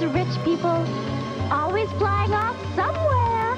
those 0.00 0.12
rich 0.14 0.44
people 0.44 0.70
always 1.50 1.90
flying 1.92 2.32
off 2.32 2.56
somewhere. 2.74 3.56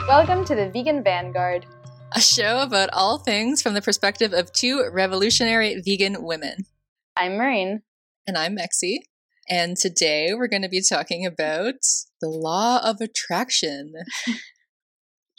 Welcome 0.08 0.44
to 0.46 0.54
the 0.56 0.70
Vegan 0.72 1.04
Vanguard. 1.04 1.66
a 2.12 2.20
show 2.20 2.62
about 2.62 2.90
all 2.92 3.18
things 3.18 3.62
from 3.62 3.74
the 3.74 3.82
perspective 3.82 4.32
of 4.32 4.52
two 4.52 4.88
revolutionary 4.92 5.80
vegan 5.84 6.24
women. 6.24 6.66
I'm 7.16 7.36
Maureen. 7.36 7.82
And 8.26 8.36
I'm 8.36 8.56
Lexi. 8.56 8.96
And 9.48 9.76
today 9.76 10.30
we're 10.34 10.48
going 10.48 10.62
to 10.62 10.68
be 10.68 10.82
talking 10.82 11.24
about 11.24 11.82
the 12.20 12.28
law 12.28 12.80
of 12.82 13.00
attraction. 13.00 13.92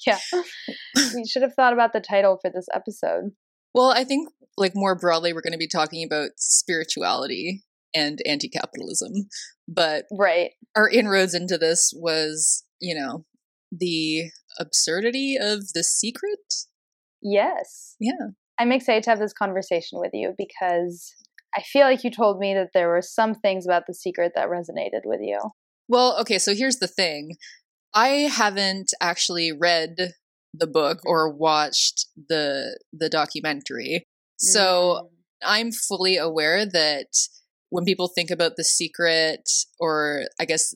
Yeah. 0.07 0.17
we 1.13 1.27
should 1.27 1.43
have 1.43 1.53
thought 1.53 1.73
about 1.73 1.93
the 1.93 2.01
title 2.01 2.39
for 2.41 2.49
this 2.49 2.65
episode. 2.73 3.33
Well, 3.75 3.91
I 3.91 4.03
think, 4.03 4.29
like, 4.57 4.73
more 4.75 4.95
broadly, 4.95 5.33
we're 5.33 5.41
going 5.41 5.53
to 5.53 5.57
be 5.57 5.67
talking 5.67 6.03
about 6.03 6.31
spirituality 6.37 7.63
and 7.93 8.19
anti 8.25 8.49
capitalism. 8.49 9.27
But 9.67 10.05
Right. 10.11 10.51
our 10.75 10.89
inroads 10.89 11.33
into 11.33 11.57
this 11.57 11.93
was, 11.95 12.63
you 12.79 12.95
know, 12.95 13.25
the 13.71 14.31
absurdity 14.59 15.37
of 15.39 15.73
the 15.73 15.83
secret. 15.83 16.39
Yes. 17.21 17.95
Yeah. 17.99 18.31
I'm 18.57 18.71
excited 18.71 19.03
to 19.03 19.09
have 19.11 19.19
this 19.19 19.33
conversation 19.33 19.99
with 19.99 20.11
you 20.13 20.33
because 20.37 21.13
I 21.55 21.61
feel 21.61 21.83
like 21.83 22.03
you 22.03 22.11
told 22.11 22.39
me 22.39 22.53
that 22.53 22.69
there 22.73 22.89
were 22.89 23.01
some 23.01 23.33
things 23.33 23.65
about 23.65 23.83
the 23.87 23.93
secret 23.93 24.33
that 24.35 24.49
resonated 24.49 25.01
with 25.03 25.21
you. 25.21 25.39
Well, 25.87 26.17
okay, 26.21 26.37
so 26.37 26.53
here's 26.53 26.77
the 26.77 26.87
thing. 26.87 27.35
I 27.93 28.29
haven't 28.31 28.91
actually 29.01 29.51
read 29.51 30.13
the 30.53 30.67
book 30.67 30.99
mm-hmm. 30.99 31.09
or 31.09 31.33
watched 31.33 32.07
the 32.29 32.79
the 32.93 33.09
documentary. 33.09 34.05
So 34.41 34.63
Mm. 35.03 35.07
I'm 35.43 35.71
fully 35.71 36.17
aware 36.17 36.65
that 36.65 37.07
when 37.69 37.85
people 37.85 38.07
think 38.07 38.29
about 38.29 38.57
the 38.57 38.63
secret 38.63 39.49
or 39.79 40.23
I 40.39 40.45
guess 40.45 40.75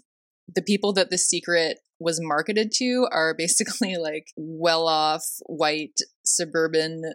the 0.53 0.61
people 0.61 0.93
that 0.93 1.09
the 1.09 1.17
secret 1.17 1.79
was 1.99 2.19
marketed 2.21 2.71
to 2.77 3.07
are 3.11 3.33
basically 3.37 3.97
like 3.97 4.27
well-off 4.37 5.25
white 5.47 5.99
suburban 6.23 7.13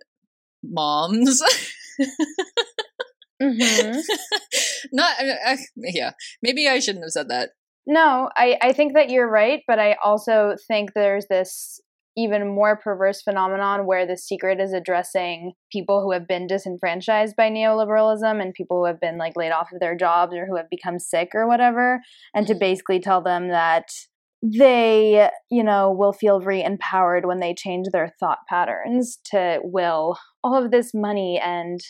moms. 0.63 1.43
Mhm. 3.43 4.03
Not 4.93 5.15
I, 5.19 5.53
I, 5.53 5.59
yeah, 5.77 6.13
maybe 6.43 6.69
I 6.69 6.79
shouldn't 6.79 7.05
have 7.05 7.13
said 7.13 7.29
that. 7.29 7.51
No, 7.87 8.29
I, 8.37 8.59
I 8.61 8.73
think 8.73 8.93
that 8.95 9.09
you're 9.11 9.29
right, 9.29 9.63
but 9.67 9.79
I 9.79 9.97
also 10.05 10.57
think 10.69 10.93
there's 10.95 11.27
this 11.27 11.81
even 12.23 12.49
more 12.55 12.77
perverse 12.77 13.23
phenomenon 13.23 13.87
where 13.87 14.07
the 14.07 14.17
secret 14.17 14.61
is 14.61 14.73
addressing 14.73 15.53
people 15.73 16.03
who 16.03 16.13
have 16.13 16.27
been 16.29 16.47
disenfranchised 16.47 17.35
by 17.37 17.51
neoliberalism 17.51 18.41
and 18.41 18.55
people 18.55 18.79
who 18.79 18.87
have 18.87 19.01
been 19.01 19.19
like 19.19 19.37
laid 19.37 19.53
off 19.53 19.73
of 19.73 19.81
their 19.81 19.97
jobs 19.97 20.35
or 20.35 20.47
who 20.47 20.57
have 20.57 20.69
become 20.71 20.99
sick 20.99 21.31
or 21.35 21.47
whatever, 21.49 22.01
and 22.35 22.47
to 22.47 22.55
basically 22.55 23.01
tell 23.01 23.23
them 23.23 23.49
that 23.49 23.89
they, 24.43 25.29
you 25.51 25.63
know, 25.63 25.93
will 25.93 26.13
feel 26.15 26.41
re 26.41 26.63
empowered 26.65 27.27
when 27.27 27.41
they 27.41 27.55
change 27.55 27.87
their 27.93 28.15
thought 28.19 28.39
patterns 28.49 29.19
to 29.27 29.61
will 29.63 30.17
all 30.43 30.57
of 30.65 30.71
this 30.71 30.93
money 30.95 31.39
and 31.43 31.81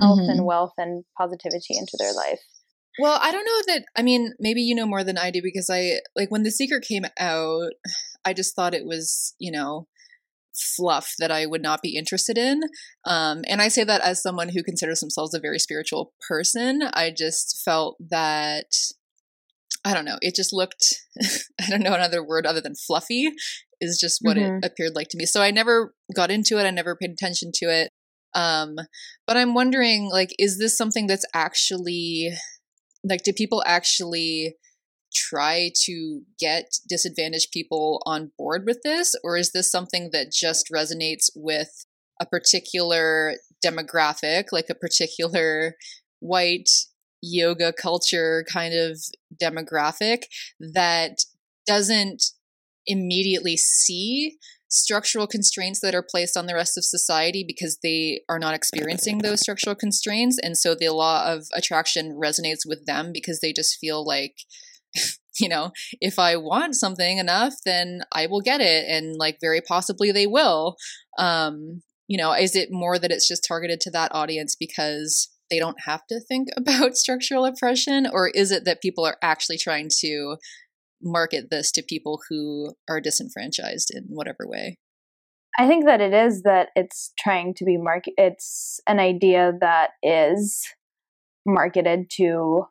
health 0.00 0.18
Mhm. 0.20 0.28
and 0.28 0.44
wealth 0.44 0.72
and 0.76 1.04
positivity 1.16 1.76
into 1.78 1.96
their 1.98 2.12
life. 2.12 2.40
Well, 2.98 3.18
I 3.20 3.32
don't 3.32 3.44
know 3.44 3.74
that. 3.74 3.84
I 3.96 4.02
mean, 4.02 4.34
maybe 4.38 4.62
you 4.62 4.74
know 4.74 4.86
more 4.86 5.02
than 5.04 5.18
I 5.18 5.30
do 5.30 5.40
because 5.42 5.68
I 5.70 6.00
like 6.14 6.30
when 6.30 6.42
the 6.44 6.50
secret 6.50 6.84
came 6.86 7.04
out. 7.18 7.72
I 8.24 8.32
just 8.32 8.54
thought 8.54 8.74
it 8.74 8.86
was, 8.86 9.34
you 9.38 9.50
know, 9.52 9.86
fluff 10.54 11.14
that 11.18 11.32
I 11.32 11.46
would 11.46 11.62
not 11.62 11.82
be 11.82 11.96
interested 11.96 12.38
in. 12.38 12.62
Um, 13.04 13.42
and 13.48 13.60
I 13.60 13.68
say 13.68 13.84
that 13.84 14.00
as 14.00 14.22
someone 14.22 14.50
who 14.50 14.62
considers 14.62 15.00
themselves 15.00 15.34
a 15.34 15.40
very 15.40 15.58
spiritual 15.58 16.12
person. 16.28 16.82
I 16.94 17.12
just 17.16 17.60
felt 17.64 17.96
that 18.10 18.72
I 19.84 19.92
don't 19.92 20.04
know. 20.06 20.18
It 20.22 20.34
just 20.34 20.52
looked. 20.52 20.94
I 21.60 21.68
don't 21.68 21.82
know 21.82 21.94
another 21.94 22.24
word 22.24 22.46
other 22.46 22.60
than 22.60 22.74
fluffy 22.74 23.30
is 23.80 23.98
just 23.98 24.20
what 24.22 24.36
Mhm. 24.36 24.58
it 24.62 24.66
appeared 24.66 24.94
like 24.94 25.08
to 25.08 25.18
me. 25.18 25.26
So 25.26 25.42
I 25.42 25.50
never 25.50 25.94
got 26.14 26.30
into 26.30 26.58
it. 26.58 26.64
I 26.64 26.70
never 26.70 26.96
paid 26.96 27.10
attention 27.10 27.50
to 27.56 27.66
it. 27.66 27.90
Um, 28.34 28.76
but 29.26 29.36
I'm 29.36 29.54
wondering, 29.54 30.08
like, 30.10 30.30
is 30.38 30.58
this 30.58 30.76
something 30.76 31.06
that's 31.06 31.26
actually 31.34 32.32
like 33.04 33.22
do 33.22 33.32
people 33.32 33.62
actually 33.66 34.56
try 35.14 35.70
to 35.84 36.22
get 36.38 36.64
disadvantaged 36.88 37.52
people 37.52 38.02
on 38.04 38.32
board 38.36 38.64
with 38.66 38.80
this? 38.82 39.14
Or 39.22 39.36
is 39.36 39.52
this 39.52 39.70
something 39.70 40.10
that 40.12 40.32
just 40.32 40.66
resonates 40.74 41.30
with 41.36 41.86
a 42.20 42.26
particular 42.26 43.34
demographic 43.64 44.46
like 44.52 44.66
a 44.70 44.74
particular 44.74 45.74
white 46.20 46.68
yoga 47.22 47.72
culture 47.72 48.44
kind 48.52 48.74
of 48.74 49.00
demographic 49.42 50.24
that 50.60 51.18
doesn't 51.66 52.22
immediately 52.86 53.56
see 53.56 54.36
structural 54.74 55.28
constraints 55.28 55.80
that 55.80 55.94
are 55.94 56.02
placed 56.02 56.36
on 56.36 56.46
the 56.46 56.54
rest 56.54 56.76
of 56.76 56.84
society 56.84 57.44
because 57.46 57.78
they 57.82 58.20
are 58.28 58.40
not 58.40 58.54
experiencing 58.54 59.18
those 59.18 59.40
structural 59.40 59.76
constraints. 59.76 60.38
And 60.42 60.58
so 60.58 60.74
the 60.74 60.88
law 60.88 61.32
of 61.32 61.44
attraction 61.54 62.18
resonates 62.20 62.66
with 62.66 62.84
them 62.84 63.10
because 63.12 63.40
they 63.40 63.52
just 63.52 63.78
feel 63.80 64.04
like 64.04 64.34
you 65.40 65.48
know 65.48 65.72
if 66.00 66.20
i 66.20 66.36
want 66.36 66.76
something 66.76 67.18
enough 67.18 67.54
then 67.64 68.02
i 68.12 68.26
will 68.26 68.40
get 68.40 68.60
it. 68.60 68.86
And 68.88 69.16
like 69.16 69.38
very 69.40 69.60
possibly 69.60 70.10
they 70.10 70.26
will. 70.26 70.76
Um 71.18 71.82
you 72.08 72.18
know 72.18 72.32
is 72.32 72.56
it 72.56 72.68
more 72.72 72.98
that 72.98 73.12
it's 73.12 73.28
just 73.28 73.44
targeted 73.46 73.80
to 73.82 73.90
that 73.92 74.14
audience 74.14 74.56
because 74.58 75.30
they 75.50 75.58
don't 75.58 75.80
have 75.86 76.06
to 76.08 76.20
think 76.20 76.48
about 76.56 76.96
structural 76.96 77.44
oppression? 77.44 78.08
Or 78.12 78.28
is 78.28 78.50
it 78.50 78.64
that 78.64 78.82
people 78.82 79.04
are 79.04 79.18
actually 79.22 79.58
trying 79.58 79.88
to 80.00 80.36
market 81.04 81.50
this 81.50 81.70
to 81.72 81.82
people 81.82 82.20
who 82.28 82.74
are 82.88 83.00
disenfranchised 83.00 83.90
in 83.94 84.04
whatever 84.08 84.46
way 84.46 84.78
I 85.56 85.68
think 85.68 85.84
that 85.84 86.00
it 86.00 86.12
is 86.12 86.42
that 86.42 86.70
it's 86.74 87.12
trying 87.18 87.54
to 87.54 87.64
be 87.64 87.76
market. 87.76 88.14
It's 88.16 88.80
an 88.86 88.98
idea 88.98 89.52
that 89.60 89.90
is 90.02 90.66
marketed 91.46 92.10
to 92.16 92.64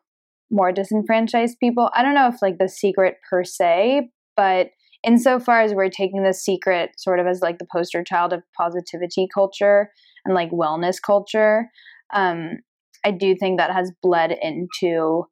more 0.50 0.72
disenfranchised 0.72 1.58
people. 1.58 1.90
I 1.94 2.02
don't 2.02 2.14
know 2.14 2.28
if 2.28 2.42
like 2.42 2.58
the 2.58 2.68
secret 2.68 3.16
per 3.28 3.42
se, 3.42 4.10
but 4.36 4.68
insofar 5.02 5.62
as 5.62 5.72
we're 5.72 5.88
taking 5.88 6.22
the 6.22 6.34
secret 6.34 6.90
sort 6.98 7.20
of 7.20 7.26
as 7.26 7.40
like 7.40 7.58
the 7.58 7.66
poster 7.72 8.04
child 8.04 8.32
of 8.32 8.42
positivity 8.56 9.28
culture 9.32 9.90
and 10.24 10.34
like 10.34 10.50
wellness 10.50 11.00
culture, 11.00 11.70
um, 12.12 12.58
I 13.04 13.10
do 13.10 13.34
think 13.34 13.58
that 13.58 13.72
has 13.72 13.92
bled 14.02 14.36
into 14.42 15.24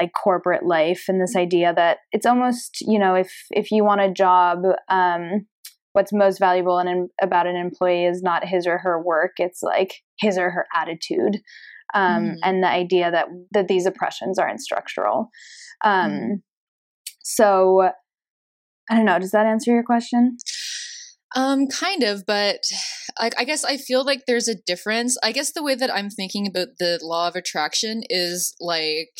like 0.00 0.12
corporate 0.12 0.64
life 0.64 1.04
and 1.08 1.20
this 1.20 1.36
idea 1.36 1.72
that 1.74 1.98
it's 2.12 2.26
almost 2.26 2.78
you 2.82 2.98
know 2.98 3.14
if 3.14 3.30
if 3.50 3.70
you 3.70 3.84
want 3.84 4.00
a 4.00 4.10
job 4.10 4.58
um 4.88 5.46
what's 5.92 6.12
most 6.12 6.38
valuable 6.38 6.78
in, 6.78 7.08
about 7.20 7.46
an 7.48 7.56
employee 7.56 8.04
is 8.04 8.22
not 8.22 8.46
his 8.46 8.66
or 8.66 8.78
her 8.78 9.02
work 9.02 9.32
it's 9.38 9.62
like 9.62 9.94
his 10.18 10.38
or 10.38 10.50
her 10.50 10.66
attitude 10.74 11.40
um, 11.92 12.22
Mhm. 12.22 12.34
and 12.44 12.62
the 12.62 12.68
idea 12.68 13.10
that 13.10 13.26
that 13.52 13.66
these 13.68 13.86
oppressions 13.86 14.38
aren't 14.38 14.60
structural 14.60 15.28
um, 15.84 16.10
Mhm. 16.10 16.42
so 17.22 17.90
i 18.90 18.94
don't 18.96 19.04
know 19.04 19.18
does 19.18 19.32
that 19.32 19.46
answer 19.46 19.72
your 19.72 19.84
question 19.84 20.36
Um, 21.36 21.68
kind 21.68 22.02
of, 22.02 22.26
but 22.26 22.58
I, 23.16 23.30
I 23.38 23.44
guess 23.44 23.62
I 23.64 23.76
feel 23.76 24.04
like 24.04 24.22
there's 24.26 24.48
a 24.48 24.56
difference. 24.66 25.16
I 25.22 25.30
guess 25.30 25.52
the 25.52 25.62
way 25.62 25.76
that 25.76 25.94
I'm 25.94 26.10
thinking 26.10 26.44
about 26.48 26.68
the 26.80 26.98
law 27.02 27.28
of 27.28 27.36
attraction 27.36 28.02
is 28.10 28.52
like 28.60 29.14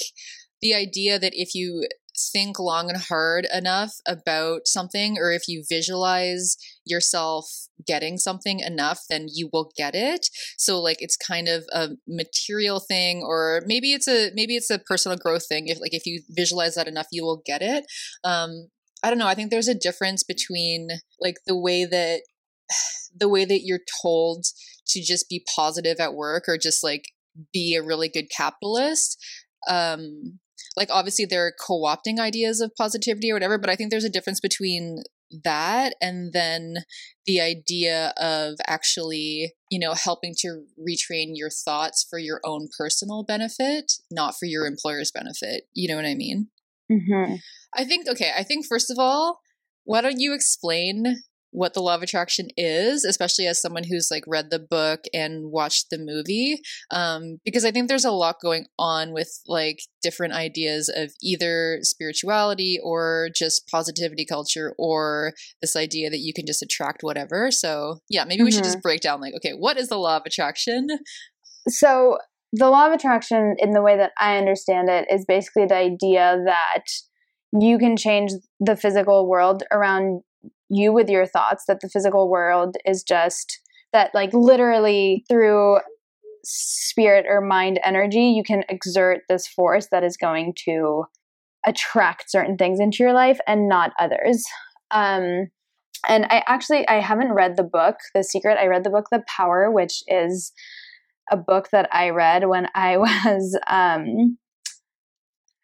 the 0.61 0.75
idea 0.75 1.19
that 1.19 1.33
if 1.35 1.55
you 1.55 1.87
think 2.33 2.59
long 2.59 2.91
and 2.91 2.99
hard 2.99 3.47
enough 3.53 3.95
about 4.07 4.63
something, 4.67 5.17
or 5.19 5.33
if 5.33 5.49
you 5.49 5.65
visualize 5.69 6.57
yourself 6.85 7.47
getting 7.87 8.19
something 8.19 8.61
enough, 8.61 9.01
then 9.09 9.27
you 9.33 9.49
will 9.53 9.73
get 9.77 9.95
it. 9.95 10.29
So 10.59 10.81
like 10.81 10.99
it's 11.01 11.17
kind 11.17 11.49
of 11.49 11.65
a 11.73 11.91
material 12.07 12.81
thing, 12.81 13.23
or 13.25 13.63
maybe 13.67 13.93
it's 13.93 14.09
a 14.09 14.31
maybe 14.35 14.57
it's 14.57 14.71
a 14.71 14.79
personal 14.79 15.17
growth 15.17 15.47
thing. 15.49 15.69
If 15.69 15.81
like 15.81 15.95
if 15.95 16.07
you 16.07 16.23
visualize 16.31 16.75
that 16.75 16.89
enough, 16.89 17.07
you 17.11 17.25
will 17.25 17.43
get 17.45 17.63
it. 17.63 17.85
Um, 18.25 18.69
I 19.03 19.09
don't 19.09 19.19
know. 19.19 19.27
I 19.27 19.35
think 19.35 19.51
there's 19.51 19.69
a 19.69 19.75
difference 19.75 20.23
between 20.23 20.89
like 21.21 21.37
the 21.47 21.59
way 21.59 21.85
that 21.85 22.23
the 23.17 23.29
way 23.29 23.45
that 23.45 23.63
you're 23.65 23.81
told 24.03 24.45
to 24.89 25.03
just 25.03 25.29
be 25.29 25.45
positive 25.55 25.99
at 26.01 26.15
work 26.15 26.45
or 26.49 26.59
just 26.59 26.83
like 26.83 27.05
be 27.53 27.75
a 27.75 27.83
really 27.83 28.09
good 28.09 28.27
capitalist. 28.37 29.17
Um 29.69 30.41
like 30.77 30.89
obviously 30.91 31.25
they're 31.25 31.53
co-opting 31.67 32.19
ideas 32.19 32.61
of 32.61 32.75
positivity 32.77 33.31
or 33.31 33.35
whatever, 33.35 33.59
but 33.59 33.71
I 33.71 33.77
think 33.77 33.91
there's 33.91 34.05
a 34.05 34.11
difference 34.11 34.41
between 34.41 35.03
that 35.45 35.95
and 36.01 36.33
then 36.33 36.79
the 37.27 37.41
idea 37.41 38.13
of 38.17 38.55
actually, 38.67 39.55
you 39.71 39.79
know, 39.79 39.95
helping 39.95 40.35
to 40.41 40.65
retrain 40.79 41.33
your 41.35 41.51
thoughts 41.51 42.07
for 42.09 42.19
your 42.19 42.41
own 42.45 42.69
personal 42.77 43.23
benefit, 43.23 43.93
not 44.11 44.35
for 44.39 44.47
your 44.47 44.67
employer's 44.67 45.13
benefit. 45.13 45.65
You 45.73 45.89
know 45.89 45.97
what 45.97 46.07
I 46.07 46.15
mean? 46.15 46.49
Mm-hmm. 46.91 47.37
I 47.75 47.85
think 47.85 48.09
okay, 48.09 48.33
I 48.37 48.43
think 48.43 48.67
first 48.67 48.91
of 48.91 48.99
all, 48.99 49.41
why 49.85 50.01
don't 50.01 50.19
you 50.19 50.35
explain 50.35 51.23
what 51.53 51.75
the 51.75 51.81
law 51.81 51.95
of 51.95 52.03
attraction 52.03 52.49
is, 52.57 53.05
especially 53.05 53.47
as 53.47 53.61
someone 53.61 53.85
who's 53.85 54.09
like 54.11 54.25
read 54.27 54.51
the 54.51 54.59
book 54.59 55.01
and 55.13 55.51
watched 55.51 55.91
the 55.91 55.99
movie. 55.99 56.61
Um, 56.91 57.39
because 57.45 57.65
I 57.65 57.71
think 57.71 57.89
there's 57.89 58.05
a 58.05 58.11
lot 58.11 58.37
going 58.43 58.67
on 58.79 59.13
with 59.13 59.41
like 59.47 59.81
different 60.03 60.35
ideas 60.35 60.89
of 60.95 61.13
either 61.23 61.79
spirituality 61.83 62.79
or 62.83 63.29
just 63.35 63.67
positivity 63.69 64.25
culture 64.25 64.75
or 64.79 65.33
this 65.61 65.77
idea 65.77 66.11
that 66.11 66.21
you 66.21 66.33
can 66.33 66.47
just 66.47 66.63
attract 66.63 67.03
whatever. 67.03 67.51
So, 67.51 67.99
yeah, 68.09 68.25
maybe 68.25 68.43
we 68.43 68.51
should 68.51 68.63
Mhm. 68.63 68.73
just 68.73 68.83
break 68.83 69.01
down 69.01 69.21
like, 69.21 69.35
okay, 69.35 69.53
what 69.53 69.77
is 69.77 69.89
the 69.89 69.99
law 69.99 70.17
of 70.17 70.23
attraction? 70.27 70.87
So, 71.69 72.19
the 72.53 72.69
law 72.69 72.87
of 72.87 72.93
attraction, 72.93 73.55
in 73.59 73.71
the 73.71 73.83
way 73.83 73.97
that 73.97 74.13
I 74.19 74.37
understand 74.37 74.89
it, 74.89 75.07
is 75.11 75.25
basically 75.25 75.67
the 75.67 75.77
idea 75.77 76.37
that 76.45 76.85
you 77.53 77.79
can 77.79 77.97
change 77.97 78.33
the 78.59 78.77
physical 78.77 79.29
world 79.29 79.63
around 79.71 80.23
you 80.71 80.93
with 80.93 81.09
your 81.09 81.27
thoughts, 81.27 81.65
that 81.67 81.81
the 81.81 81.89
physical 81.89 82.31
world 82.31 82.77
is 82.87 83.03
just 83.03 83.61
that, 83.93 84.15
like, 84.15 84.33
literally 84.33 85.25
through 85.29 85.81
spirit 86.45 87.27
or 87.29 87.41
mind 87.41 87.81
energy, 87.85 88.29
you 88.29 88.43
can 88.43 88.65
exert 88.69 89.21
this 89.29 89.47
force 89.47 89.89
that 89.91 90.05
is 90.05 90.17
going 90.17 90.55
to 90.65 91.05
attract 91.67 92.31
certain 92.31 92.57
things 92.57 92.81
into 92.81 93.03
your 93.03 93.13
life 93.13 93.39
and 93.47 93.69
not 93.69 93.93
others. 93.99 94.45
Um, 94.91 95.49
and 96.09 96.25
I 96.31 96.43
actually 96.47 96.89
I 96.89 97.01
haven't 97.01 97.33
read 97.33 97.57
the 97.57 97.63
book 97.63 97.97
The 98.15 98.25
Secret. 98.25 98.59
I 98.59 98.67
read 98.67 98.85
the 98.85 98.91
book 98.91 99.07
The 99.11 99.23
Power, 99.27 99.71
which 99.71 100.03
is 100.07 100.53
a 101.31 101.37
book 101.37 101.69
that 101.73 101.89
I 101.93 102.11
read 102.11 102.49
when 102.49 102.69
I 102.75 102.97
was 102.97 103.59
um, 103.67 104.39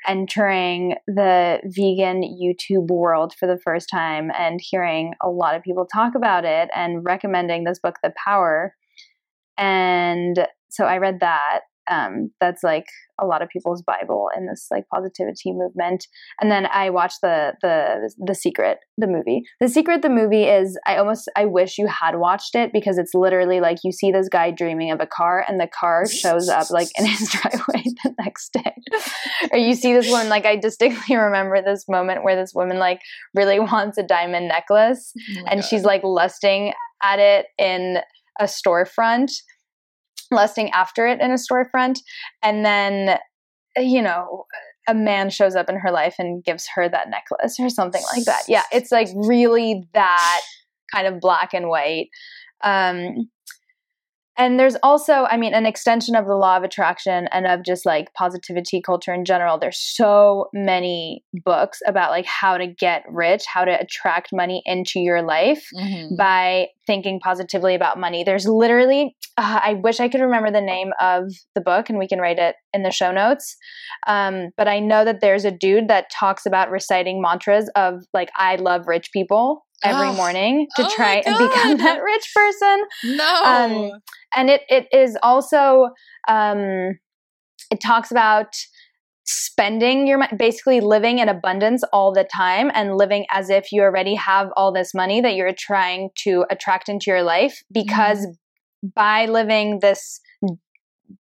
entering 0.06 0.96
the 1.06 1.60
vegan 1.64 2.22
YouTube 2.22 2.88
world 2.88 3.34
for 3.38 3.46
the 3.46 3.58
first 3.58 3.88
time 3.90 4.30
and 4.36 4.60
hearing 4.62 5.14
a 5.22 5.28
lot 5.28 5.54
of 5.54 5.62
people 5.62 5.86
talk 5.86 6.14
about 6.14 6.44
it 6.44 6.68
and 6.74 7.04
recommending 7.04 7.64
this 7.64 7.78
book, 7.78 7.96
The 8.02 8.12
Power. 8.24 8.74
And 9.58 10.46
so 10.68 10.84
I 10.84 10.98
read 10.98 11.20
that. 11.20 11.60
Um, 11.90 12.30
that's 12.40 12.62
like 12.62 12.86
a 13.20 13.26
lot 13.26 13.40
of 13.42 13.48
people's 13.48 13.82
Bible 13.82 14.28
in 14.36 14.46
this 14.46 14.66
like 14.70 14.84
positivity 14.92 15.52
movement. 15.52 16.06
And 16.40 16.50
then 16.50 16.66
I 16.66 16.90
watched 16.90 17.20
the 17.22 17.54
the 17.62 18.12
the 18.18 18.34
Secret, 18.34 18.78
the 18.98 19.06
movie. 19.06 19.42
The 19.60 19.68
Secret, 19.68 20.02
the 20.02 20.08
movie 20.10 20.44
is 20.44 20.78
I 20.86 20.96
almost 20.96 21.30
I 21.36 21.46
wish 21.46 21.78
you 21.78 21.86
had 21.86 22.16
watched 22.16 22.54
it 22.54 22.72
because 22.72 22.98
it's 22.98 23.14
literally 23.14 23.60
like 23.60 23.78
you 23.84 23.92
see 23.92 24.10
this 24.12 24.28
guy 24.28 24.50
dreaming 24.50 24.90
of 24.90 25.00
a 25.00 25.06
car 25.06 25.44
and 25.48 25.58
the 25.60 25.68
car 25.68 26.06
shows 26.08 26.48
up 26.48 26.70
like 26.70 26.88
in 26.98 27.06
his 27.06 27.28
driveway 27.30 27.82
the 28.04 28.14
next 28.18 28.52
day. 28.52 28.74
or 29.52 29.58
you 29.58 29.74
see 29.74 29.92
this 29.92 30.10
woman 30.10 30.28
like 30.28 30.44
I 30.44 30.56
distinctly 30.56 31.16
remember 31.16 31.62
this 31.62 31.84
moment 31.88 32.24
where 32.24 32.36
this 32.36 32.52
woman 32.54 32.78
like 32.78 33.00
really 33.34 33.58
wants 33.72 33.96
a 33.98 34.02
diamond 34.02 34.48
necklace 34.48 35.12
Oh 35.38 35.44
and 35.48 35.60
God. 35.60 35.68
she's 35.68 35.84
like 35.84 36.02
lusting 36.04 36.72
at 37.02 37.18
it 37.18 37.46
in 37.58 37.98
a 38.38 38.44
storefront, 38.44 39.30
lusting 40.36 40.70
after 40.70 41.06
it 41.06 41.20
in 41.20 41.32
a 41.32 41.34
storefront, 41.34 41.98
and 42.42 42.64
then 42.64 43.18
you 43.76 44.00
know 44.00 44.44
a 44.88 44.94
man 44.94 45.30
shows 45.30 45.56
up 45.56 45.68
in 45.68 45.76
her 45.76 45.90
life 45.90 46.14
and 46.18 46.44
gives 46.44 46.68
her 46.74 46.88
that 46.88 47.10
necklace 47.10 47.58
or 47.58 47.68
something 47.68 48.02
like 48.14 48.24
that. 48.24 48.42
Yeah, 48.48 48.62
it's 48.72 48.92
like 48.92 49.08
really 49.14 49.84
that 49.94 50.42
kind 50.92 51.06
of 51.06 51.20
black 51.20 51.52
and 51.52 51.68
white. 51.68 52.08
Um, 52.62 53.28
and 54.38 54.58
there's 54.58 54.76
also, 54.82 55.26
I 55.30 55.36
mean, 55.36 55.54
an 55.54 55.66
extension 55.66 56.14
of 56.14 56.26
the 56.26 56.34
law 56.34 56.56
of 56.56 56.62
attraction 56.62 57.28
and 57.32 57.46
of 57.46 57.64
just 57.64 57.86
like 57.86 58.12
positivity 58.14 58.80
culture 58.80 59.12
in 59.12 59.24
general. 59.24 59.58
There's 59.58 59.78
so 59.78 60.48
many 60.52 61.24
books 61.44 61.80
about 61.86 62.10
like 62.10 62.26
how 62.26 62.58
to 62.58 62.66
get 62.66 63.04
rich, 63.08 63.44
how 63.46 63.64
to 63.64 63.80
attract 63.80 64.30
money 64.32 64.62
into 64.64 65.00
your 65.00 65.22
life 65.22 65.66
Mhm. 65.74 66.16
by 66.16 66.68
thinking 66.86 67.18
positively 67.18 67.74
about 67.74 67.98
money. 67.98 68.22
There's 68.22 68.46
literally, 68.46 69.16
uh, 69.36 69.60
I 69.62 69.74
wish 69.74 69.98
I 69.98 70.08
could 70.08 70.20
remember 70.20 70.50
the 70.50 70.60
name 70.60 70.92
of 71.00 71.24
the 71.54 71.60
book 71.60 71.90
and 71.90 71.98
we 71.98 72.06
can 72.06 72.20
write 72.20 72.38
it 72.38 72.54
in 72.72 72.82
the 72.82 72.92
show 72.92 73.10
notes. 73.10 73.56
Um, 74.06 74.50
but 74.56 74.68
I 74.68 74.78
know 74.78 75.04
that 75.04 75.20
there's 75.20 75.44
a 75.44 75.50
dude 75.50 75.88
that 75.88 76.10
talks 76.10 76.46
about 76.46 76.70
reciting 76.70 77.20
mantras 77.20 77.68
of 77.74 78.04
like, 78.14 78.30
I 78.36 78.56
love 78.56 78.86
rich 78.86 79.10
people 79.12 79.65
every 79.84 80.08
Oh. 80.08 80.12
morning 80.14 80.66
to 80.76 80.82
Oh 80.84 80.94
try 80.96 81.16
and 81.24 81.36
become 81.38 81.76
that 81.78 82.02
rich 82.02 82.32
person. 82.34 82.84
no. 83.04 83.42
um, 83.44 84.00
And 84.34 84.50
it, 84.50 84.62
it 84.68 84.86
is 84.92 85.16
also, 85.22 85.88
um, 86.28 86.98
it 87.70 87.80
talks 87.80 88.10
about 88.10 88.54
spending 89.24 90.06
your 90.06 90.20
basically 90.36 90.80
living 90.80 91.18
in 91.18 91.28
abundance 91.28 91.82
all 91.92 92.12
the 92.12 92.22
time 92.24 92.70
and 92.74 92.96
living 92.96 93.26
as 93.32 93.50
if 93.50 93.72
you 93.72 93.82
already 93.82 94.14
have 94.14 94.48
all 94.56 94.72
this 94.72 94.94
money 94.94 95.20
that 95.20 95.34
you're 95.34 95.52
trying 95.52 96.10
to 96.14 96.44
attract 96.50 96.88
into 96.88 97.06
your 97.10 97.22
life 97.22 97.62
because 97.72 98.26
by 98.94 99.26
living 99.26 99.80
this 99.80 100.20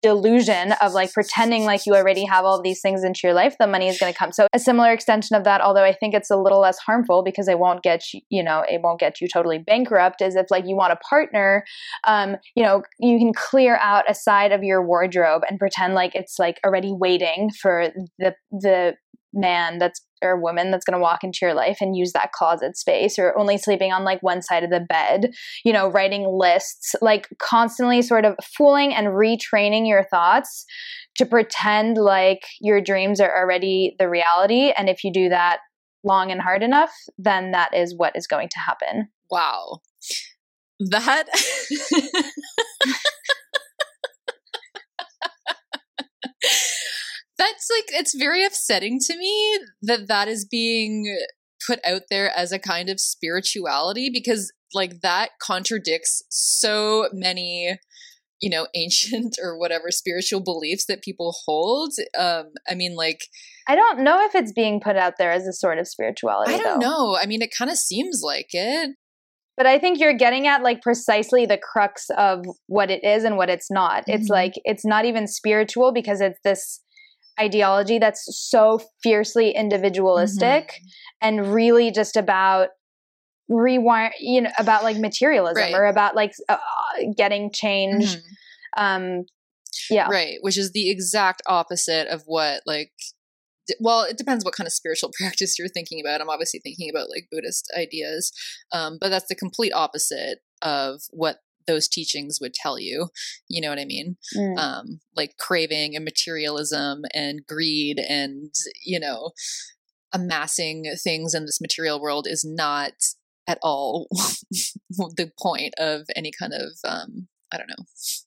delusion 0.01 0.73
of 0.81 0.93
like 0.93 1.11
pretending 1.13 1.65
like 1.65 1.85
you 1.85 1.93
already 1.93 2.25
have 2.25 2.45
all 2.45 2.61
these 2.61 2.81
things 2.81 3.03
into 3.03 3.21
your 3.23 3.33
life 3.33 3.55
the 3.59 3.67
money 3.67 3.87
is 3.87 3.97
going 3.97 4.11
to 4.11 4.17
come. 4.17 4.31
So 4.31 4.47
a 4.53 4.59
similar 4.59 4.91
extension 4.91 5.35
of 5.35 5.43
that 5.43 5.61
although 5.61 5.83
i 5.83 5.93
think 5.93 6.13
it's 6.13 6.29
a 6.29 6.37
little 6.37 6.59
less 6.59 6.77
harmful 6.77 7.23
because 7.23 7.47
it 7.47 7.59
won't 7.59 7.83
get 7.83 8.13
you 8.13 8.21
you 8.29 8.43
know 8.43 8.63
it 8.69 8.81
won't 8.81 8.99
get 8.99 9.21
you 9.21 9.27
totally 9.31 9.59
bankrupt 9.59 10.21
is 10.21 10.35
if 10.35 10.47
like 10.49 10.65
you 10.67 10.75
want 10.75 10.93
a 10.93 10.97
partner 10.97 11.63
um 12.05 12.35
you 12.55 12.63
know 12.63 12.83
you 12.99 13.17
can 13.17 13.33
clear 13.33 13.77
out 13.77 14.09
a 14.09 14.15
side 14.15 14.51
of 14.51 14.63
your 14.63 14.85
wardrobe 14.85 15.43
and 15.49 15.59
pretend 15.59 15.93
like 15.93 16.15
it's 16.15 16.39
like 16.39 16.59
already 16.65 16.91
waiting 16.91 17.49
for 17.61 17.89
the 18.19 18.35
the 18.51 18.95
man 19.35 19.77
that's 19.77 20.01
or 20.21 20.39
woman 20.39 20.71
that's 20.71 20.85
going 20.85 20.97
to 20.97 21.01
walk 21.01 21.23
into 21.23 21.39
your 21.41 21.53
life 21.53 21.77
and 21.81 21.95
use 21.95 22.13
that 22.13 22.31
closet 22.31 22.77
space 22.77 23.19
or 23.19 23.37
only 23.37 23.57
sleeping 23.57 23.91
on 23.91 24.03
like 24.03 24.23
one 24.23 24.41
side 24.41 24.63
of 24.63 24.69
the 24.69 24.79
bed 24.79 25.31
you 25.63 25.73
know 25.73 25.89
writing 25.89 26.25
lists 26.27 26.95
like 27.01 27.27
constantly 27.39 28.01
sort 28.01 28.25
of 28.25 28.35
fooling 28.57 28.93
and 28.93 29.07
retraining 29.07 29.87
your 29.87 30.03
thoughts 30.03 30.65
to 31.15 31.25
pretend 31.25 31.97
like 31.97 32.45
your 32.61 32.81
dreams 32.81 33.19
are 33.19 33.37
already 33.37 33.95
the 33.99 34.09
reality 34.09 34.71
and 34.77 34.89
if 34.89 35.03
you 35.03 35.11
do 35.11 35.29
that 35.29 35.59
long 36.03 36.31
and 36.31 36.41
hard 36.41 36.63
enough 36.63 36.91
then 37.17 37.51
that 37.51 37.75
is 37.75 37.93
what 37.97 38.15
is 38.15 38.27
going 38.27 38.47
to 38.49 38.59
happen 38.59 39.09
Wow. 39.29 39.81
That 40.79 41.27
like 47.75 47.99
it's 47.99 48.15
very 48.15 48.43
upsetting 48.45 48.99
to 49.01 49.17
me 49.17 49.59
that 49.81 50.07
that 50.07 50.27
is 50.27 50.45
being 50.45 51.17
put 51.65 51.79
out 51.85 52.03
there 52.09 52.31
as 52.37 52.51
a 52.51 52.59
kind 52.59 52.89
of 52.89 52.99
spirituality 52.99 54.09
because 54.13 54.51
like 54.73 55.01
that 55.01 55.29
contradicts 55.41 56.23
so 56.29 57.07
many 57.13 57.77
you 58.41 58.49
know 58.49 58.67
ancient 58.75 59.37
or 59.41 59.57
whatever 59.57 59.89
spiritual 59.91 60.41
beliefs 60.43 60.85
that 60.87 61.01
people 61.01 61.33
hold 61.45 61.91
um 62.17 62.45
i 62.69 62.75
mean 62.75 62.95
like 62.95 63.21
i 63.67 63.75
don't 63.75 63.99
know 63.99 64.23
if 64.25 64.35
it's 64.35 64.51
being 64.53 64.79
put 64.79 64.95
out 64.95 65.13
there 65.17 65.31
as 65.31 65.47
a 65.47 65.53
sort 65.53 65.79
of 65.79 65.87
spirituality 65.87 66.53
i 66.53 66.57
don't 66.57 66.79
though. 66.81 66.87
know 66.89 67.17
i 67.21 67.25
mean 67.25 67.41
it 67.41 67.53
kind 67.57 67.71
of 67.71 67.77
seems 67.77 68.21
like 68.23 68.47
it 68.51 68.91
but 69.57 69.65
i 69.65 69.79
think 69.79 69.99
you're 69.99 70.13
getting 70.17 70.47
at 70.47 70.61
like 70.61 70.81
precisely 70.81 71.45
the 71.45 71.57
crux 71.57 72.07
of 72.17 72.45
what 72.67 72.91
it 72.91 73.03
is 73.03 73.23
and 73.23 73.37
what 73.37 73.49
it's 73.49 73.71
not 73.71 74.03
it's 74.07 74.29
Mhm. 74.29 74.33
like 74.33 74.53
it's 74.65 74.85
not 74.85 75.05
even 75.05 75.27
spiritual 75.27 75.93
because 75.93 76.19
it's 76.21 76.39
this 76.43 76.81
ideology 77.39 77.99
that's 77.99 78.25
so 78.49 78.79
fiercely 79.03 79.51
individualistic 79.51 80.67
Mm-hmm. 80.67 80.87
and 81.21 81.53
really 81.53 81.91
just 81.91 82.15
about 82.15 82.69
rewire 83.51 84.11
you 84.19 84.41
know 84.41 84.49
about 84.57 84.83
like 84.83 84.97
materialism 84.97 85.61
Right. 85.61 85.73
or 85.75 85.85
about 85.85 86.15
like 86.15 86.33
uh, 86.49 86.57
getting 87.15 87.51
change 87.51 88.15
Mhm. 88.15 88.21
um 88.77 89.25
yeah 89.89 90.07
right 90.09 90.37
which 90.41 90.57
is 90.57 90.71
the 90.71 90.89
exact 90.89 91.43
opposite 91.45 92.07
of 92.07 92.23
what 92.25 92.61
like 92.65 92.91
d- 93.67 93.75
well 93.79 94.01
it 94.03 94.17
depends 94.17 94.43
what 94.43 94.55
kind 94.55 94.65
of 94.65 94.73
spiritual 94.73 95.11
practice 95.19 95.59
you're 95.59 95.67
thinking 95.67 95.99
about 96.03 96.21
i'm 96.21 96.29
obviously 96.29 96.59
thinking 96.63 96.89
about 96.89 97.09
like 97.09 97.27
buddhist 97.31 97.71
ideas 97.77 98.31
um, 98.71 98.97
but 98.99 99.09
that's 99.09 99.27
the 99.27 99.35
complete 99.35 99.73
opposite 99.73 100.39
of 100.63 101.01
what 101.11 101.37
those 101.67 101.87
teachings 101.87 102.39
would 102.41 102.53
tell 102.53 102.79
you 102.79 103.07
you 103.47 103.61
know 103.61 103.69
what 103.69 103.79
i 103.79 103.85
mean? 103.85 104.17
Mm. 104.35 104.57
um, 104.57 104.99
like 105.15 105.37
craving 105.37 105.95
and 105.95 106.05
materialism 106.05 107.03
and 107.13 107.45
greed 107.47 107.99
and 107.99 108.53
you 108.83 108.99
know 108.99 109.31
amassing 110.13 110.85
things 111.03 111.33
in 111.33 111.45
this 111.45 111.59
material 111.59 112.01
world 112.01 112.27
is 112.29 112.45
not 112.47 112.93
at 113.47 113.59
all 113.61 114.07
the 114.89 115.31
point 115.39 115.73
of 115.77 116.01
any 116.15 116.31
kind 116.37 116.53
of 116.53 116.71
um, 116.87 117.27
i 117.51 117.57
don't 117.57 117.69
know 117.69 117.85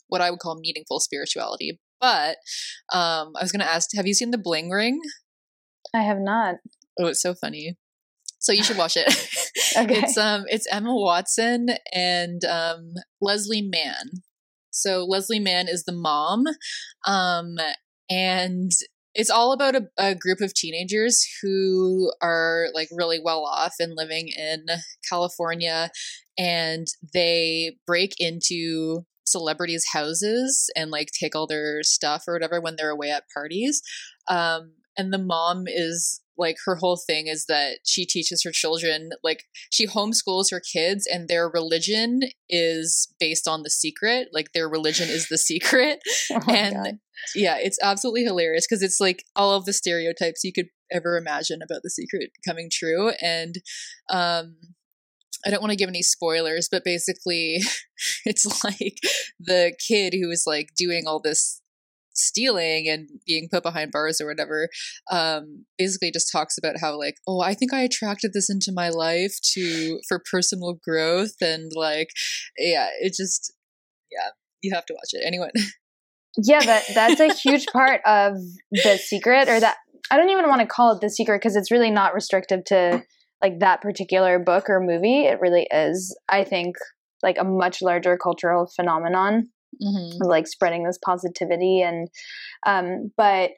what 0.09 0.21
i 0.21 0.31
would 0.31 0.41
call 0.41 0.59
meaningful 0.59 1.01
spirituality. 1.01 1.81
But 2.01 2.37
um, 2.93 3.33
i 3.37 3.43
was 3.43 3.51
going 3.51 3.65
to 3.65 3.71
ask 3.71 3.91
have 3.97 4.07
you 4.07 4.15
seen 4.15 4.31
the 4.31 4.39
bling 4.39 4.71
ring? 4.71 5.01
I 5.95 6.03
have 6.03 6.19
not. 6.19 6.57
Oh 6.99 7.07
it's 7.07 7.23
so 7.23 7.35
funny. 7.35 7.77
So 8.39 8.53
you 8.53 8.63
should 8.63 8.77
watch 8.77 8.97
it 8.97 9.07
Okay. 9.77 9.99
it's 9.99 10.17
um 10.17 10.45
it's 10.49 10.67
emma 10.71 10.95
watson 10.95 11.69
and 11.93 12.45
um 12.45 12.95
leslie 13.21 13.63
mann 13.63 14.23
so 14.71 15.05
leslie 15.05 15.41
mann 15.41 15.69
is 15.69 15.85
the 15.85 15.93
mom 15.93 16.45
um 17.07 17.57
and 18.11 18.73
it's 19.15 19.31
all 19.31 19.53
about 19.53 19.75
a, 19.75 19.89
a, 19.99 20.15
group 20.15 20.41
of 20.41 20.55
teenagers 20.55 21.27
who 21.43 22.13
are 22.23 22.69
like 22.73 22.89
really 22.93 23.19
well 23.23 23.45
off 23.45 23.75
and 23.81 23.95
living 23.97 24.29
in 24.29 24.67
California, 25.09 25.91
and 26.39 26.87
they 27.13 27.77
break 27.85 28.13
into 28.19 29.05
celebrities' 29.27 29.87
houses 29.93 30.71
and 30.77 30.91
like 30.91 31.09
take 31.19 31.35
all 31.35 31.47
their 31.47 31.83
stuff 31.83 32.25
or 32.27 32.35
whatever 32.35 32.61
when 32.61 32.77
they're 32.77 32.91
away 32.91 33.11
at 33.11 33.25
parties. 33.35 33.83
Um, 34.29 34.75
and 34.97 35.13
the 35.13 35.19
mom 35.19 35.65
is 35.67 36.21
like 36.39 36.57
her 36.65 36.77
whole 36.77 36.97
thing 36.97 37.27
is 37.27 37.47
that 37.47 37.79
she 37.85 38.07
teaches 38.07 38.43
her 38.45 38.51
children 38.51 39.11
like 39.23 39.45
she 39.71 39.87
homeschools 39.87 40.51
her 40.51 40.61
kids 40.61 41.07
and 41.07 41.29
their 41.29 41.49
religion 41.49 42.21
is 42.49 43.13
based 43.19 43.49
on 43.49 43.63
the 43.63 43.71
secret 43.71 44.29
like 44.33 44.53
their 44.53 44.69
religion 44.69 45.09
is 45.09 45.29
the 45.29 45.39
secret 45.49 46.01
oh 46.33 46.41
and 46.49 46.75
God. 46.75 46.99
yeah 47.35 47.57
it's 47.59 47.79
absolutely 47.83 48.25
hilarious 48.25 48.67
because 48.69 48.83
it's 48.83 49.01
like 49.01 49.25
all 49.37 49.53
of 49.53 49.65
the 49.65 49.73
stereotypes 49.73 50.45
you 50.45 50.53
could 50.53 50.69
ever 50.91 51.17
imagine 51.17 51.61
about 51.63 51.83
the 51.83 51.91
secret 51.91 52.31
coming 52.47 52.69
true 52.73 53.11
and 53.21 53.57
um 54.11 54.57
I 55.47 55.51
don't 55.51 55.61
want 55.61 55.71
to 55.71 55.77
give 55.77 55.89
any 55.89 56.03
spoilers, 56.03 56.69
but 56.71 56.83
basically, 56.85 57.61
it's 58.25 58.65
like 58.65 58.99
the 59.39 59.73
kid 59.79 60.13
who 60.13 60.31
is 60.31 60.45
like 60.47 60.71
doing 60.77 61.05
all 61.07 61.21
this 61.21 61.61
stealing 62.19 62.89
and 62.89 63.09
being 63.27 63.49
put 63.51 63.63
behind 63.63 63.93
bars 63.93 64.21
or 64.21 64.27
whatever 64.27 64.69
um, 65.11 65.65
basically 65.79 66.11
just 66.11 66.31
talks 66.31 66.59
about 66.59 66.77
how 66.81 66.99
like 66.99 67.17
oh 67.27 67.41
i 67.41 67.55
think 67.55 67.73
i 67.73 67.81
attracted 67.81 68.33
this 68.33 68.51
into 68.51 68.73
my 68.73 68.89
life 68.89 69.39
to 69.43 70.01
for 70.09 70.23
personal 70.31 70.79
growth 70.83 71.35
and 71.41 71.73
like 71.75 72.09
yeah 72.59 72.89
it 73.01 73.15
just 73.15 73.53
yeah 74.11 74.31
you 74.63 74.75
have 74.75 74.85
to 74.87 74.95
watch 74.95 75.11
it. 75.13 75.25
Anyway 75.25 75.51
yeah 76.37 76.61
that 76.61 76.85
that's 76.95 77.21
a 77.21 77.33
huge 77.33 77.67
part 77.73 78.01
of 78.07 78.35
the 78.71 78.99
secret 78.99 79.49
or 79.49 79.59
that 79.59 79.77
i 80.11 80.17
don't 80.17 80.31
even 80.31 80.49
want 80.49 80.61
to 80.61 80.67
call 80.67 80.93
it 80.93 81.01
the 81.01 81.11
secret 81.11 81.41
because 81.41 81.57
it's 81.57 81.71
really 81.71 81.91
not 81.91 82.15
restrictive 82.15 82.65
to 82.65 83.03
like 83.41 83.61
that 83.61 83.81
particular 83.81 84.41
book 84.41 84.69
or 84.69 84.81
movie. 84.81 85.27
It 85.27 85.41
really 85.41 85.67
is 85.71 86.17
i 86.29 86.45
think 86.45 86.77
like 87.23 87.37
a 87.39 87.45
much 87.45 87.83
larger 87.83 88.17
cultural 88.17 88.71
phenomenon 88.75 89.49
mm-hmm. 89.83 90.23
like 90.23 90.47
spreading 90.47 90.85
this 90.85 90.99
positivity 91.05 91.81
and 91.83 92.09
um 92.67 93.11
but 93.17 93.51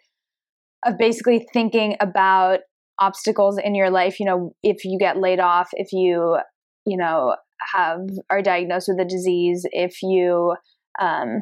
of 0.84 0.96
basically 0.98 1.46
thinking 1.52 1.96
about 2.00 2.60
obstacles 3.00 3.58
in 3.58 3.74
your 3.74 3.90
life 3.90 4.20
you 4.20 4.26
know 4.26 4.54
if 4.62 4.84
you 4.84 4.98
get 4.98 5.18
laid 5.18 5.40
off 5.40 5.68
if 5.72 5.92
you 5.92 6.38
you 6.86 6.96
know 6.96 7.34
have 7.74 8.00
are 8.30 8.42
diagnosed 8.42 8.88
with 8.88 9.00
a 9.00 9.08
disease 9.08 9.66
if 9.72 10.02
you 10.02 10.54
um 11.00 11.40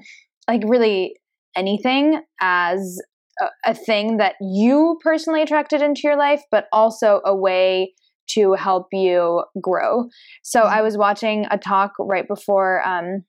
like 0.48 0.62
really 0.66 1.14
anything 1.56 2.20
as 2.40 3.00
a, 3.40 3.70
a 3.70 3.74
thing 3.74 4.18
that 4.18 4.34
you 4.40 4.98
personally 5.02 5.42
attracted 5.42 5.82
into 5.82 6.02
your 6.04 6.16
life 6.16 6.42
but 6.50 6.66
also 6.72 7.20
a 7.24 7.34
way 7.34 7.92
to 8.28 8.52
help 8.52 8.88
you 8.92 9.42
grow. 9.60 10.08
So 10.42 10.62
I 10.62 10.76
mm-hmm. 10.76 10.84
was 10.84 10.96
watching 10.96 11.46
a 11.50 11.58
talk 11.58 11.92
right 11.98 12.28
before 12.28 12.86
um 12.86 13.24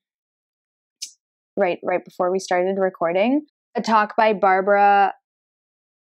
right 1.60 1.78
right 1.84 2.04
before 2.04 2.32
we 2.32 2.38
started 2.38 2.76
recording, 2.78 3.42
a 3.76 3.82
talk 3.82 4.16
by 4.16 4.32
Barbara 4.32 5.12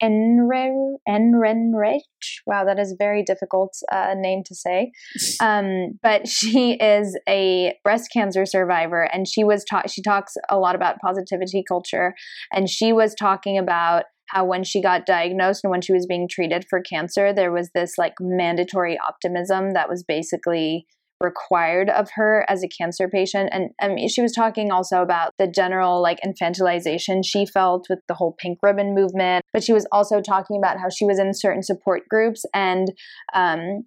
Enre- 0.03 0.97
Ehrenreich. 1.09 2.01
Wow, 2.47 2.65
that 2.65 2.79
is 2.79 2.93
a 2.93 2.97
very 2.97 3.23
difficult 3.23 3.77
uh, 3.93 4.15
name 4.17 4.43
to 4.47 4.55
say. 4.55 4.93
Um, 5.41 5.99
but 6.03 6.29
she 6.29 6.75
is 6.75 7.19
a 7.29 7.75
breast 7.83 8.11
cancer 8.13 8.45
survivor, 8.45 9.03
and 9.03 9.27
she 9.27 9.43
was 9.43 9.65
ta- 9.65 9.87
she 9.89 10.03
talks 10.03 10.35
a 10.49 10.59
lot 10.59 10.75
about 10.75 11.01
positivity 11.01 11.65
culture, 11.67 12.15
and 12.53 12.69
she 12.69 12.93
was 12.93 13.15
talking 13.15 13.59
about 13.59 14.05
how 14.29 14.45
when 14.45 14.63
she 14.63 14.83
got 14.83 15.07
diagnosed 15.07 15.65
and 15.65 15.71
when 15.71 15.81
she 15.81 15.93
was 15.93 16.07
being 16.07 16.29
treated 16.29 16.65
for 16.69 16.81
cancer, 16.81 17.33
there 17.33 17.51
was 17.51 17.71
this 17.75 17.95
like 17.99 18.15
mandatory 18.21 18.99
optimism 19.07 19.73
that 19.73 19.89
was 19.89 20.05
basically 20.05 20.87
required 21.21 21.91
of 21.91 22.11
her 22.15 22.45
as 22.49 22.63
a 22.63 22.69
cancer 22.69 23.09
patient. 23.09 23.51
And 23.53 23.71
I 23.81 23.89
mean, 23.89 24.09
she 24.09 24.23
was 24.23 24.33
talking 24.33 24.71
also 24.71 25.03
about 25.03 25.33
the 25.39 25.47
general 25.47 26.03
like 26.03 26.21
infantilization 26.25 27.25
she 27.25 27.47
felt 27.47 27.87
with 27.89 28.01
the 28.09 28.15
whole 28.15 28.35
pink 28.39 28.59
ribbon 28.63 28.95
movement 28.95 29.45
but 29.53 29.63
she 29.63 29.73
was 29.73 29.87
also 29.93 30.21
talking 30.21 30.57
about 30.57 30.79
how 30.79 30.89
she 30.89 31.05
was 31.05 31.19
in 31.19 31.33
certain 31.35 31.63
support 31.63 32.03
groups 32.09 32.45
and 32.55 32.89
um, 33.35 33.85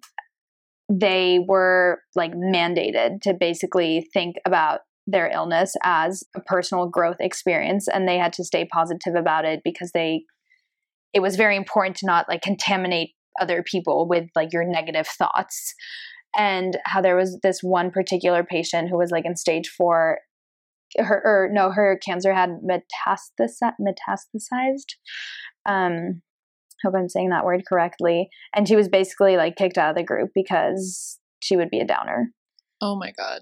they 0.88 1.38
were 1.46 2.00
like 2.14 2.32
mandated 2.32 3.20
to 3.22 3.34
basically 3.34 4.08
think 4.12 4.36
about 4.46 4.80
their 5.06 5.28
illness 5.28 5.74
as 5.82 6.24
a 6.34 6.40
personal 6.40 6.88
growth 6.88 7.16
experience 7.20 7.88
and 7.88 8.08
they 8.08 8.18
had 8.18 8.32
to 8.32 8.44
stay 8.44 8.64
positive 8.64 9.14
about 9.14 9.44
it 9.44 9.60
because 9.64 9.90
they 9.92 10.22
it 11.12 11.20
was 11.20 11.36
very 11.36 11.56
important 11.56 11.96
to 11.96 12.06
not 12.06 12.28
like 12.28 12.42
contaminate 12.42 13.10
other 13.40 13.62
people 13.62 14.08
with 14.08 14.28
like 14.34 14.52
your 14.52 14.64
negative 14.64 15.06
thoughts 15.06 15.74
and 16.36 16.78
how 16.84 17.00
there 17.00 17.16
was 17.16 17.38
this 17.42 17.60
one 17.62 17.90
particular 17.90 18.44
patient 18.44 18.88
who 18.88 18.98
was 18.98 19.10
like 19.10 19.24
in 19.24 19.36
stage 19.36 19.68
four 19.68 20.18
her 20.98 21.22
or 21.24 21.48
no 21.52 21.70
her 21.70 21.98
cancer 22.04 22.32
had 22.32 22.50
metastasized 22.62 23.72
metastasized. 23.80 24.94
Um 25.66 26.22
hope 26.84 26.94
i'm 26.96 27.08
saying 27.08 27.30
that 27.30 27.44
word 27.44 27.62
correctly. 27.68 28.28
And 28.54 28.68
she 28.68 28.76
was 28.76 28.88
basically 28.88 29.36
like 29.36 29.56
kicked 29.56 29.78
out 29.78 29.90
of 29.90 29.96
the 29.96 30.04
group 30.04 30.30
because 30.34 31.18
she 31.40 31.56
would 31.56 31.70
be 31.70 31.80
a 31.80 31.86
downer. 31.86 32.30
Oh 32.80 32.96
my 32.96 33.12
god 33.16 33.40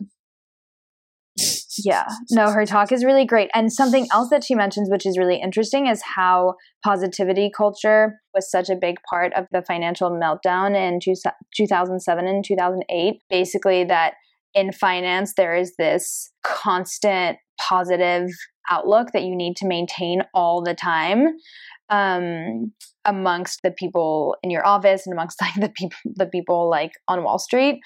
yeah. 1.78 2.06
No 2.30 2.50
her 2.50 2.66
talk 2.66 2.92
is 2.92 3.04
really 3.04 3.24
great. 3.24 3.50
And 3.54 3.72
something 3.72 4.06
else 4.12 4.30
that 4.30 4.44
she 4.44 4.54
mentions 4.54 4.88
which 4.90 5.06
is 5.06 5.18
really 5.18 5.40
interesting 5.40 5.86
is 5.86 6.02
how 6.02 6.54
positivity 6.84 7.50
culture 7.54 8.20
was 8.34 8.50
such 8.50 8.68
a 8.68 8.76
big 8.76 8.96
part 9.08 9.32
of 9.34 9.46
the 9.52 9.62
financial 9.62 10.10
meltdown 10.10 10.76
in 10.76 11.00
two, 11.00 11.14
2007 11.56 12.26
and 12.26 12.44
2008 12.44 13.14
basically 13.30 13.84
that 13.84 14.14
in 14.54 14.72
finance 14.72 15.34
there 15.36 15.54
is 15.54 15.74
this 15.78 16.30
constant 16.44 17.38
positive 17.60 18.28
outlook 18.70 19.08
that 19.12 19.22
you 19.22 19.34
need 19.36 19.56
to 19.56 19.66
maintain 19.66 20.22
all 20.34 20.62
the 20.62 20.74
time 20.74 21.28
um, 21.88 22.72
amongst 23.04 23.60
the 23.62 23.70
people 23.70 24.36
in 24.42 24.50
your 24.50 24.66
office 24.66 25.06
and 25.06 25.12
amongst 25.12 25.40
like 25.40 25.54
the 25.54 25.68
people 25.68 25.98
the 26.04 26.26
people 26.26 26.68
like 26.68 26.92
on 27.08 27.22
Wall 27.22 27.38
Street 27.38 27.80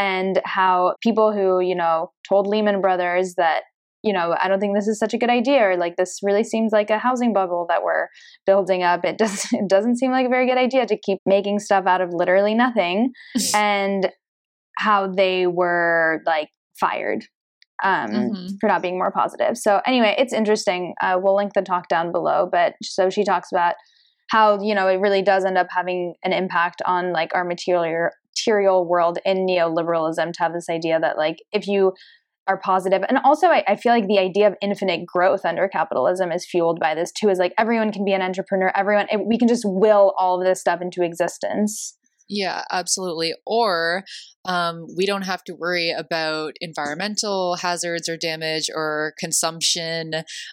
and 0.00 0.40
how 0.46 0.94
people 1.02 1.32
who, 1.32 1.60
you 1.60 1.74
know, 1.74 2.10
told 2.26 2.46
Lehman 2.46 2.80
Brothers 2.80 3.34
that, 3.36 3.64
you 4.02 4.14
know, 4.14 4.34
I 4.40 4.48
don't 4.48 4.58
think 4.58 4.74
this 4.74 4.88
is 4.88 4.98
such 4.98 5.12
a 5.12 5.18
good 5.18 5.28
idea 5.28 5.60
or 5.60 5.76
like 5.76 5.96
this 5.96 6.20
really 6.22 6.42
seems 6.42 6.72
like 6.72 6.88
a 6.88 6.98
housing 6.98 7.34
bubble 7.34 7.66
that 7.68 7.84
we're 7.84 8.08
building 8.46 8.82
up. 8.82 9.04
It 9.04 9.18
doesn't 9.18 9.60
it 9.60 9.68
doesn't 9.68 9.98
seem 9.98 10.10
like 10.10 10.24
a 10.24 10.30
very 10.30 10.46
good 10.46 10.56
idea 10.56 10.86
to 10.86 10.96
keep 10.96 11.18
making 11.26 11.58
stuff 11.58 11.86
out 11.86 12.00
of 12.00 12.14
literally 12.14 12.54
nothing 12.54 13.12
and 13.54 14.10
how 14.78 15.06
they 15.06 15.46
were 15.46 16.22
like 16.24 16.48
fired 16.80 17.26
um, 17.84 18.10
mm-hmm. 18.10 18.46
for 18.58 18.68
not 18.68 18.80
being 18.80 18.96
more 18.96 19.12
positive. 19.12 19.58
So 19.58 19.82
anyway, 19.86 20.14
it's 20.16 20.32
interesting. 20.32 20.94
Uh, 21.02 21.18
we'll 21.22 21.36
link 21.36 21.52
the 21.52 21.60
talk 21.60 21.88
down 21.88 22.10
below. 22.10 22.48
But 22.50 22.72
so 22.82 23.10
she 23.10 23.22
talks 23.22 23.52
about 23.52 23.74
how 24.30 24.62
you 24.62 24.74
know 24.74 24.88
it 24.88 25.00
really 25.00 25.22
does 25.22 25.44
end 25.44 25.58
up 25.58 25.66
having 25.68 26.14
an 26.24 26.32
impact 26.32 26.80
on 26.86 27.12
like 27.12 27.34
our 27.34 27.44
material 27.44 28.10
material 28.36 28.86
world 28.88 29.18
in 29.24 29.46
neoliberalism 29.46 30.32
to 30.32 30.42
have 30.42 30.52
this 30.52 30.68
idea 30.68 30.98
that 31.00 31.16
like 31.16 31.38
if 31.52 31.66
you 31.66 31.92
are 32.46 32.58
positive 32.58 33.02
and 33.08 33.18
also 33.24 33.48
I, 33.48 33.62
I, 33.68 33.76
feel 33.76 33.92
like 33.92 34.08
the 34.08 34.18
idea 34.18 34.48
of 34.48 34.54
infinite 34.60 35.06
growth 35.06 35.44
under 35.44 35.68
capitalism 35.68 36.32
is 36.32 36.46
fueled 36.46 36.80
by 36.80 36.94
this 36.94 37.12
too 37.12 37.28
is 37.28 37.38
like 37.38 37.52
everyone 37.58 37.92
can 37.92 38.04
be 38.04 38.12
an 38.12 38.22
entrepreneur 38.22 38.72
everyone 38.74 39.06
we 39.26 39.38
can 39.38 39.46
just 39.46 39.64
will 39.64 40.14
all 40.18 40.40
of 40.40 40.46
this 40.46 40.60
stuff 40.60 40.80
into 40.80 41.02
existence 41.02 41.96
yeah, 42.30 42.62
absolutely. 42.70 43.34
Or 43.44 44.04
um, 44.44 44.86
we 44.96 45.04
don't 45.04 45.22
have 45.22 45.42
to 45.44 45.54
worry 45.54 45.90
about 45.90 46.54
environmental 46.60 47.56
hazards 47.56 48.08
or 48.08 48.16
damage 48.16 48.70
or 48.72 49.14
consumption. 49.18 50.12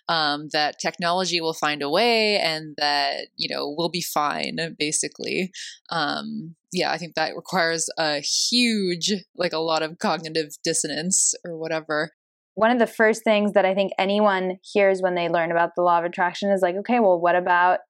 Um, 0.10 0.50
that 0.54 0.80
technology 0.80 1.40
will 1.40 1.54
find 1.54 1.84
a 1.84 1.90
way, 1.90 2.40
and 2.40 2.76
that 2.80 3.28
you 3.38 3.48
know 3.54 3.74
we'll 3.78 3.90
be 3.90 4.02
fine. 4.02 4.58
Basically, 4.78 5.52
um, 5.92 6.56
yeah, 6.74 6.92
I 6.92 6.98
think 6.98 7.14
that 7.14 7.36
requires 7.36 7.88
a 8.00 8.22
huge, 8.22 9.14
like 9.36 9.54
a 9.54 9.60
lot 9.60 9.84
of 9.84 10.00
cognitive 10.00 10.58
dissonance 10.64 11.36
or 11.46 11.58
whatever 11.58 12.12
one 12.56 12.72
of 12.72 12.80
the 12.80 12.88
first 12.88 13.24
things 13.24 13.54
that 13.54 13.66
I 13.66 13.76
think 13.76 13.92
anyone 14.00 14.58
hears 14.64 15.00
when 15.00 15.14
they 15.14 15.30
learn 15.30 15.52
about 15.52 15.76
the 15.76 15.84
law 15.84 16.00
of 16.00 16.06
attraction 16.06 16.50
is 16.50 16.64
like, 16.64 16.76
okay, 16.78 17.00
well, 17.00 17.22
what 17.22 17.36
about 17.36 17.82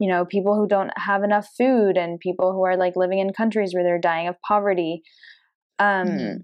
you 0.00 0.08
know 0.08 0.24
people 0.24 0.56
who 0.56 0.66
don't 0.66 0.90
have 0.96 1.22
enough 1.22 1.46
food 1.56 1.96
and 1.96 2.18
people 2.18 2.52
who 2.52 2.64
are 2.64 2.76
like 2.76 2.96
living 2.96 3.20
in 3.20 3.32
countries 3.32 3.72
where 3.72 3.84
they're 3.84 4.00
dying 4.00 4.26
of 4.26 4.34
poverty 4.46 5.02
um 5.78 6.08
mm-hmm. 6.08 6.36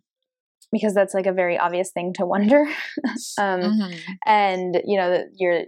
because 0.71 0.95
that's 0.95 1.15
like 1.15 1.27
a 1.27 1.33
very 1.33 1.59
obvious 1.59 1.91
thing 1.91 2.13
to 2.13 2.27
wonder 2.35 2.61
um 3.39 3.61
mm-hmm. 3.61 3.97
and 4.27 4.81
you 4.85 4.99
know 4.99 5.25
you're 5.37 5.63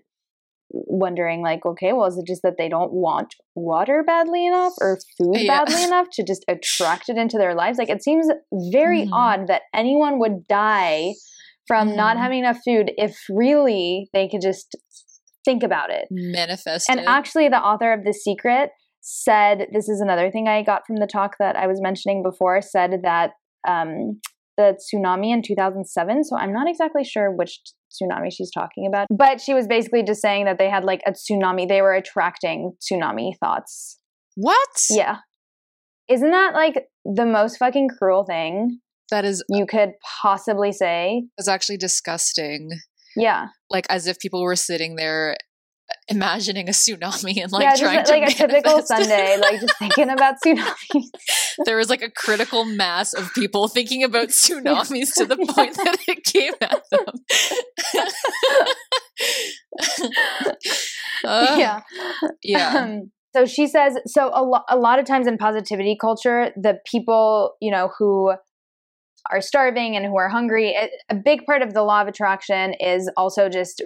wondering 0.71 1.41
like 1.41 1.65
okay 1.65 1.95
well 1.95 2.05
is 2.05 2.19
it 2.19 2.27
just 2.27 2.43
that 2.43 2.59
they 2.59 2.69
don't 2.69 2.93
want 2.93 3.35
water 3.55 4.05
badly 4.07 4.47
enough 4.47 4.75
or 4.83 4.99
food 5.17 5.37
yeah. 5.37 5.65
badly 5.65 5.83
enough 5.83 6.09
to 6.13 6.23
just 6.23 6.45
attract 6.47 7.09
it 7.09 7.17
into 7.17 7.39
their 7.39 7.55
lives 7.55 7.79
like 7.79 7.89
it 7.89 8.03
seems 8.03 8.29
very 8.71 9.03
mm-hmm. 9.05 9.15
odd 9.15 9.47
that 9.47 9.63
anyone 9.75 10.19
would 10.19 10.47
die 10.47 11.15
from 11.67 11.97
not 11.97 12.17
mm-hmm. 12.17 12.23
having 12.23 12.39
enough 12.41 12.59
food 12.65 12.93
if 12.99 13.17
really 13.31 14.11
they 14.13 14.29
could 14.29 14.43
just 14.43 14.77
think 15.49 15.63
about 15.63 15.91
it. 15.91 16.07
Manifest. 16.11 16.91
And 16.91 17.01
actually, 17.07 17.49
the 17.49 17.59
author 17.59 17.93
of 17.93 18.05
The 18.05 18.13
Secret 18.13 18.71
said 19.01 19.69
this 19.73 19.89
is 19.89 20.01
another 20.01 20.31
thing 20.31 20.49
I 20.49 20.63
got 20.63 20.83
from 20.87 20.97
the 20.97 21.07
talk 21.07 21.37
that 21.39 21.57
I 21.57 21.67
was 21.67 21.81
mentioning 21.81 22.23
before 22.23 22.61
said 22.61 23.01
that 23.05 23.31
um, 23.67 24.21
the 24.59 24.77
tsunami 24.77 25.33
in 25.33 25.41
2007. 25.41 26.25
So 26.25 26.37
I'm 26.37 26.53
not 26.53 26.69
exactly 26.69 27.05
sure 27.05 27.35
which 27.35 27.61
tsunami 27.91 28.31
she's 28.31 28.51
talking 28.51 28.87
about, 28.87 29.07
but 29.11 29.41
she 29.41 29.55
was 29.55 29.67
basically 29.67 30.03
just 30.03 30.21
saying 30.21 30.45
that 30.45 30.59
they 30.59 30.69
had 30.69 30.85
like 30.85 31.01
a 31.07 31.13
tsunami, 31.13 31.67
they 31.67 31.81
were 31.81 31.95
attracting 31.95 32.73
tsunami 32.83 33.33
thoughts. 33.39 33.99
What? 34.35 34.85
Yeah. 34.91 35.19
Isn't 36.11 36.31
that 36.31 36.53
like 36.55 36.87
the 37.05 37.25
most 37.27 37.57
fucking 37.57 37.89
cruel 37.99 38.25
thing 38.25 38.81
That 39.11 39.25
is 39.25 39.43
you 39.49 39.65
could 39.65 39.93
possibly 40.23 40.73
say? 40.73 41.25
is 41.39 41.49
actually 41.49 41.79
disgusting. 41.79 42.71
Yeah. 43.19 43.49
Like 43.71 43.87
as 43.91 44.07
if 44.07 44.19
people 44.19 44.43
were 44.43 44.57
sitting 44.57 44.97
there 44.97 45.37
imagining 46.09 46.69
a 46.69 46.73
tsunami 46.73 47.43
and 47.43 47.53
like 47.53 47.63
yeah, 47.63 47.77
trying 47.77 47.99
just 47.99 48.13
to 48.13 48.19
like 48.19 48.31
a 48.31 48.35
typical. 48.35 48.83
Sunday, 48.83 49.39
like 49.39 49.61
just 49.61 49.79
thinking 49.79 50.11
about 50.11 50.37
tsunamis. 50.45 51.09
there 51.65 51.77
was 51.77 51.89
like 51.89 52.03
a 52.03 52.11
critical 52.11 52.65
mass 52.65 53.13
of 53.13 53.33
people 53.35 53.69
thinking 53.69 54.03
about 54.03 54.29
tsunamis 54.29 55.15
to 55.15 55.25
the 55.25 55.37
point 55.49 55.75
that 55.77 55.97
it 56.07 56.25
came 56.25 56.55
at 56.61 56.83
them. 56.91 57.05
Uh, 61.25 61.57
yeah. 61.59 61.81
yeah. 62.45 62.79
Um, 62.79 63.11
so 63.35 63.45
she 63.45 63.67
says 63.67 63.99
so 64.07 64.31
a, 64.33 64.43
lo- 64.43 64.63
a 64.69 64.77
lot 64.77 65.01
of 65.01 65.05
times 65.05 65.27
in 65.27 65.37
positivity 65.37 65.97
culture 66.01 66.51
the 66.57 66.79
people 66.87 67.55
you 67.61 67.73
know 67.73 67.91
who 67.99 68.33
are 69.31 69.41
starving 69.41 69.97
and 69.97 70.07
who 70.07 70.17
are 70.17 70.29
hungry 70.29 70.77
a 71.09 71.15
big 71.15 71.45
part 71.45 71.63
of 71.63 71.75
the 71.75 71.83
law 71.83 72.01
of 72.03 72.09
attraction 72.09 72.75
is 72.75 73.11
also 73.17 73.49
just 73.49 73.83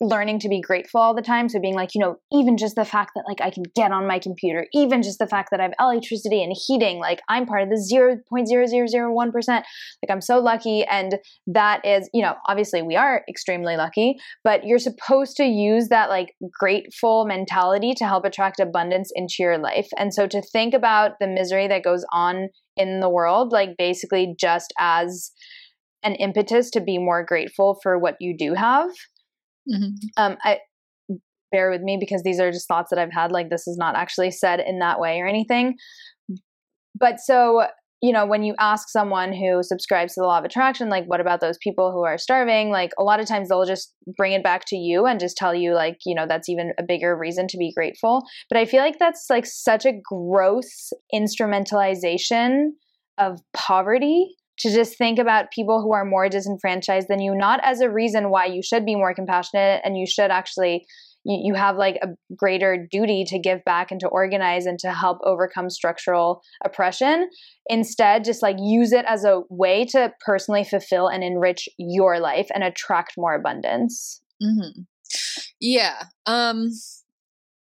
learning 0.00 0.40
to 0.40 0.48
be 0.48 0.60
grateful 0.60 1.00
all 1.00 1.14
the 1.14 1.22
time. 1.22 1.48
So 1.48 1.60
being 1.60 1.74
like 1.74 1.94
you 1.94 2.00
know 2.00 2.16
even 2.32 2.56
just 2.56 2.76
the 2.76 2.84
fact 2.84 3.12
that 3.14 3.24
like 3.26 3.40
i 3.40 3.50
can 3.50 3.64
get 3.74 3.92
on 3.92 4.06
my 4.06 4.18
computer 4.18 4.66
even 4.74 5.02
just 5.02 5.18
the 5.18 5.26
fact 5.26 5.48
that 5.50 5.60
i 5.60 5.64
have 5.64 5.72
electricity 5.80 6.42
and 6.42 6.54
heating 6.66 6.98
like 6.98 7.20
i'm 7.28 7.46
part 7.46 7.62
of 7.62 7.68
the 7.68 7.76
0.0001% 7.76 9.48
like 9.48 9.64
i'm 10.10 10.20
so 10.20 10.38
lucky 10.38 10.84
and 10.84 11.16
that 11.46 11.84
is 11.84 12.08
you 12.12 12.22
know 12.22 12.34
obviously 12.48 12.82
we 12.82 12.96
are 12.96 13.24
extremely 13.28 13.76
lucky 13.76 14.16
but 14.44 14.64
you're 14.64 14.78
supposed 14.78 15.36
to 15.36 15.44
use 15.44 15.88
that 15.88 16.08
like 16.08 16.34
grateful 16.58 17.24
mentality 17.26 17.94
to 17.94 18.04
help 18.06 18.24
attract 18.24 18.60
abundance 18.60 19.10
into 19.14 19.36
your 19.40 19.58
life. 19.58 19.88
And 19.96 20.12
so 20.12 20.26
to 20.26 20.42
think 20.42 20.74
about 20.74 21.12
the 21.20 21.26
misery 21.26 21.68
that 21.68 21.84
goes 21.84 22.04
on 22.12 22.48
in 22.76 23.00
the 23.00 23.08
world 23.08 23.52
like 23.52 23.70
basically 23.78 24.34
just 24.38 24.72
as 24.78 25.32
an 26.02 26.14
impetus 26.16 26.70
to 26.70 26.80
be 26.80 26.98
more 26.98 27.24
grateful 27.24 27.78
for 27.82 27.98
what 27.98 28.16
you 28.20 28.36
do 28.36 28.54
have 28.54 28.90
Mhm. 29.68 29.92
um 30.16 30.36
i 30.44 30.60
bear 31.52 31.70
with 31.70 31.82
me 31.82 31.96
because 32.00 32.22
these 32.22 32.40
are 32.40 32.50
just 32.52 32.68
thoughts 32.68 32.90
that 32.90 32.98
i've 32.98 33.12
had 33.12 33.32
like 33.32 33.50
this 33.50 33.66
is 33.68 33.76
not 33.78 33.96
actually 33.96 34.30
said 34.30 34.60
in 34.60 34.78
that 34.80 35.00
way 35.00 35.20
or 35.20 35.26
anything. 35.26 35.76
But 36.98 37.20
so 37.20 37.66
you 38.02 38.12
know 38.12 38.26
when 38.26 38.42
you 38.42 38.54
ask 38.58 38.88
someone 38.90 39.32
who 39.32 39.62
subscribes 39.62 40.14
to 40.14 40.20
the 40.20 40.26
law 40.26 40.38
of 40.38 40.44
attraction 40.44 40.90
like 40.90 41.04
what 41.06 41.20
about 41.20 41.40
those 41.40 41.58
people 41.62 41.92
who 41.92 42.04
are 42.04 42.18
starving? 42.18 42.70
Like 42.70 42.92
a 42.98 43.02
lot 43.02 43.20
of 43.20 43.26
times 43.26 43.48
they'll 43.48 43.64
just 43.64 43.94
bring 44.16 44.32
it 44.32 44.42
back 44.44 44.64
to 44.68 44.76
you 44.76 45.06
and 45.06 45.18
just 45.20 45.36
tell 45.36 45.54
you 45.54 45.74
like 45.74 45.98
you 46.04 46.14
know 46.14 46.26
that's 46.28 46.48
even 46.48 46.72
a 46.78 46.82
bigger 46.82 47.16
reason 47.16 47.48
to 47.48 47.58
be 47.58 47.72
grateful. 47.74 48.22
But 48.50 48.58
i 48.58 48.64
feel 48.66 48.80
like 48.82 48.98
that's 48.98 49.26
like 49.30 49.46
such 49.46 49.86
a 49.86 49.92
gross 50.04 50.92
instrumentalization 51.14 52.70
of 53.18 53.40
poverty 53.54 54.34
to 54.58 54.72
just 54.72 54.96
think 54.96 55.18
about 55.18 55.50
people 55.50 55.82
who 55.82 55.92
are 55.92 56.04
more 56.04 56.28
disenfranchised 56.28 57.08
than 57.08 57.20
you 57.20 57.34
not 57.34 57.60
as 57.62 57.80
a 57.80 57.90
reason 57.90 58.30
why 58.30 58.46
you 58.46 58.62
should 58.62 58.84
be 58.84 58.94
more 58.94 59.14
compassionate 59.14 59.80
and 59.84 59.96
you 59.96 60.06
should 60.06 60.30
actually 60.30 60.86
you, 61.28 61.54
have 61.54 61.76
like 61.76 61.96
a 62.02 62.10
greater 62.36 62.86
duty 62.88 63.24
to 63.24 63.36
give 63.40 63.64
back 63.64 63.90
and 63.90 63.98
to 63.98 64.06
organize 64.06 64.64
and 64.64 64.78
to 64.78 64.92
help 64.92 65.18
overcome 65.24 65.68
structural 65.68 66.40
oppression 66.64 67.28
instead 67.66 68.22
just 68.22 68.42
like 68.42 68.56
use 68.60 68.92
it 68.92 69.04
as 69.08 69.24
a 69.24 69.42
way 69.50 69.84
to 69.84 70.12
personally 70.24 70.62
fulfill 70.62 71.08
and 71.08 71.24
enrich 71.24 71.68
your 71.78 72.20
life 72.20 72.46
and 72.54 72.62
attract 72.62 73.14
more 73.16 73.34
abundance 73.34 74.22
hmm 74.40 74.82
Yeah. 75.60 76.04
Um 76.26 76.70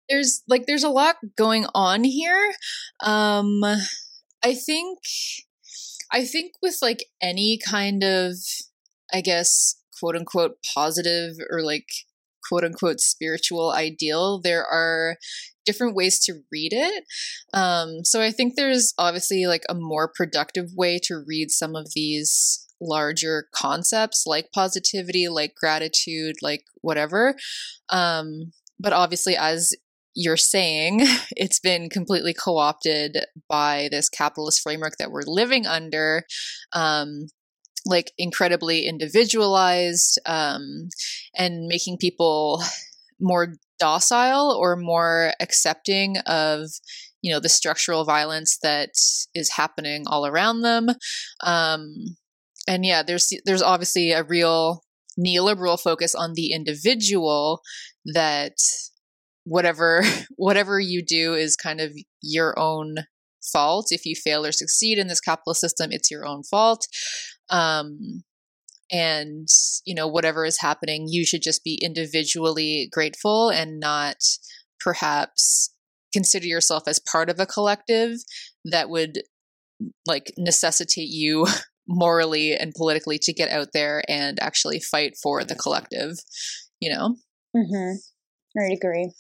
there's 0.10 0.44
like 0.48 0.66
there's 0.66 0.84
a 0.84 0.90
lot 0.90 1.16
going 1.38 1.66
on 1.74 2.04
here. 2.04 2.54
Um 3.02 3.62
I 4.44 4.54
think 4.54 5.00
I 6.14 6.26
think 6.26 6.54
with 6.62 6.78
like 6.82 7.06
any 7.22 7.58
kind 7.58 8.04
of 8.04 8.36
I 9.12 9.22
guess 9.22 9.76
quote 10.00 10.16
unquote 10.16 10.58
positive 10.74 11.36
or 11.50 11.62
like 11.62 11.88
quote 12.48 12.64
unquote 12.64 13.00
spiritual 13.00 13.72
ideal, 13.72 14.40
there 14.40 14.66
are 14.66 15.18
different 15.66 15.96
ways 15.96 16.20
to 16.20 16.42
read 16.52 16.74
it. 16.74 17.06
Um, 17.54 18.04
so 18.04 18.22
I 18.22 18.32
think 18.32 18.56
there's 18.56 18.94
obviously 18.98 19.46
like 19.46 19.64
a 19.70 19.76
more 19.76 20.12
productive 20.14 20.70
way 20.76 21.00
to 21.04 21.24
read 21.26 21.52
some 21.52 21.76
of 21.76 21.88
these 21.96 22.68
larger 22.82 23.48
concepts 23.56 24.26
like 24.28 24.52
positivity, 24.54 25.30
like 25.30 25.56
gratitude, 25.56 26.36
like 26.42 26.66
whatever. 26.82 27.36
Um, 27.90 28.52
but 28.80 28.94
obviously, 28.94 29.38
as 29.38 29.74
you're 30.16 30.38
saying, 30.38 31.02
it's 31.32 31.60
been 31.60 31.90
completely 31.90 32.34
co 32.34 32.58
opted 32.58 33.18
by 33.50 33.90
this 33.92 34.10
capitalist 34.10 34.62
framework 34.62 34.98
that 35.00 35.12
we're 35.12 35.24
living 35.26 35.66
under. 35.66 36.24
Um, 36.74 37.28
like 37.86 38.14
incredibly 38.18 38.86
individualized 38.86 40.20
um, 40.26 40.88
and 41.38 41.68
making 41.68 41.98
people 41.98 42.64
more 43.20 43.56
docile 43.80 44.52
or 44.52 44.76
more 44.76 45.34
accepting 45.40 46.18
of 46.26 46.70
you 47.22 47.32
know 47.34 47.40
the 47.40 47.50
structural 47.50 48.04
violence 48.06 48.58
that 48.62 48.92
is 49.34 49.52
happening 49.56 50.04
all 50.08 50.26
around 50.26 50.62
them 50.62 50.90
um, 51.42 51.96
and 52.68 52.86
yeah 52.86 53.04
there's 53.04 53.34
there's 53.46 53.62
obviously 53.62 54.12
a 54.12 54.24
real 54.24 54.84
neoliberal 55.20 55.80
focus 55.80 56.16
on 56.16 56.34
the 56.34 56.52
individual 56.52 57.62
that 58.06 58.56
whatever 59.46 60.04
whatever 60.36 60.80
you 60.80 61.04
do 61.04 61.34
is 61.34 61.56
kind 61.56 61.82
of 61.82 61.92
your 62.22 62.58
own 62.58 62.96
fault. 63.52 63.88
If 63.90 64.06
you 64.06 64.16
fail 64.16 64.46
or 64.46 64.52
succeed 64.52 64.98
in 64.98 65.08
this 65.08 65.20
capitalist 65.20 65.62
system 65.62 65.90
it's 65.92 66.12
your 66.12 66.26
own 66.26 66.44
fault. 66.44 66.88
Um, 67.50 68.24
and 68.92 69.48
you 69.86 69.96
know 69.96 70.08
whatever 70.08 70.46
is 70.46 70.60
happening 70.60 71.08
you 71.10 71.26
should 71.26 71.42
just 71.42 71.64
be 71.64 71.80
individually 71.82 72.88
grateful 72.92 73.50
and 73.50 73.80
not 73.80 74.18
perhaps 74.80 75.74
consider 76.14 76.46
yourself 76.46 76.84
as 76.88 77.00
part 77.12 77.30
of 77.30 77.40
a 77.40 77.46
collective 77.46 78.18
that 78.64 78.90
would 78.90 79.24
like 80.06 80.32
necessitate 80.38 81.10
you 81.10 81.48
morally 81.88 82.54
and 82.54 82.74
politically 82.76 83.18
to 83.18 83.34
get 83.34 83.50
out 83.50 83.70
there 83.74 84.04
and 84.08 84.38
actually 84.42 84.80
fight 84.80 85.16
for 85.22 85.44
the 85.44 85.56
collective 85.56 86.12
you 86.80 86.90
know? 86.90 87.16
Mm-hmm. 87.56 88.60
i 88.60 88.74
agree 88.74 89.12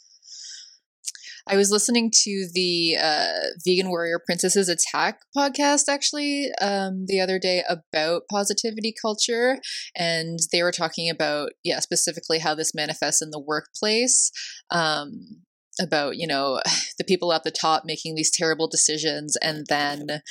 I 1.45 1.57
was 1.57 1.71
listening 1.71 2.09
to 2.23 2.47
the 2.53 2.97
uh, 3.01 3.33
Vegan 3.65 3.89
Warrior 3.89 4.19
Princesses 4.25 4.69
Attack 4.69 5.19
podcast 5.35 5.89
actually 5.89 6.49
um, 6.61 7.05
the 7.07 7.19
other 7.19 7.37
day 7.37 7.63
about 7.67 8.23
positivity 8.31 8.93
culture, 8.99 9.59
and 9.95 10.39
they 10.51 10.63
were 10.63 10.71
talking 10.71 11.09
about 11.09 11.49
yeah 11.63 11.79
specifically 11.79 12.39
how 12.39 12.55
this 12.55 12.73
manifests 12.73 13.21
in 13.21 13.31
the 13.31 13.39
workplace. 13.39 14.31
Um, 14.71 15.43
about 15.81 16.17
you 16.17 16.27
know 16.27 16.61
the 16.97 17.03
people 17.03 17.33
at 17.33 17.43
the 17.43 17.51
top 17.51 17.83
making 17.85 18.15
these 18.15 18.31
terrible 18.31 18.67
decisions 18.67 19.35
and 19.41 19.65
then 19.69 20.21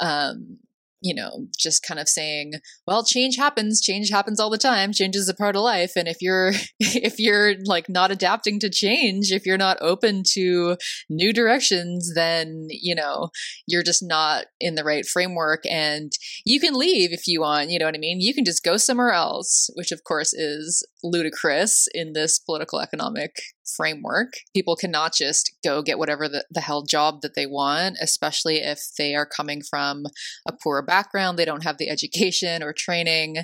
um, 0.00 0.58
you 1.02 1.14
know 1.14 1.46
just 1.58 1.82
kind 1.82 2.00
of 2.00 2.08
saying 2.08 2.52
well 2.86 3.04
change 3.04 3.36
happens 3.36 3.80
change 3.80 4.10
happens 4.10 4.40
all 4.40 4.50
the 4.50 4.58
time 4.58 4.92
change 4.92 5.16
is 5.16 5.28
a 5.28 5.34
part 5.34 5.56
of 5.56 5.62
life. 5.62 5.92
And 5.96 6.08
if 6.08 6.18
you're 6.20 6.52
if 6.80 7.18
you're 7.18 7.54
like 7.64 7.88
not 7.88 8.10
adapting 8.10 8.58
to 8.60 8.70
change 8.70 9.30
if 9.30 9.44
you're 9.44 9.58
not 9.58 9.78
open 9.80 10.22
to 10.32 10.76
new 11.10 11.32
directions 11.32 12.12
then 12.14 12.66
you 12.70 12.94
know 12.94 13.30
you're 13.66 13.82
just 13.82 14.02
not 14.02 14.46
in 14.60 14.74
the 14.74 14.84
right 14.84 15.06
framework. 15.06 15.62
And 15.68 16.12
you 16.44 16.60
can 16.60 16.74
leave 16.74 17.12
if 17.12 17.26
you 17.26 17.40
want 17.40 17.70
you 17.70 17.78
know 17.78 17.86
what 17.86 17.94
i 17.94 17.98
mean? 17.98 18.20
You 18.20 18.34
can 18.34 18.44
just 18.44 18.64
go 18.64 18.76
somewhere 18.76 19.12
else 19.12 19.70
which 19.74 19.92
of 19.92 20.04
course 20.04 20.32
is 20.32 20.86
ludicrous 21.02 21.86
in 21.92 22.12
this 22.12 22.38
political 22.38 22.80
economic 22.80 23.32
framework. 23.66 24.32
People 24.54 24.76
cannot 24.76 25.14
just 25.14 25.54
go 25.64 25.82
get 25.82 25.98
whatever 25.98 26.28
the, 26.28 26.44
the 26.50 26.60
hell 26.60 26.82
job 26.82 27.20
that 27.22 27.34
they 27.34 27.46
want, 27.46 27.96
especially 28.00 28.56
if 28.56 28.80
they 28.98 29.14
are 29.14 29.26
coming 29.26 29.62
from 29.68 30.04
a 30.46 30.52
poorer 30.52 30.82
background, 30.82 31.38
they 31.38 31.44
don't 31.44 31.64
have 31.64 31.78
the 31.78 31.88
education 31.88 32.62
or 32.62 32.72
training. 32.72 33.36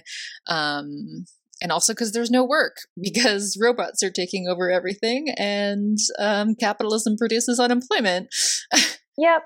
Um, 0.49 1.27
and 1.61 1.73
also 1.73 1.93
because 1.93 2.13
there's 2.13 2.31
no 2.31 2.45
work 2.45 2.77
because 3.01 3.59
robots 3.61 4.03
are 4.03 4.11
taking 4.11 4.47
over 4.49 4.71
everything 4.71 5.29
and 5.37 5.99
um, 6.19 6.55
capitalism 6.55 7.17
produces 7.17 7.59
unemployment. 7.59 8.29
Yep. 9.19 9.43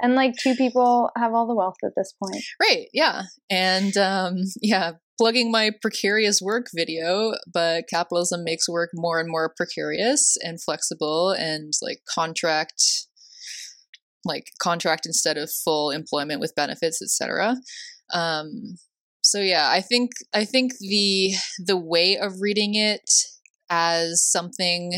And 0.00 0.14
like 0.14 0.34
two 0.36 0.54
people 0.54 1.10
have 1.16 1.34
all 1.34 1.46
the 1.46 1.54
wealth 1.54 1.76
at 1.84 1.92
this 1.96 2.12
point. 2.22 2.42
Right. 2.60 2.88
Yeah. 2.92 3.22
And 3.50 3.96
um, 3.96 4.36
yeah, 4.60 4.92
plugging 5.18 5.50
my 5.50 5.70
precarious 5.80 6.40
work 6.42 6.66
video, 6.74 7.34
but 7.52 7.84
capitalism 7.88 8.44
makes 8.44 8.68
work 8.68 8.90
more 8.94 9.18
and 9.20 9.28
more 9.28 9.52
precarious 9.56 10.36
and 10.42 10.62
flexible 10.62 11.30
and 11.30 11.72
like 11.82 12.00
contract 12.12 12.82
like 14.24 14.50
contract 14.60 15.06
instead 15.06 15.36
of 15.36 15.50
full 15.64 15.90
employment 15.90 16.40
with 16.40 16.54
benefits, 16.56 17.00
etc. 17.00 17.56
Um, 18.12 18.76
so 19.22 19.40
yeah, 19.40 19.70
I 19.70 19.80
think 19.80 20.10
I 20.34 20.44
think 20.44 20.72
the 20.78 21.34
the 21.58 21.76
way 21.76 22.16
of 22.16 22.40
reading 22.40 22.74
it 22.74 23.10
as 23.70 24.24
something 24.24 24.92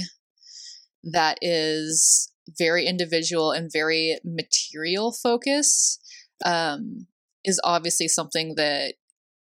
that 1.04 1.38
is 1.40 2.30
very 2.58 2.86
individual 2.86 3.52
and 3.52 3.70
very 3.72 4.18
material 4.24 5.12
focus 5.12 5.98
um, 6.44 7.06
is 7.44 7.60
obviously 7.64 8.08
something 8.08 8.54
that 8.56 8.94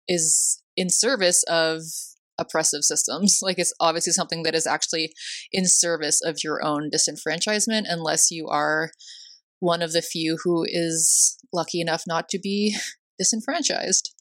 is 0.08 0.62
in 0.78 0.90
service 0.90 1.44
of 1.44 1.82
oppressive 2.38 2.84
systems. 2.84 3.40
Like 3.46 3.60
it's 3.60 3.74
obviously 3.80 4.14
something 4.14 4.44
that 4.44 4.56
is 4.56 4.68
actually 4.68 5.14
in 5.52 5.66
service 5.66 6.22
of 6.24 6.38
your 6.44 6.64
own 6.64 6.90
disenfranchisement, 6.90 7.84
unless 7.88 8.32
you 8.32 8.48
are 8.48 8.92
one 9.60 9.82
of 9.82 9.94
the 9.94 10.02
few 10.02 10.38
who 10.44 10.66
is 10.68 11.38
lucky 11.54 11.82
enough 11.82 12.04
not 12.08 12.30
to 12.30 12.40
be 12.40 12.76
disenfranchised. 13.20 14.14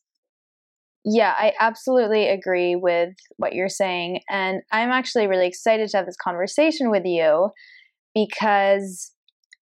Yeah, 1.07 1.35
I 1.37 1.53
absolutely 1.61 2.29
agree 2.29 2.77
with 2.77 3.15
what 3.37 3.53
you're 3.53 3.69
saying. 3.69 4.21
And 4.31 4.63
I'm 4.73 4.91
actually 4.91 5.27
really 5.27 5.47
excited 5.47 5.91
to 5.91 5.99
have 5.99 6.07
this 6.07 6.17
conversation 6.17 6.91
with 6.91 7.05
you 7.05 7.51
because 8.15 9.13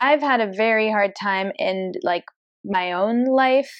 I've 0.01 0.21
had 0.21 0.41
a 0.41 0.53
very 0.53 0.91
hard 0.91 1.13
time 1.21 1.53
in 1.59 1.93
like 2.03 2.25
my 2.65 2.93
own 2.93 3.25
life 3.25 3.73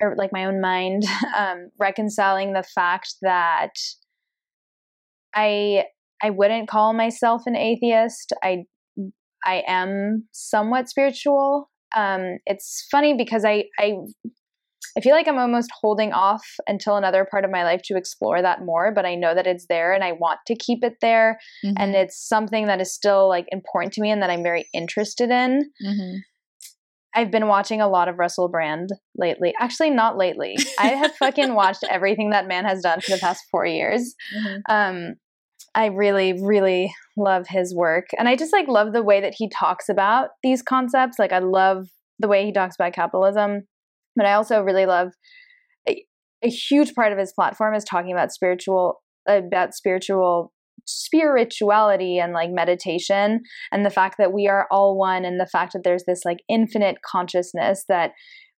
or 0.00 0.14
like 0.16 0.32
my 0.32 0.44
own 0.46 0.60
mind 0.60 1.04
um, 1.36 1.68
reconciling 1.78 2.52
the 2.52 2.62
fact 2.62 3.14
that 3.22 3.72
I 5.34 5.84
I 6.22 6.30
wouldn't 6.30 6.68
call 6.68 6.92
myself 6.92 7.42
an 7.46 7.56
atheist. 7.56 8.32
I 8.42 8.64
I 9.44 9.62
am 9.66 10.28
somewhat 10.32 10.88
spiritual. 10.88 11.70
Um, 11.96 12.38
it's 12.46 12.86
funny 12.90 13.14
because 13.16 13.44
I 13.44 13.64
I 13.78 13.94
I 14.96 15.00
feel 15.00 15.12
like 15.12 15.28
I'm 15.28 15.38
almost 15.38 15.70
holding 15.80 16.12
off 16.12 16.44
until 16.66 16.96
another 16.96 17.26
part 17.28 17.44
of 17.44 17.50
my 17.50 17.64
life 17.64 17.80
to 17.84 17.96
explore 17.96 18.42
that 18.42 18.64
more, 18.64 18.92
but 18.92 19.06
I 19.06 19.14
know 19.14 19.34
that 19.34 19.46
it's 19.46 19.66
there 19.68 19.92
and 19.92 20.02
I 20.02 20.12
want 20.12 20.40
to 20.46 20.56
keep 20.56 20.82
it 20.82 20.94
there. 21.00 21.38
Mm-hmm. 21.64 21.74
And 21.78 21.94
it's 21.94 22.28
something 22.28 22.66
that 22.66 22.80
is 22.80 22.92
still 22.92 23.28
like 23.28 23.46
important 23.50 23.92
to 23.94 24.00
me 24.00 24.10
and 24.10 24.22
that 24.22 24.30
I'm 24.30 24.42
very 24.42 24.66
interested 24.72 25.30
in. 25.30 25.70
Mm-hmm. 25.84 26.16
I've 27.14 27.30
been 27.30 27.48
watching 27.48 27.80
a 27.80 27.88
lot 27.88 28.08
of 28.08 28.18
Russell 28.18 28.48
Brand 28.48 28.90
lately. 29.16 29.52
Actually, 29.58 29.90
not 29.90 30.16
lately. 30.16 30.56
I 30.78 30.88
have 30.88 31.14
fucking 31.16 31.54
watched 31.54 31.84
everything 31.88 32.30
that 32.30 32.46
man 32.46 32.64
has 32.64 32.82
done 32.82 33.00
for 33.00 33.10
the 33.10 33.18
past 33.18 33.42
four 33.50 33.66
years. 33.66 34.14
Mm-hmm. 34.36 34.72
Um, 34.72 35.14
I 35.74 35.86
really, 35.86 36.34
really 36.40 36.92
love 37.16 37.46
his 37.48 37.74
work. 37.74 38.06
And 38.18 38.28
I 38.28 38.36
just 38.36 38.52
like 38.52 38.68
love 38.68 38.92
the 38.92 39.02
way 39.02 39.20
that 39.20 39.34
he 39.36 39.48
talks 39.48 39.88
about 39.88 40.30
these 40.42 40.62
concepts. 40.62 41.18
Like, 41.18 41.32
I 41.32 41.38
love 41.38 41.88
the 42.18 42.28
way 42.28 42.44
he 42.44 42.52
talks 42.52 42.76
about 42.76 42.92
capitalism. 42.92 43.62
But 44.16 44.26
I 44.26 44.34
also 44.34 44.62
really 44.62 44.86
love 44.86 45.08
a, 45.88 46.04
a 46.42 46.48
huge 46.48 46.94
part 46.94 47.12
of 47.12 47.18
his 47.18 47.32
platform 47.32 47.74
is 47.74 47.84
talking 47.84 48.12
about 48.12 48.32
spiritual, 48.32 49.02
about 49.28 49.74
spiritual 49.74 50.52
spirituality 50.86 52.18
and 52.18 52.32
like 52.32 52.50
meditation 52.50 53.40
and 53.70 53.84
the 53.84 53.90
fact 53.90 54.16
that 54.18 54.32
we 54.32 54.48
are 54.48 54.66
all 54.70 54.96
one 54.96 55.24
and 55.24 55.38
the 55.38 55.46
fact 55.46 55.72
that 55.72 55.82
there's 55.84 56.04
this 56.06 56.22
like 56.24 56.38
infinite 56.48 56.96
consciousness 57.06 57.84
that 57.88 58.12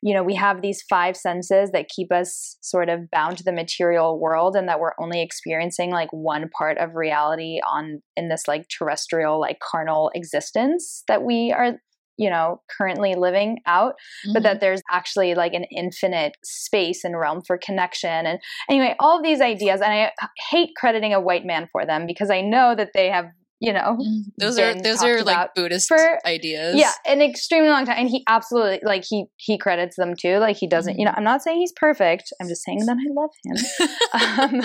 you 0.03 0.15
know 0.15 0.23
we 0.23 0.35
have 0.35 0.63
these 0.63 0.83
five 0.89 1.17
senses 1.17 1.71
that 1.73 1.89
keep 1.89 2.13
us 2.13 2.57
sort 2.61 2.89
of 2.89 3.11
bound 3.11 3.37
to 3.37 3.45
the 3.45 3.53
material 3.53 4.19
world 4.19 4.57
and 4.57 4.69
that 4.69 4.81
we're 4.81 4.95
only 4.99 5.23
experiencing 5.23 5.91
like 5.91 6.11
one 6.13 6.49
part 6.57 6.79
of 6.79 6.95
reality 6.95 7.59
on 7.67 8.01
in 8.17 8.29
this 8.29 8.47
like 8.49 8.67
terrestrial 8.69 9.41
like 9.41 9.59
carnal 9.61 10.11
existence 10.15 11.03
that 11.09 11.23
we 11.23 11.53
are 11.53 11.79
you 12.21 12.29
know 12.29 12.61
currently 12.77 13.15
living 13.15 13.59
out 13.67 13.95
mm-hmm. 13.95 14.35
but 14.35 14.43
that 14.43 14.61
there's 14.61 14.83
actually 14.91 15.35
like 15.35 15.55
an 15.55 15.65
infinite 15.75 16.37
space 16.45 17.03
and 17.03 17.19
realm 17.19 17.41
for 17.43 17.57
connection 17.57 18.27
and 18.27 18.39
anyway 18.69 18.95
all 19.01 19.17
of 19.17 19.25
these 19.25 19.41
ideas 19.41 19.81
and 19.81 19.93
i 19.93 20.13
hate 20.51 20.71
crediting 20.77 21.15
a 21.15 21.21
white 21.21 21.47
man 21.47 21.67
for 21.73 21.87
them 21.87 22.07
because 22.07 22.31
i 22.31 22.43
know 22.43 22.75
that 22.75 22.91
they 22.95 23.09
have 23.09 23.25
you 23.61 23.73
know 23.73 23.99
mm, 24.01 24.23
those 24.39 24.59
are 24.59 24.75
those 24.75 25.03
are 25.03 25.23
like 25.23 25.55
buddhist 25.55 25.89
for, 25.89 26.19
ideas. 26.27 26.77
Yeah 26.77 26.93
an 27.07 27.21
extremely 27.21 27.69
long 27.69 27.85
time 27.85 27.97
and 27.99 28.09
he 28.09 28.25
absolutely 28.29 28.81
like 28.83 29.05
he 29.09 29.27
he 29.37 29.59
credits 29.59 29.97
them 29.97 30.15
too 30.17 30.39
like 30.39 30.57
he 30.57 30.67
doesn't 30.67 30.95
mm-hmm. 30.95 31.01
you 31.01 31.05
know 31.05 31.13
i'm 31.17 31.25
not 31.25 31.43
saying 31.43 31.59
he's 31.59 31.73
perfect 31.73 32.33
i'm 32.41 32.49
just 32.49 32.65
saying 32.65 32.85
that 32.87 32.97
i 32.97 33.13
love 33.13 33.31
him. 33.45 33.57
Um, 34.13 34.61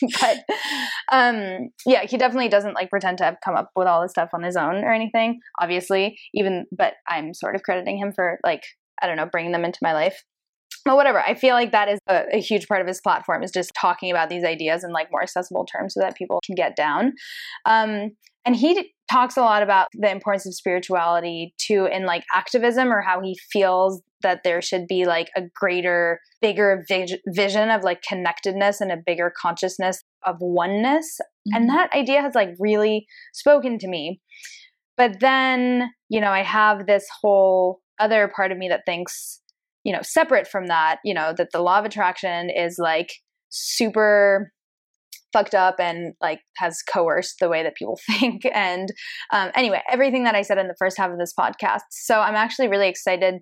but 0.20 0.38
um 1.12 1.68
yeah 1.84 2.04
he 2.06 2.16
definitely 2.16 2.48
doesn't 2.48 2.74
like 2.74 2.90
pretend 2.90 3.18
to 3.18 3.24
have 3.24 3.36
come 3.44 3.56
up 3.56 3.70
with 3.76 3.86
all 3.86 4.02
this 4.02 4.12
stuff 4.12 4.30
on 4.32 4.42
his 4.42 4.56
own 4.56 4.76
or 4.84 4.92
anything 4.92 5.40
obviously 5.58 6.18
even 6.32 6.66
but 6.72 6.94
i'm 7.08 7.34
sort 7.34 7.56
of 7.56 7.62
crediting 7.62 7.98
him 7.98 8.12
for 8.12 8.38
like 8.44 8.62
i 9.02 9.06
don't 9.06 9.16
know 9.16 9.26
bringing 9.26 9.52
them 9.52 9.64
into 9.64 9.78
my 9.82 9.92
life 9.92 10.22
but 10.86 10.96
whatever 10.96 11.20
i 11.20 11.34
feel 11.34 11.54
like 11.54 11.72
that 11.72 11.88
is 11.88 11.98
a, 12.08 12.22
a, 12.32 12.40
huge 12.40 12.66
part 12.66 12.80
of 12.80 12.86
his 12.86 13.00
platform 13.02 13.42
is 13.42 13.50
just 13.50 13.72
talking 13.78 14.10
about 14.10 14.30
these 14.30 14.44
ideas 14.44 14.82
in 14.82 14.92
like 14.92 15.08
more 15.10 15.22
accessible 15.22 15.66
terms 15.66 15.94
so 15.94 16.00
that 16.00 16.16
people 16.16 16.40
can 16.44 16.54
get 16.54 16.76
down. 16.76 17.12
Um, 17.64 18.10
and 18.44 18.54
he 18.54 18.92
talks 19.10 19.36
a 19.36 19.40
lot 19.40 19.62
about 19.62 19.88
the 19.92 20.10
importance 20.10 20.46
of 20.46 20.54
spirituality 20.54 21.54
too 21.58 21.88
in 21.90 22.06
like 22.06 22.24
activism 22.32 22.92
or 22.92 23.00
how 23.00 23.20
he 23.20 23.36
feels 23.52 24.02
that 24.22 24.42
there 24.44 24.62
should 24.62 24.86
be 24.86 25.04
like 25.04 25.28
a 25.36 25.42
greater 25.54 26.20
bigger 26.40 26.84
vision 27.26 27.70
of 27.70 27.82
like 27.82 28.02
connectedness 28.02 28.80
and 28.80 28.92
a 28.92 28.96
bigger 29.04 29.32
consciousness 29.40 30.02
of 30.24 30.36
oneness. 30.40 31.18
Mm-hmm. 31.20 31.56
and 31.56 31.70
that 31.70 31.92
idea 31.92 32.22
has 32.22 32.34
like 32.34 32.50
really 32.58 33.06
spoken 33.32 33.78
to 33.78 33.88
me. 33.88 34.20
But 34.96 35.20
then 35.20 35.90
you 36.08 36.20
know 36.20 36.30
i 36.30 36.42
have 36.42 36.86
this 36.86 37.06
whole 37.20 37.80
other 37.98 38.30
part 38.34 38.52
of 38.52 38.58
me 38.58 38.68
that 38.68 38.82
thinks 38.86 39.40
you 39.86 39.92
know 39.92 40.02
separate 40.02 40.48
from 40.48 40.66
that 40.66 40.98
you 41.04 41.14
know 41.14 41.32
that 41.36 41.48
the 41.52 41.62
law 41.62 41.78
of 41.78 41.84
attraction 41.84 42.50
is 42.50 42.76
like 42.78 43.12
super 43.48 44.52
fucked 45.32 45.54
up 45.54 45.76
and 45.78 46.14
like 46.20 46.40
has 46.56 46.82
coerced 46.82 47.36
the 47.40 47.48
way 47.48 47.62
that 47.62 47.76
people 47.76 47.98
think. 48.06 48.42
And 48.54 48.88
um, 49.32 49.50
anyway, 49.54 49.82
everything 49.90 50.24
that 50.24 50.34
I 50.34 50.42
said 50.42 50.58
in 50.58 50.68
the 50.68 50.76
first 50.78 50.96
half 50.96 51.10
of 51.10 51.18
this 51.18 51.34
podcast. 51.38 51.80
So 51.90 52.20
I'm 52.20 52.34
actually 52.34 52.68
really 52.68 52.88
excited 52.88 53.34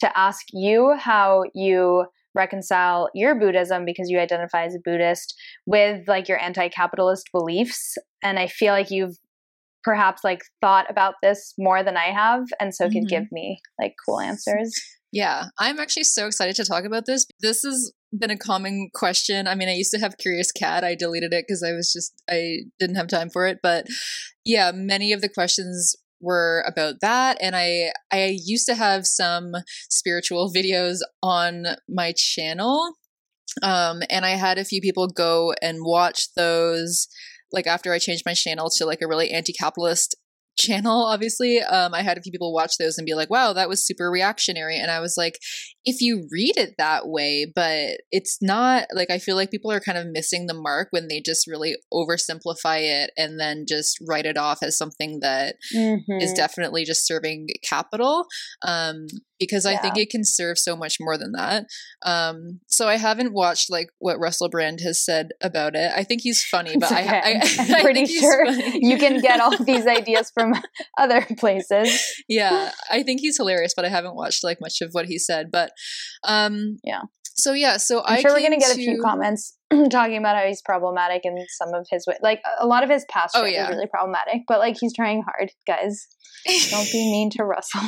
to 0.00 0.18
ask 0.18 0.42
you 0.52 0.94
how 0.98 1.44
you 1.54 2.06
reconcile 2.34 3.08
your 3.14 3.34
Buddhism 3.34 3.84
because 3.84 4.08
you 4.08 4.20
identify 4.20 4.64
as 4.64 4.76
a 4.76 4.80
Buddhist 4.84 5.34
with 5.66 6.06
like 6.06 6.28
your 6.28 6.40
anti-capitalist 6.40 7.28
beliefs. 7.32 7.98
And 8.22 8.38
I 8.38 8.46
feel 8.46 8.72
like 8.72 8.90
you've 8.90 9.16
perhaps 9.82 10.22
like 10.22 10.42
thought 10.60 10.88
about 10.88 11.14
this 11.22 11.54
more 11.58 11.82
than 11.82 11.96
I 11.96 12.12
have 12.12 12.44
and 12.60 12.74
so 12.74 12.84
mm-hmm. 12.84 12.92
can 12.92 13.04
give 13.06 13.32
me 13.32 13.60
like 13.80 13.94
cool 14.06 14.20
answers. 14.20 14.72
Yeah, 15.12 15.46
I'm 15.58 15.80
actually 15.80 16.04
so 16.04 16.26
excited 16.26 16.54
to 16.56 16.64
talk 16.64 16.84
about 16.84 17.06
this. 17.06 17.26
This 17.40 17.62
has 17.62 17.92
been 18.16 18.30
a 18.30 18.38
common 18.38 18.90
question. 18.94 19.48
I 19.48 19.54
mean, 19.56 19.68
I 19.68 19.74
used 19.74 19.90
to 19.92 19.98
have 19.98 20.18
Curious 20.18 20.52
Cat. 20.52 20.84
I 20.84 20.94
deleted 20.94 21.32
it 21.32 21.44
because 21.46 21.62
I 21.62 21.72
was 21.72 21.92
just 21.92 22.12
I 22.28 22.58
didn't 22.78 22.96
have 22.96 23.08
time 23.08 23.30
for 23.30 23.46
it. 23.46 23.58
But 23.62 23.86
yeah, 24.44 24.70
many 24.72 25.12
of 25.12 25.20
the 25.20 25.28
questions 25.28 25.96
were 26.20 26.62
about 26.66 26.96
that 27.00 27.38
and 27.40 27.56
i 27.56 27.90
i 28.12 28.36
used 28.44 28.66
to 28.66 28.74
have 28.74 29.06
some 29.06 29.52
spiritual 29.88 30.52
videos 30.54 30.98
on 31.22 31.64
my 31.88 32.12
channel 32.14 32.92
um 33.62 34.02
and 34.10 34.24
i 34.26 34.30
had 34.30 34.58
a 34.58 34.64
few 34.64 34.80
people 34.80 35.08
go 35.08 35.54
and 35.62 35.78
watch 35.80 36.28
those 36.36 37.08
like 37.52 37.66
after 37.66 37.92
i 37.92 37.98
changed 37.98 38.24
my 38.26 38.34
channel 38.34 38.68
to 38.68 38.84
like 38.84 39.00
a 39.02 39.08
really 39.08 39.30
anti-capitalist 39.30 40.14
channel, 40.60 41.04
obviously, 41.04 41.60
um, 41.60 41.94
I 41.94 42.02
had 42.02 42.18
a 42.18 42.22
few 42.22 42.32
people 42.32 42.52
watch 42.52 42.76
those 42.78 42.98
and 42.98 43.06
be 43.06 43.14
like, 43.14 43.30
wow, 43.30 43.52
that 43.52 43.68
was 43.68 43.86
super 43.86 44.10
reactionary. 44.10 44.76
And 44.76 44.90
I 44.90 45.00
was 45.00 45.14
like, 45.16 45.38
if 45.84 46.00
you 46.00 46.28
read 46.30 46.56
it 46.56 46.74
that 46.78 47.08
way, 47.08 47.50
but 47.54 48.00
it's 48.12 48.38
not 48.42 48.86
like 48.94 49.10
I 49.10 49.18
feel 49.18 49.36
like 49.36 49.50
people 49.50 49.72
are 49.72 49.80
kind 49.80 49.96
of 49.98 50.06
missing 50.06 50.46
the 50.46 50.54
mark 50.54 50.88
when 50.90 51.08
they 51.08 51.20
just 51.20 51.46
really 51.46 51.76
oversimplify 51.92 52.80
it 52.80 53.10
and 53.16 53.40
then 53.40 53.64
just 53.66 53.98
write 54.06 54.26
it 54.26 54.36
off 54.36 54.62
as 54.62 54.76
something 54.76 55.20
that 55.20 55.56
mm-hmm. 55.74 56.20
is 56.20 56.32
definitely 56.32 56.84
just 56.84 57.06
serving 57.06 57.48
capital. 57.62 58.26
Um, 58.62 59.06
because 59.40 59.64
yeah. 59.64 59.72
I 59.72 59.76
think 59.78 59.96
it 59.96 60.10
can 60.10 60.22
serve 60.22 60.58
so 60.58 60.76
much 60.76 60.98
more 61.00 61.16
than 61.16 61.32
that. 61.32 61.66
Um, 62.02 62.60
so 62.66 62.86
I 62.86 62.96
haven't 62.96 63.32
watched 63.32 63.70
like 63.70 63.88
what 63.98 64.20
Russell 64.20 64.50
Brand 64.50 64.80
has 64.82 65.02
said 65.02 65.30
about 65.40 65.74
it. 65.74 65.90
I 65.96 66.04
think 66.04 66.20
he's 66.20 66.44
funny, 66.44 66.76
but 66.78 66.92
okay. 66.92 67.08
I, 67.08 67.40
am 67.58 67.80
pretty 67.82 68.06
sure 68.06 68.46
you 68.46 68.98
can 68.98 69.20
get 69.20 69.40
all 69.40 69.56
these 69.64 69.86
ideas 69.88 70.30
from 70.32 70.54
other 70.98 71.26
places. 71.38 72.22
Yeah, 72.28 72.70
I 72.90 73.02
think 73.02 73.20
he's 73.20 73.38
hilarious, 73.38 73.72
but 73.74 73.86
I 73.86 73.88
haven't 73.88 74.14
watched 74.14 74.44
like 74.44 74.60
much 74.60 74.82
of 74.82 74.90
what 74.92 75.06
he 75.06 75.18
said. 75.18 75.50
But 75.50 75.72
um, 76.22 76.78
yeah. 76.84 77.02
So 77.40 77.52
yeah, 77.52 77.76
so 77.76 78.02
I'm 78.04 78.18
I 78.18 78.20
sure 78.20 78.32
we're 78.32 78.42
gonna 78.42 78.58
get 78.58 78.72
a 78.72 78.74
few 78.76 79.00
comments 79.02 79.56
talking 79.90 80.16
about 80.16 80.36
how 80.36 80.44
he's 80.46 80.62
problematic 80.62 81.22
in 81.24 81.36
some 81.58 81.74
of 81.74 81.86
his 81.90 82.04
way. 82.06 82.16
Like 82.22 82.40
a 82.60 82.66
lot 82.66 82.84
of 82.84 82.90
his 82.90 83.04
past 83.08 83.34
Oh, 83.36 83.44
yeah. 83.44 83.64
is 83.64 83.70
really 83.76 83.86
problematic, 83.86 84.42
but 84.48 84.58
like 84.58 84.76
he's 84.80 84.94
trying 84.94 85.22
hard, 85.22 85.50
guys. 85.66 86.06
Don't 86.70 86.90
be 86.90 87.10
mean 87.10 87.30
to 87.36 87.44
Russell. 87.44 87.82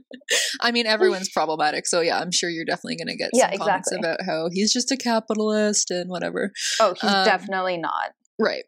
I 0.60 0.70
mean, 0.70 0.86
everyone's 0.86 1.28
problematic, 1.30 1.86
so 1.88 2.00
yeah, 2.00 2.20
I'm 2.20 2.30
sure 2.30 2.48
you're 2.48 2.64
definitely 2.64 2.96
going 2.96 3.08
to 3.08 3.16
get 3.16 3.30
Yeah, 3.32 3.50
some 3.50 3.58
comments 3.58 3.90
exactly. 3.90 3.98
about 4.10 4.24
how 4.26 4.48
he's 4.52 4.72
just 4.72 4.92
a 4.92 4.96
capitalist 4.96 5.90
and 5.90 6.08
whatever. 6.08 6.52
Oh, 6.78 6.94
he's 7.00 7.10
Um, 7.10 7.24
definitely 7.24 7.78
not. 7.78 8.12
Right. 8.38 8.62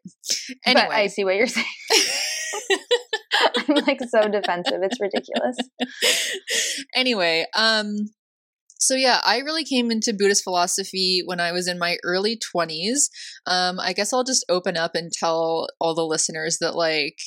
But 0.65 0.77
I 0.77 1.07
see 1.07 1.23
what 1.23 1.35
you're 1.35 1.47
saying. 1.47 1.65
I'm 3.57 3.75
like 3.87 3.99
so 4.09 4.27
defensive. 4.27 4.81
It's 4.83 4.99
ridiculous. 4.99 5.57
anyway, 6.93 7.45
um, 7.55 8.09
so 8.83 8.95
yeah, 8.95 9.21
I 9.23 9.39
really 9.39 9.63
came 9.63 9.91
into 9.91 10.13
Buddhist 10.13 10.43
philosophy 10.43 11.21
when 11.25 11.39
I 11.39 11.51
was 11.51 11.67
in 11.67 11.79
my 11.79 11.97
early 12.03 12.37
20s. 12.37 13.09
Um, 13.47 13.79
I 13.79 13.93
guess 13.93 14.13
I'll 14.13 14.23
just 14.23 14.45
open 14.49 14.77
up 14.77 14.91
and 14.95 15.11
tell 15.11 15.67
all 15.79 15.95
the 15.95 16.05
listeners 16.05 16.57
that 16.59 16.75
like 16.75 17.17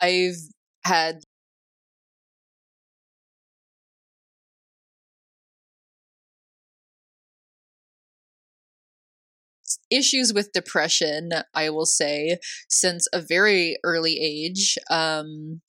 I've 0.00 0.36
had 0.84 1.20
issues 9.90 10.32
with 10.32 10.52
depression, 10.52 11.30
I 11.54 11.70
will 11.70 11.86
say, 11.86 12.38
since 12.68 13.06
a 13.12 13.20
very 13.20 13.76
early 13.84 14.18
age. 14.20 14.76
Um, 14.90 15.60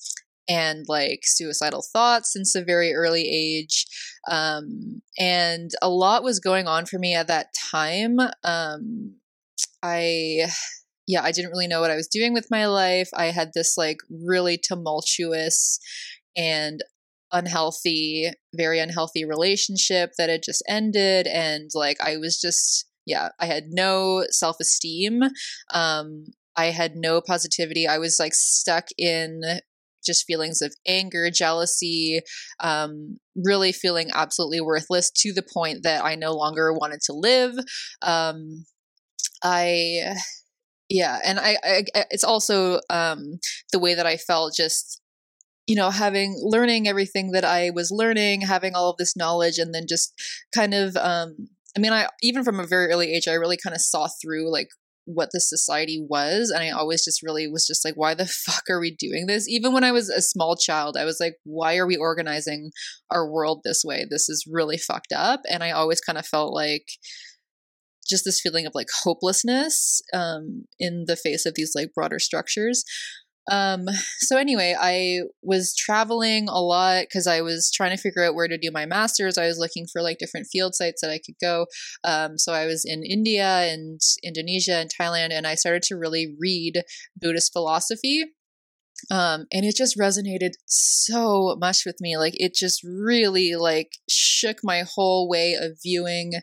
and 0.49 0.85
like 0.89 1.21
suicidal 1.23 1.83
thoughts 1.93 2.33
since 2.33 2.55
a 2.55 2.63
very 2.63 2.93
early 2.93 3.29
age. 3.29 3.85
Um, 4.29 5.01
and 5.17 5.69
a 5.81 5.89
lot 5.89 6.23
was 6.23 6.39
going 6.39 6.67
on 6.67 6.87
for 6.87 6.97
me 6.97 7.13
at 7.13 7.27
that 7.27 7.53
time. 7.53 8.17
Um, 8.43 9.15
I, 9.83 10.47
yeah, 11.07 11.21
I 11.23 11.31
didn't 11.31 11.51
really 11.51 11.67
know 11.67 11.81
what 11.81 11.91
I 11.91 11.95
was 11.95 12.07
doing 12.07 12.33
with 12.33 12.47
my 12.49 12.65
life. 12.65 13.09
I 13.15 13.25
had 13.25 13.51
this 13.53 13.77
like 13.77 13.97
really 14.09 14.57
tumultuous 14.57 15.79
and 16.35 16.81
unhealthy, 17.31 18.31
very 18.55 18.79
unhealthy 18.79 19.23
relationship 19.23 20.13
that 20.17 20.29
had 20.29 20.41
just 20.43 20.63
ended. 20.67 21.27
And 21.27 21.69
like, 21.75 22.01
I 22.01 22.17
was 22.17 22.41
just, 22.41 22.87
yeah, 23.05 23.29
I 23.39 23.45
had 23.45 23.65
no 23.69 24.25
self 24.31 24.57
esteem. 24.59 25.21
Um, 25.73 26.25
I 26.55 26.67
had 26.67 26.95
no 26.95 27.21
positivity. 27.21 27.87
I 27.87 27.99
was 27.99 28.19
like 28.19 28.33
stuck 28.33 28.87
in 28.97 29.41
just 30.09 30.25
feelings 30.25 30.61
of 30.61 30.73
anger, 30.87 31.29
jealousy, 31.29 32.21
um, 32.59 33.19
really 33.35 33.71
feeling 33.71 34.09
absolutely 34.13 34.59
worthless 34.59 35.11
to 35.11 35.31
the 35.31 35.43
point 35.43 35.83
that 35.83 36.03
I 36.03 36.15
no 36.15 36.33
longer 36.33 36.73
wanted 36.73 37.01
to 37.03 37.13
live. 37.13 37.53
Um, 38.01 38.65
I, 39.43 40.15
yeah, 40.89 41.19
and 41.23 41.39
I, 41.39 41.57
I 41.63 41.83
it's 42.09 42.23
also 42.23 42.79
um, 42.89 43.39
the 43.71 43.79
way 43.79 43.93
that 43.93 44.07
I 44.07 44.17
felt 44.17 44.55
just 44.55 44.99
you 45.67 45.75
know 45.75 45.91
having 45.91 46.35
learning 46.41 46.87
everything 46.87 47.29
that 47.31 47.45
i 47.45 47.69
was 47.69 47.91
learning 47.91 48.41
having 48.41 48.73
all 48.73 48.89
of 48.89 48.97
this 48.97 49.15
knowledge 49.15 49.59
and 49.59 49.71
then 49.73 49.85
just 49.87 50.19
kind 50.51 50.73
of 50.73 50.97
um 50.97 51.47
i 51.77 51.79
mean 51.79 51.93
i 51.93 52.07
even 52.23 52.43
from 52.43 52.59
a 52.59 52.65
very 52.65 52.87
early 52.87 53.13
age 53.13 53.27
i 53.27 53.33
really 53.33 53.57
kind 53.63 53.75
of 53.75 53.81
saw 53.81 54.07
through 54.19 54.51
like 54.51 54.69
what 55.05 55.29
the 55.31 55.39
society 55.39 56.05
was 56.07 56.49
and 56.49 56.63
i 56.63 56.69
always 56.69 57.03
just 57.03 57.23
really 57.23 57.47
was 57.47 57.65
just 57.65 57.83
like 57.83 57.95
why 57.95 58.13
the 58.13 58.25
fuck 58.45 58.63
are 58.69 58.79
we 58.79 58.91
doing 58.91 59.25
this? 59.27 59.47
Even 59.47 59.73
when 59.73 59.83
i 59.83 59.91
was 59.91 60.09
a 60.09 60.21
small 60.21 60.55
child 60.55 60.97
i 60.97 61.05
was 61.05 61.17
like 61.19 61.35
why 61.43 61.77
are 61.77 61.87
we 61.87 61.97
organizing 61.97 62.71
our 63.11 63.29
world 63.29 63.61
this 63.63 63.83
way? 63.83 64.05
This 64.09 64.29
is 64.29 64.45
really 64.49 64.77
fucked 64.77 65.13
up. 65.15 65.41
And 65.49 65.63
i 65.63 65.71
always 65.71 66.01
kind 66.01 66.17
of 66.17 66.25
felt 66.25 66.53
like 66.53 66.85
just 68.07 68.25
this 68.25 68.41
feeling 68.41 68.65
of 68.65 68.73
like 68.73 68.87
hopelessness 69.03 70.01
um, 70.13 70.65
in 70.79 71.05
the 71.05 71.15
face 71.15 71.45
of 71.45 71.53
these 71.55 71.73
like 71.75 71.93
broader 71.93 72.17
structures 72.17 72.83
um, 73.49 73.85
so 74.19 74.37
anyway, 74.37 74.75
I 74.79 75.21
was 75.41 75.75
traveling 75.75 76.47
a 76.47 76.59
lot 76.59 77.03
because 77.03 77.27
I 77.27 77.41
was 77.41 77.71
trying 77.71 77.95
to 77.95 78.01
figure 78.01 78.23
out 78.23 78.35
where 78.35 78.47
to 78.47 78.57
do 78.57 78.71
my 78.71 78.85
master's. 78.85 79.37
I 79.37 79.47
was 79.47 79.59
looking 79.59 79.87
for 79.91 80.01
like 80.01 80.17
different 80.17 80.47
field 80.51 80.75
sites 80.75 81.01
that 81.01 81.11
I 81.11 81.19
could 81.19 81.35
go. 81.41 81.67
Um, 82.03 82.37
so 82.37 82.53
I 82.53 82.65
was 82.65 82.85
in 82.85 83.03
India 83.03 83.47
and 83.71 83.99
Indonesia 84.23 84.75
and 84.75 84.89
Thailand, 84.89 85.31
and 85.31 85.47
I 85.47 85.55
started 85.55 85.83
to 85.83 85.95
really 85.95 86.35
read 86.39 86.83
Buddhist 87.19 87.51
philosophy. 87.53 88.25
Um, 89.11 89.45
and 89.51 89.65
it 89.65 89.75
just 89.75 89.97
resonated 89.97 90.51
so 90.65 91.55
much 91.59 91.85
with 91.85 91.97
me. 91.99 92.17
Like 92.17 92.33
it 92.37 92.53
just 92.53 92.81
really 92.83 93.55
like 93.55 93.93
shook 94.09 94.59
my 94.63 94.83
whole 94.95 95.29
way 95.29 95.53
of 95.53 95.79
viewing 95.81 96.33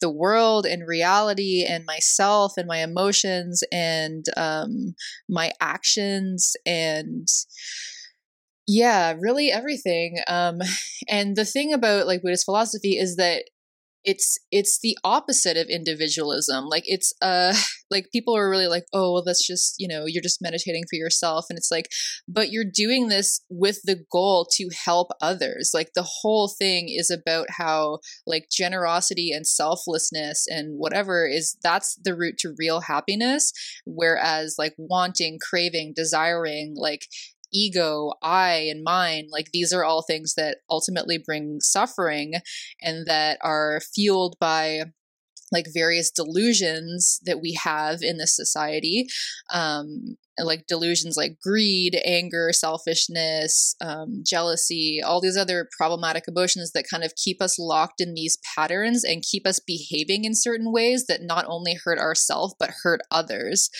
the 0.00 0.10
world 0.10 0.66
and 0.66 0.86
reality 0.86 1.64
and 1.68 1.84
myself 1.84 2.54
and 2.56 2.66
my 2.66 2.78
emotions 2.78 3.62
and 3.72 4.24
um, 4.36 4.94
my 5.28 5.52
actions 5.60 6.54
and 6.66 7.28
yeah, 8.68 9.14
really 9.18 9.50
everything. 9.50 10.18
Um, 10.28 10.58
and 11.08 11.36
the 11.36 11.44
thing 11.44 11.72
about 11.72 12.06
like 12.06 12.22
Buddhist 12.22 12.44
philosophy 12.44 12.96
is 12.96 13.16
that 13.16 13.44
it's 14.04 14.38
it's 14.50 14.78
the 14.82 14.96
opposite 15.04 15.56
of 15.56 15.68
individualism. 15.68 16.66
Like 16.66 16.84
it's 16.86 17.12
uh 17.22 17.54
like 17.90 18.10
people 18.12 18.36
are 18.36 18.48
really 18.48 18.66
like 18.66 18.84
oh 18.92 19.12
well 19.12 19.22
that's 19.24 19.46
just 19.46 19.74
you 19.78 19.86
know 19.86 20.04
you're 20.06 20.22
just 20.22 20.42
meditating 20.42 20.84
for 20.88 20.96
yourself. 20.96 21.46
And 21.48 21.56
it's 21.56 21.70
like 21.70 21.88
but 22.26 22.50
you're 22.50 22.64
doing 22.64 23.08
this 23.08 23.40
with 23.50 23.80
the 23.84 24.04
goal 24.10 24.46
to 24.56 24.70
help 24.84 25.08
others. 25.20 25.70
Like 25.74 25.90
the 25.94 26.06
whole 26.22 26.48
thing 26.48 26.88
is 26.88 27.10
about 27.10 27.46
how 27.50 27.98
like 28.26 28.48
generosity 28.50 29.32
and 29.32 29.46
selflessness 29.46 30.46
and 30.48 30.78
whatever 30.78 31.26
is 31.26 31.56
that's 31.62 31.98
the 32.02 32.14
route 32.14 32.38
to 32.38 32.54
real 32.58 32.80
happiness. 32.80 33.52
Whereas 33.84 34.56
like 34.58 34.74
wanting 34.76 35.38
craving 35.40 35.92
desiring 35.94 36.74
like 36.76 37.06
ego, 37.52 38.12
I, 38.22 38.68
and 38.70 38.82
mine, 38.82 39.28
like 39.30 39.50
these 39.52 39.72
are 39.72 39.84
all 39.84 40.02
things 40.02 40.34
that 40.34 40.58
ultimately 40.70 41.18
bring 41.18 41.60
suffering 41.60 42.34
and 42.80 43.06
that 43.06 43.38
are 43.42 43.80
fueled 43.94 44.36
by 44.40 44.84
like 45.52 45.66
various 45.72 46.10
delusions 46.10 47.20
that 47.26 47.40
we 47.42 47.58
have 47.62 47.98
in 48.02 48.16
this 48.16 48.34
society. 48.34 49.06
Um 49.52 50.16
like 50.38 50.66
delusions 50.66 51.16
like 51.16 51.38
greed 51.42 52.00
anger 52.04 52.50
selfishness 52.52 53.76
um, 53.80 54.22
jealousy 54.26 55.00
all 55.04 55.20
these 55.20 55.36
other 55.36 55.68
problematic 55.76 56.24
emotions 56.26 56.72
that 56.72 56.84
kind 56.90 57.04
of 57.04 57.14
keep 57.16 57.42
us 57.42 57.58
locked 57.58 58.00
in 58.00 58.14
these 58.14 58.38
patterns 58.56 59.04
and 59.04 59.22
keep 59.22 59.46
us 59.46 59.60
behaving 59.60 60.24
in 60.24 60.34
certain 60.34 60.72
ways 60.72 61.06
that 61.06 61.20
not 61.22 61.44
only 61.48 61.76
hurt 61.84 61.98
ourselves 61.98 62.54
but 62.58 62.70
hurt 62.82 63.00
others. 63.10 63.70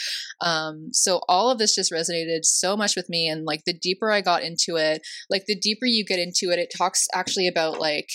Um, 0.40 0.88
so 0.92 1.20
all 1.28 1.50
of 1.50 1.58
this 1.58 1.74
just 1.74 1.92
resonated 1.92 2.44
so 2.44 2.76
much 2.76 2.96
with 2.96 3.08
me 3.08 3.28
and 3.28 3.44
like 3.44 3.62
the 3.64 3.72
deeper 3.72 4.10
i 4.10 4.20
got 4.20 4.42
into 4.42 4.76
it 4.76 5.02
like 5.30 5.44
the 5.46 5.58
deeper 5.58 5.86
you 5.86 6.04
get 6.04 6.18
into 6.18 6.50
it 6.50 6.58
it 6.58 6.72
talks 6.76 7.06
actually 7.14 7.48
about 7.48 7.78
like 7.78 8.08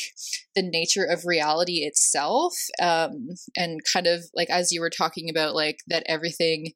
the 0.55 0.61
nature 0.61 1.05
of 1.05 1.25
reality 1.25 1.79
itself 1.85 2.53
um, 2.81 3.29
and 3.55 3.81
kind 3.91 4.07
of 4.07 4.23
like 4.35 4.49
as 4.49 4.71
you 4.71 4.81
were 4.81 4.89
talking 4.89 5.29
about 5.29 5.55
like 5.55 5.77
that 5.87 6.03
everything 6.07 6.73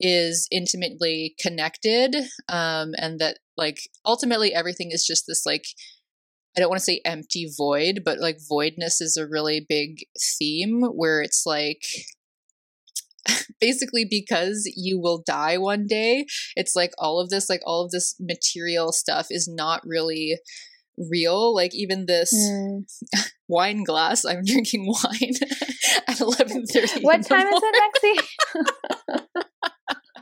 is 0.00 0.46
intimately 0.50 1.34
connected 1.40 2.14
um, 2.48 2.94
and 2.98 3.18
that 3.20 3.38
like 3.56 3.80
ultimately 4.06 4.54
everything 4.54 4.90
is 4.92 5.04
just 5.04 5.24
this 5.26 5.44
like 5.44 5.64
I 6.56 6.60
don't 6.60 6.70
want 6.70 6.80
to 6.80 6.84
say 6.84 7.00
empty 7.04 7.48
void, 7.56 8.02
but 8.04 8.18
like 8.18 8.38
voidness 8.50 9.00
is 9.00 9.16
a 9.16 9.26
really 9.28 9.64
big 9.68 9.98
theme 10.38 10.82
where 10.82 11.20
it's 11.22 11.44
like 11.46 11.84
basically 13.60 14.04
because 14.08 14.70
you 14.76 14.98
will 15.00 15.22
die 15.26 15.58
one 15.58 15.86
day, 15.86 16.26
it's 16.56 16.74
like 16.74 16.92
all 16.98 17.20
of 17.20 17.30
this, 17.30 17.48
like 17.48 17.60
all 17.64 17.84
of 17.84 17.90
this 17.90 18.16
material 18.18 18.92
stuff 18.92 19.28
is 19.30 19.46
not 19.48 19.82
really 19.86 20.38
real. 20.96 21.54
Like 21.54 21.74
even 21.74 22.06
this 22.06 22.32
Mm. 22.34 22.84
wine 23.48 23.84
glass, 23.84 24.24
I'm 24.24 24.42
drinking 24.44 24.86
wine 24.86 25.34
at 26.08 26.20
eleven 26.20 26.66
thirty. 26.66 27.02
What 27.02 27.22
time 27.24 27.46
is 27.46 27.62
it, 27.62 28.26
Lexi? 29.14 29.44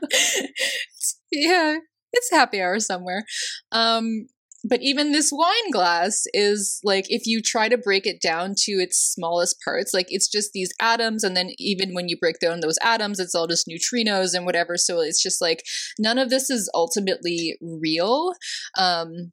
yeah, 1.33 1.77
it's 2.13 2.31
happy 2.31 2.61
hour 2.61 2.79
somewhere. 2.81 3.25
Um, 3.73 4.27
but 4.69 4.83
even 4.83 5.13
this 5.13 5.31
wine 5.33 5.71
glass 5.71 6.25
is 6.33 6.81
like 6.83 7.05
if 7.09 7.23
you 7.27 7.41
try 7.41 7.69
to 7.69 7.79
break 7.79 8.07
it 8.07 8.21
down 8.21 8.55
to 8.65 8.73
its 8.73 8.99
smallest 8.99 9.57
parts, 9.65 9.95
like 9.95 10.07
it's 10.09 10.29
just 10.29 10.51
these 10.53 10.73
atoms, 10.81 11.23
and 11.23 11.37
then 11.37 11.51
even 11.59 11.95
when 11.95 12.09
you 12.09 12.17
break 12.19 12.41
down 12.41 12.61
those 12.61 12.79
atoms, 12.83 13.21
it's 13.21 13.35
all 13.35 13.47
just 13.47 13.69
neutrinos 13.69 14.35
and 14.35 14.45
whatever. 14.45 14.77
So 14.77 15.01
it's 15.01 15.23
just 15.23 15.41
like 15.41 15.63
none 15.99 16.19
of 16.19 16.31
this 16.31 16.51
is 16.51 16.71
ultimately 16.75 17.57
real. 17.61 18.33
Um, 18.77 19.33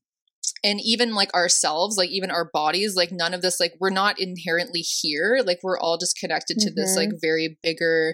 and 0.64 0.80
even 0.84 1.14
like 1.14 1.34
ourselves 1.34 1.98
like 1.98 2.10
even 2.10 2.30
our 2.32 2.50
bodies 2.54 2.96
like 2.96 3.10
none 3.12 3.34
of 3.34 3.42
this 3.42 3.60
like 3.60 3.74
we're 3.80 3.90
not 3.90 4.20
inherently 4.20 4.82
here 4.82 5.42
like 5.46 5.60
we're 5.64 5.80
all 5.80 5.98
just 5.98 6.18
connected 6.18 6.58
to 6.60 6.72
this 6.72 6.94
Mhm. 6.94 6.98
like 6.98 7.10
very 7.22 7.58
bigger 7.64 8.14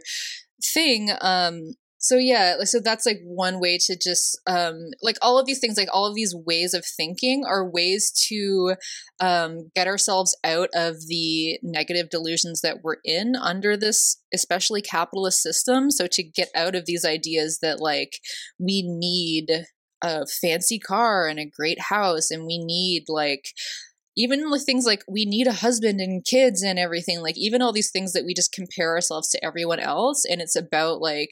thing 0.73 1.09
um 1.21 1.73
so 1.99 2.17
yeah 2.17 2.55
so 2.63 2.79
that's 2.79 3.05
like 3.05 3.19
one 3.23 3.59
way 3.59 3.77
to 3.77 3.97
just 3.97 4.39
um 4.47 4.87
like 5.01 5.17
all 5.21 5.37
of 5.37 5.45
these 5.45 5.59
things 5.59 5.77
like 5.77 5.89
all 5.93 6.05
of 6.05 6.15
these 6.15 6.35
ways 6.35 6.73
of 6.73 6.83
thinking 6.85 7.43
are 7.45 7.69
ways 7.69 8.11
to 8.11 8.75
um 9.19 9.69
get 9.75 9.87
ourselves 9.87 10.35
out 10.43 10.69
of 10.73 10.95
the 11.07 11.59
negative 11.61 12.09
delusions 12.09 12.61
that 12.61 12.77
we're 12.83 12.97
in 13.03 13.35
under 13.35 13.77
this 13.77 14.19
especially 14.33 14.81
capitalist 14.81 15.41
system. 15.41 15.91
So 15.91 16.07
to 16.11 16.23
get 16.23 16.49
out 16.55 16.75
of 16.75 16.85
these 16.85 17.05
ideas 17.05 17.59
that 17.61 17.79
like 17.79 18.19
we 18.59 18.83
need 18.85 19.65
a 20.01 20.25
fancy 20.25 20.79
car 20.79 21.27
and 21.27 21.39
a 21.39 21.45
great 21.45 21.79
house 21.79 22.31
and 22.31 22.45
we 22.45 22.57
need 22.57 23.05
like 23.09 23.49
even 24.15 24.49
with 24.49 24.65
things 24.65 24.85
like 24.85 25.03
we 25.07 25.25
need 25.25 25.47
a 25.47 25.53
husband 25.53 25.99
and 25.99 26.25
kids 26.25 26.61
and 26.61 26.79
everything 26.79 27.21
like 27.21 27.37
even 27.37 27.61
all 27.61 27.73
these 27.73 27.91
things 27.91 28.13
that 28.13 28.25
we 28.25 28.33
just 28.33 28.53
compare 28.53 28.91
ourselves 28.91 29.29
to 29.29 29.43
everyone 29.43 29.79
else 29.79 30.23
and 30.25 30.41
it's 30.41 30.55
about 30.55 31.01
like 31.01 31.31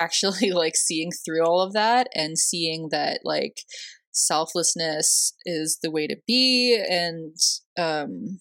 actually 0.00 0.50
like 0.52 0.76
seeing 0.76 1.10
through 1.12 1.44
all 1.44 1.60
of 1.60 1.72
that 1.72 2.08
and 2.14 2.38
seeing 2.38 2.88
that 2.90 3.20
like 3.24 3.60
selflessness 4.12 5.34
is 5.44 5.78
the 5.82 5.90
way 5.90 6.06
to 6.06 6.16
be 6.26 6.82
and 6.90 7.36
um 7.78 8.40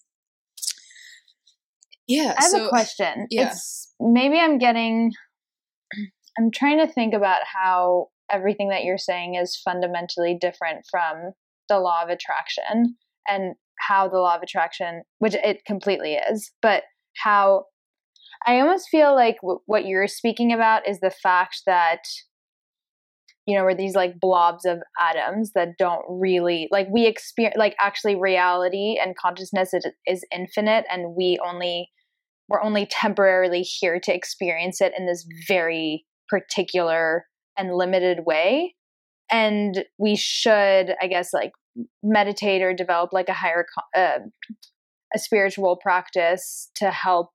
yeah 2.08 2.34
I 2.38 2.44
have 2.44 2.52
so, 2.52 2.66
a 2.66 2.70
question. 2.70 3.28
yeah. 3.30 3.52
It's 3.52 3.94
maybe 4.00 4.40
I'm 4.40 4.58
getting 4.58 5.12
I'm 6.38 6.52
trying 6.52 6.80
to 6.80 6.92
think 6.92 7.14
about 7.14 7.42
how 7.46 8.08
everything 8.32 8.70
that 8.70 8.84
you're 8.84 8.98
saying 8.98 9.36
is 9.36 9.60
fundamentally 9.64 10.38
different 10.40 10.86
from 10.90 11.34
the 11.68 11.80
law 11.80 12.02
of 12.04 12.10
attraction 12.10 12.96
and 13.28 13.56
how 13.80 14.08
the 14.08 14.18
law 14.18 14.36
of 14.36 14.42
attraction, 14.42 15.04
which 15.20 15.36
it 15.36 15.64
completely 15.66 16.14
is, 16.14 16.52
but 16.62 16.84
how 17.18 17.66
I 18.46 18.60
almost 18.60 18.90
feel 18.90 19.14
like 19.14 19.38
w- 19.42 19.60
what 19.66 19.86
you're 19.86 20.08
speaking 20.08 20.54
about 20.54 20.88
is 20.88 21.00
the 21.00 21.12
fact 21.12 21.64
that 21.66 22.04
you 23.50 23.58
know, 23.58 23.64
we're 23.64 23.74
these 23.74 23.96
like 23.96 24.20
blobs 24.20 24.64
of 24.64 24.78
atoms 25.00 25.54
that 25.56 25.70
don't 25.80 26.06
really 26.08 26.68
like 26.70 26.88
we 26.92 27.08
experience 27.08 27.58
like 27.58 27.76
actually 27.80 28.16
reality 28.16 29.00
and 29.02 29.18
consciousness 29.18 29.74
is, 29.74 29.88
is 30.06 30.24
infinite 30.32 30.86
and 30.92 31.16
we 31.18 31.40
only 31.44 31.90
we're 32.48 32.62
only 32.62 32.86
temporarily 32.86 33.62
here 33.62 34.00
to 34.02 34.14
experience 34.14 34.82
it 34.82 34.94
in 34.96 35.08
this 35.08 35.26
very 35.48 36.06
particular 36.28 37.26
and 37.58 37.74
limited 37.74 38.20
way. 38.26 38.76
And 39.32 39.84
we 39.98 40.16
should 40.16 40.96
i 41.02 41.08
guess 41.10 41.34
like 41.34 41.52
meditate 42.04 42.62
or 42.62 42.74
develop 42.76 43.14
like 43.14 43.30
a 43.30 43.34
higher 43.34 43.66
uh, 43.98 44.20
a 45.16 45.18
spiritual 45.18 45.76
practice 45.76 46.70
to 46.76 46.92
help 46.92 47.30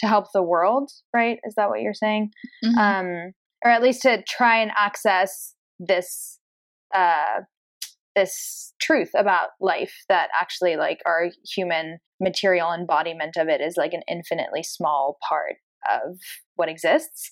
to 0.00 0.06
help 0.06 0.26
the 0.32 0.42
world 0.42 0.90
right? 1.14 1.38
Is 1.44 1.54
that 1.56 1.68
what 1.68 1.80
you're 1.82 1.94
saying? 1.94 2.30
Mhm. 2.64 2.78
um 2.78 3.32
or 3.64 3.70
at 3.72 3.82
least 3.82 4.02
to 4.02 4.22
try 4.28 4.58
and 4.60 4.70
access 4.76 5.54
this 5.80 6.38
uh 6.94 7.40
this 8.16 8.72
truth 8.80 9.10
about 9.16 9.50
life 9.60 9.94
that 10.08 10.28
actually 10.38 10.76
like 10.76 11.00
our 11.06 11.30
human 11.54 11.98
material 12.20 12.72
embodiment 12.72 13.36
of 13.36 13.48
it 13.48 13.60
is 13.60 13.76
like 13.76 13.92
an 13.92 14.02
infinitely 14.08 14.62
small 14.62 15.18
part 15.28 15.56
of 15.88 16.18
what 16.56 16.68
exists. 16.68 17.30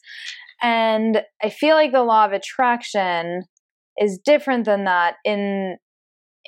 And 0.63 1.23
i 1.43 1.51
feel 1.51 1.75
like 1.77 1.93
the 1.93 2.03
law 2.05 2.25
of 2.27 2.33
attraction 2.33 3.45
is 3.99 4.19
different 4.25 4.65
than 4.67 4.85
that 4.85 5.15
in 5.25 5.77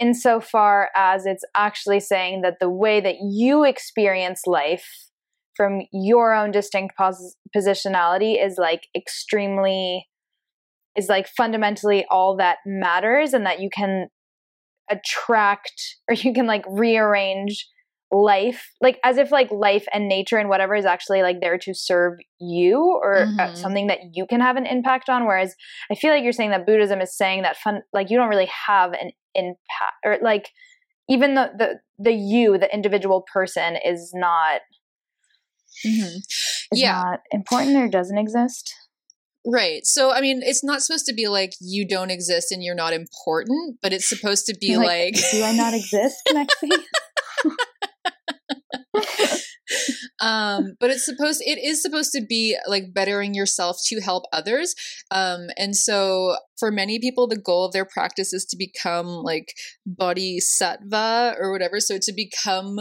insofar 0.01 0.91
as 0.95 1.27
it's 1.27 1.45
actually 1.57 2.01
saying 2.01 2.43
that 2.43 2.59
the 2.61 2.71
way 2.71 3.01
that 3.01 3.17
you 3.21 3.65
experience 3.65 4.43
life 4.47 5.08
from 5.59 5.83
your 5.93 6.33
own 6.35 6.53
distinct 6.53 6.97
pos- 6.97 7.37
positionality 7.55 8.43
is 8.43 8.57
like 8.57 8.83
extremely 8.97 10.07
is 10.97 11.09
like 11.09 11.29
fundamentally 11.37 12.07
all 12.11 12.37
that 12.39 12.59
matters 12.65 13.35
and 13.35 13.45
that 13.45 13.61
you 13.61 13.69
can 13.71 14.09
attract 14.91 15.97
or 16.09 16.15
you 16.15 16.33
can 16.33 16.47
like 16.47 16.65
rearrange 16.69 17.67
life 18.11 18.71
like 18.81 18.99
as 19.05 19.19
if 19.19 19.31
like 19.31 19.51
life 19.51 19.85
and 19.93 20.09
nature 20.09 20.39
and 20.39 20.49
whatever 20.49 20.75
is 20.75 20.87
actually 20.87 21.21
like 21.21 21.37
there 21.43 21.59
to 21.59 21.75
serve 21.75 22.15
you 22.41 22.79
or 23.03 23.27
uh, 23.39 23.49
Mhm. 23.49 23.57
something 23.57 23.87
that 23.89 23.99
you 24.15 24.27
can 24.27 24.41
have 24.41 24.57
an 24.57 24.65
impact 24.65 25.11
on 25.11 25.27
whereas 25.27 25.55
i 25.91 25.95
feel 25.95 26.11
like 26.11 26.23
you're 26.23 26.33
saying 26.33 26.51
that 26.51 26.65
buddhism 26.65 27.03
is 27.03 27.15
saying 27.15 27.43
that 27.43 27.59
fun 27.59 27.83
like 27.93 28.09
you 28.09 28.17
don't 28.17 28.31
really 28.31 28.51
have 28.67 28.95
an 28.95 29.11
impact 29.35 29.99
or 30.07 30.17
like 30.23 30.49
even 31.11 31.35
the 31.35 31.51
the, 31.59 31.81
the 31.99 32.13
you 32.13 32.57
the 32.57 32.73
individual 32.73 33.27
person 33.31 33.77
is 33.85 34.13
not 34.15 34.63
Mhm. 35.85 36.17
is 36.17 36.25
Yeah. 36.73 36.93
not 36.93 37.21
important 37.33 37.77
or 37.77 37.89
doesn't 37.89 38.19
exist 38.19 38.73
Right. 39.47 39.87
So, 39.87 40.11
I 40.13 40.21
mean, 40.21 40.43
it's 40.43 40.63
not 40.63 40.83
supposed 40.83 41.07
to 41.07 41.15
be 41.15 41.29
like 41.29 41.53
you 41.61 41.87
don't 41.89 42.11
exist 42.11 42.53
and 42.53 42.63
you're 42.63 42.75
not 42.75 42.93
important, 42.93 43.79
but 43.81 43.95
it's 43.95 44.09
supposed 44.09 44.45
to 44.47 44.55
be 44.61 44.77
Like, 44.77 45.15
like, 45.15 45.31
do 45.31 45.43
i 45.43 45.53
not 45.53 45.73
exist 45.75 46.17
Maxie? 46.35 46.69
um 50.21 50.75
but 50.81 50.91
it's 50.91 51.05
supposed 51.05 51.43
it 51.45 51.59
is 51.59 51.83
supposed 51.83 52.11
to 52.11 52.25
be 52.27 52.57
like 52.67 52.95
bettering 52.95 53.35
yourself 53.35 53.77
to 53.85 54.01
help 54.01 54.25
others 54.33 54.75
um 55.11 55.49
and 55.59 55.77
so 55.77 56.37
for 56.59 56.71
many 56.71 56.99
people 56.99 57.29
the 57.29 57.37
goal 57.37 57.67
of 57.67 57.73
their 57.73 57.85
practice 57.85 58.33
is 58.33 58.47
to 58.47 58.57
become 58.57 59.07
like 59.07 59.53
bodhisattva 59.87 61.37
or 61.39 61.53
whatever 61.53 61.81
so 61.81 61.99
to 62.01 62.13
become 62.13 62.79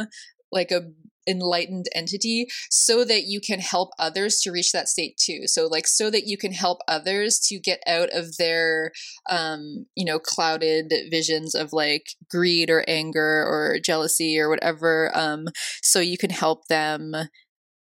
like 0.52 0.72
a 0.72 0.82
enlightened 1.28 1.88
entity 1.94 2.48
so 2.70 3.04
that 3.04 3.24
you 3.26 3.40
can 3.42 3.60
help 3.60 3.90
others 4.00 4.40
to 4.42 4.52
reach 4.52 4.72
that 4.72 4.88
state 4.88 5.18
too. 5.18 5.48
So 5.48 5.68
like 5.68 5.88
so 5.88 6.10
that 6.10 6.26
you 6.26 6.38
can 6.38 6.54
help 6.54 6.80
others 6.88 7.40
to 7.48 7.60
get 7.60 7.82
out 7.88 8.10
of 8.12 8.38
their 8.38 8.92
um 9.30 9.86
you 9.96 10.06
know 10.06 10.20
clouded 10.20 10.94
visions 11.10 11.56
of 11.56 11.74
like 11.74 12.08
greed 12.30 12.70
or 12.70 12.84
anger 12.88 13.44
or 13.46 13.78
jealousy 13.84 14.40
or 14.40 14.50
whatever 14.50 15.12
um 15.16 15.46
so 15.82 16.00
you 16.00 16.18
can 16.18 16.30
help 16.30 16.68
them 16.68 17.14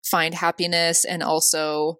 find 0.04 0.34
happiness 0.34 1.04
and 1.04 1.22
also 1.22 1.96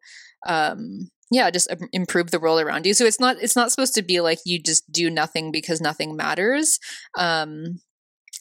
um 0.46 1.09
yeah 1.31 1.50
just 1.50 1.72
improve 1.92 2.31
the 2.31 2.40
world 2.40 2.61
around 2.61 2.87
you. 2.87 2.94
So 2.94 3.05
it's 3.05 3.20
not 3.20 3.37
it's 3.40 3.57
not 3.57 3.70
supposed 3.70 3.94
to 3.94 4.03
be 4.03 4.20
like 4.20 4.38
you 4.44 4.61
just 4.61 4.90
do 4.90 5.11
nothing 5.11 5.53
because 5.53 5.81
nothing 5.81 6.16
matters 6.16 6.79
um 7.16 7.81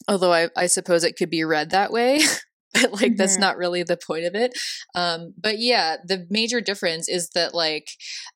although 0.08 0.34
i, 0.34 0.50
I 0.58 0.68
suppose 0.68 1.04
it 1.04 1.16
could 1.18 1.30
be 1.30 1.44
read 1.44 1.72
that 1.72 1.92
way 1.92 2.22
like 2.92 3.18
that's 3.18 3.38
Mhm. 3.38 3.42
not 3.42 3.58
really 3.58 3.84
the 3.84 3.98
point 3.98 4.26
of 4.26 4.36
it. 4.36 4.58
Um 4.96 5.34
but 5.38 5.60
yeah 5.60 5.98
the 6.06 6.28
major 6.30 6.62
difference 6.62 7.08
is 7.10 7.30
that 7.32 7.54
like 7.54 7.90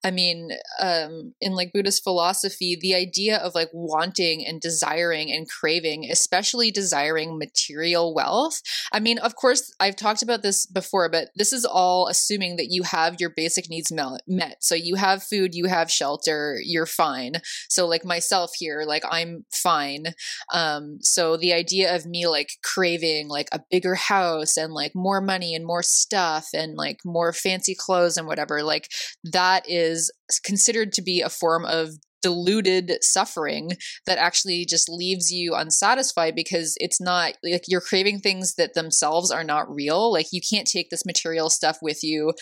i 0.03 0.11
mean 0.11 0.49
um 0.79 1.33
in 1.41 1.53
like 1.55 1.71
buddhist 1.73 2.03
philosophy 2.03 2.77
the 2.79 2.95
idea 2.95 3.37
of 3.37 3.53
like 3.55 3.69
wanting 3.73 4.45
and 4.45 4.59
desiring 4.61 5.31
and 5.31 5.47
craving 5.49 6.07
especially 6.11 6.71
desiring 6.71 7.37
material 7.37 8.13
wealth 8.13 8.61
i 8.91 8.99
mean 8.99 9.17
of 9.19 9.35
course 9.35 9.73
i've 9.79 9.95
talked 9.95 10.21
about 10.21 10.41
this 10.41 10.65
before 10.65 11.09
but 11.09 11.29
this 11.35 11.53
is 11.53 11.65
all 11.65 12.07
assuming 12.07 12.55
that 12.57 12.67
you 12.71 12.83
have 12.83 13.19
your 13.19 13.29
basic 13.29 13.69
needs 13.69 13.91
met. 13.91 14.55
So 14.59 14.75
you 14.75 14.95
have 14.95 15.23
food 15.23 15.53
you 15.53 15.65
have 15.67 15.91
shelter 15.91 16.57
you're 16.63 16.85
fine. 16.85 17.33
So 17.69 17.87
like 17.87 18.03
myself 18.05 18.51
here 18.57 18.83
like 18.87 19.03
i'm 19.09 19.45
fine. 19.51 20.05
Um 20.53 20.99
so 21.01 21.37
the 21.37 21.53
idea 21.53 21.95
of 21.95 22.05
me 22.05 22.27
like 22.27 22.51
craving 22.63 23.27
like 23.27 23.49
a 23.51 23.59
bigger 23.71 23.95
house 23.95 24.22
and 24.57 24.73
like 24.73 24.91
more 24.95 25.21
money 25.21 25.55
and 25.55 25.65
more 25.65 25.83
stuff 25.83 26.47
and 26.53 26.75
like 26.75 26.99
more 27.05 27.33
fancy 27.33 27.75
clothes 27.75 28.17
and 28.17 28.27
whatever 28.27 28.63
like 28.63 28.89
that 29.23 29.63
is 29.69 30.11
considered 30.43 30.91
to 30.93 31.01
be 31.01 31.21
a 31.21 31.29
form 31.29 31.65
of 31.65 31.89
diluted 32.23 32.97
suffering 33.01 33.73
that 34.07 34.17
actually 34.17 34.65
just 34.65 34.89
leaves 34.89 35.31
you 35.31 35.53
unsatisfied 35.53 36.33
because 36.33 36.75
it's 36.77 36.99
not 36.99 37.33
like 37.43 37.63
you're 37.67 37.81
craving 37.81 38.19
things 38.19 38.55
that 38.55 38.73
themselves 38.73 39.29
are 39.29 39.43
not 39.43 39.69
real. 39.69 40.11
Like 40.11 40.27
you 40.31 40.39
can't 40.41 40.67
take 40.67 40.89
this 40.89 41.05
material 41.05 41.49
stuff 41.49 41.79
with 41.81 42.01
you 42.01 42.33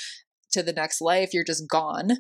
to 0.52 0.62
the 0.62 0.74
next 0.74 1.02
life. 1.02 1.34
You're 1.34 1.44
just 1.44 1.68
gone. 1.68 2.12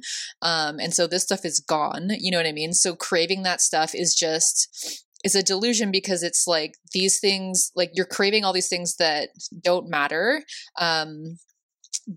Um 0.41 0.79
and 0.79 0.93
so 0.93 1.07
this 1.07 1.23
stuff 1.23 1.45
is 1.45 1.59
gone. 1.59 2.09
You 2.19 2.31
know 2.31 2.37
what 2.37 2.47
i 2.47 2.51
mean? 2.51 2.73
So 2.73 2.95
craving 2.95 3.43
that 3.43 3.61
stuff 3.61 3.93
is 3.93 4.15
just 4.15 5.05
is 5.23 5.35
a 5.35 5.43
delusion 5.43 5.91
because 5.91 6.23
it's 6.23 6.47
like 6.47 6.73
these 6.93 7.19
things 7.19 7.71
like 7.75 7.91
you're 7.93 8.05
craving 8.05 8.43
all 8.43 8.53
these 8.53 8.69
things 8.69 8.95
that 8.97 9.29
don't 9.63 9.89
matter 9.89 10.43
um 10.79 11.37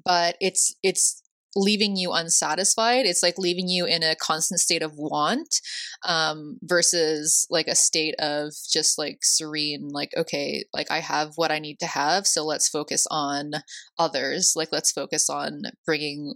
but 0.05 0.37
it's 0.41 0.75
it's 0.83 1.23
leaving 1.57 1.97
you 1.97 2.13
unsatisfied. 2.13 3.07
It's 3.07 3.23
like 3.23 3.39
leaving 3.39 3.69
you 3.69 3.87
in 3.87 4.03
a 4.03 4.17
constant 4.17 4.61
state 4.61 4.83
of 4.83 4.97
want 4.97 5.61
um 6.05 6.59
versus 6.63 7.47
like 7.51 7.69
a 7.69 7.75
state 7.75 8.15
of 8.19 8.53
just 8.71 8.99
like 8.99 9.19
serene 9.23 9.89
like 9.89 10.11
okay 10.17 10.65
like 10.75 10.91
i 10.91 11.01
have 11.01 11.33
what 11.37 11.51
i 11.51 11.59
need 11.59 11.79
to 11.79 11.87
have 11.87 12.27
so 12.27 12.45
let's 12.45 12.69
focus 12.69 13.07
on 13.11 13.53
others. 13.99 14.55
Like 14.57 14.69
let's 14.73 14.93
focus 14.93 15.31
on 15.31 15.63
bringing 15.87 16.35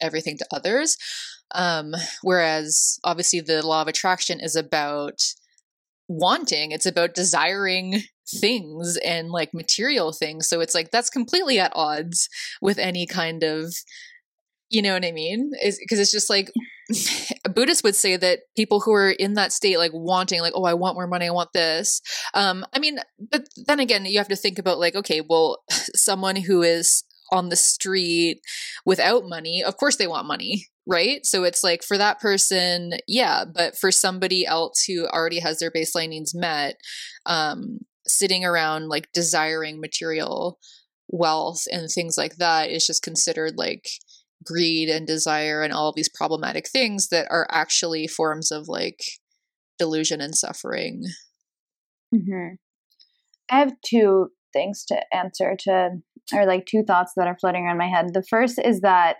everything 0.00 0.38
to 0.38 0.46
others. 0.52 0.96
Um 1.54 1.94
whereas 2.22 2.98
obviously 3.04 3.40
the 3.40 3.66
law 3.66 3.82
of 3.82 3.88
attraction 3.88 4.40
is 4.40 4.56
about 4.56 5.20
wanting 6.08 6.70
it's 6.70 6.86
about 6.86 7.14
desiring 7.14 8.02
things 8.40 8.98
and 9.04 9.30
like 9.30 9.52
material 9.54 10.12
things 10.12 10.48
so 10.48 10.60
it's 10.60 10.74
like 10.74 10.90
that's 10.90 11.10
completely 11.10 11.58
at 11.58 11.72
odds 11.74 12.28
with 12.60 12.78
any 12.78 13.06
kind 13.06 13.42
of 13.42 13.74
You 14.70 14.82
know 14.82 14.94
what 14.94 15.04
I 15.04 15.12
mean? 15.12 15.52
Because 15.62 16.00
it's 16.00 16.10
just 16.10 16.28
like 16.30 16.50
a 17.44 17.48
Buddhist 17.48 17.84
would 17.84 17.94
say 17.94 18.16
that 18.16 18.40
people 18.56 18.80
who 18.80 18.92
are 18.92 19.10
in 19.10 19.34
that 19.34 19.52
state, 19.52 19.78
like 19.78 19.92
wanting, 19.94 20.40
like, 20.40 20.54
oh, 20.56 20.64
I 20.64 20.74
want 20.74 20.96
more 20.96 21.06
money, 21.06 21.26
I 21.26 21.30
want 21.30 21.52
this. 21.52 22.00
Um, 22.34 22.64
I 22.72 22.78
mean, 22.78 22.98
but 23.30 23.46
then 23.66 23.78
again, 23.78 24.04
you 24.06 24.18
have 24.18 24.28
to 24.28 24.36
think 24.36 24.58
about 24.58 24.78
like, 24.80 24.94
okay, 24.96 25.20
well, 25.20 25.62
someone 25.94 26.36
who 26.36 26.62
is 26.62 27.04
on 27.30 27.48
the 27.50 27.56
street 27.56 28.40
without 28.84 29.24
money, 29.28 29.62
of 29.62 29.76
course 29.76 29.96
they 29.96 30.06
want 30.08 30.26
money, 30.26 30.66
right? 30.86 31.24
So 31.24 31.44
it's 31.44 31.64
like 31.64 31.82
for 31.82 31.96
that 31.98 32.20
person, 32.20 32.92
yeah, 33.08 33.44
but 33.44 33.76
for 33.76 33.90
somebody 33.90 34.46
else 34.46 34.84
who 34.84 35.06
already 35.06 35.40
has 35.40 35.58
their 35.58 35.70
baseline 35.70 36.10
needs 36.10 36.34
met, 36.34 36.76
um, 37.26 37.78
sitting 38.06 38.44
around 38.44 38.88
like 38.88 39.10
desiring 39.12 39.80
material 39.80 40.58
wealth 41.08 41.64
and 41.70 41.88
things 41.90 42.16
like 42.18 42.36
that 42.36 42.70
is 42.70 42.86
just 42.86 43.02
considered 43.02 43.54
like 43.56 43.88
greed 44.44 44.88
and 44.88 45.06
desire 45.06 45.62
and 45.62 45.72
all 45.72 45.92
these 45.92 46.08
problematic 46.08 46.68
things 46.68 47.08
that 47.08 47.26
are 47.30 47.46
actually 47.50 48.06
forms 48.06 48.50
of 48.50 48.68
like 48.68 49.00
delusion 49.78 50.20
and 50.20 50.34
suffering. 50.34 51.02
Mm-hmm. 52.14 52.54
I 53.50 53.58
have 53.58 53.72
two 53.84 54.28
things 54.52 54.84
to 54.86 55.00
answer 55.14 55.54
to, 55.60 55.90
or 56.32 56.46
like 56.46 56.66
two 56.66 56.82
thoughts 56.82 57.12
that 57.16 57.26
are 57.26 57.36
floating 57.40 57.64
around 57.64 57.78
my 57.78 57.88
head. 57.88 58.12
The 58.12 58.24
first 58.28 58.58
is 58.62 58.80
that 58.80 59.16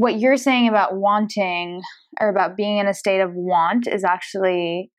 what 0.00 0.18
you're 0.18 0.38
saying 0.38 0.66
about 0.66 0.96
wanting 0.96 1.82
or 2.20 2.30
about 2.30 2.56
being 2.56 2.78
in 2.78 2.86
a 2.86 2.94
state 2.94 3.20
of 3.20 3.34
want 3.34 3.86
is 3.86 4.02
actually 4.02 4.90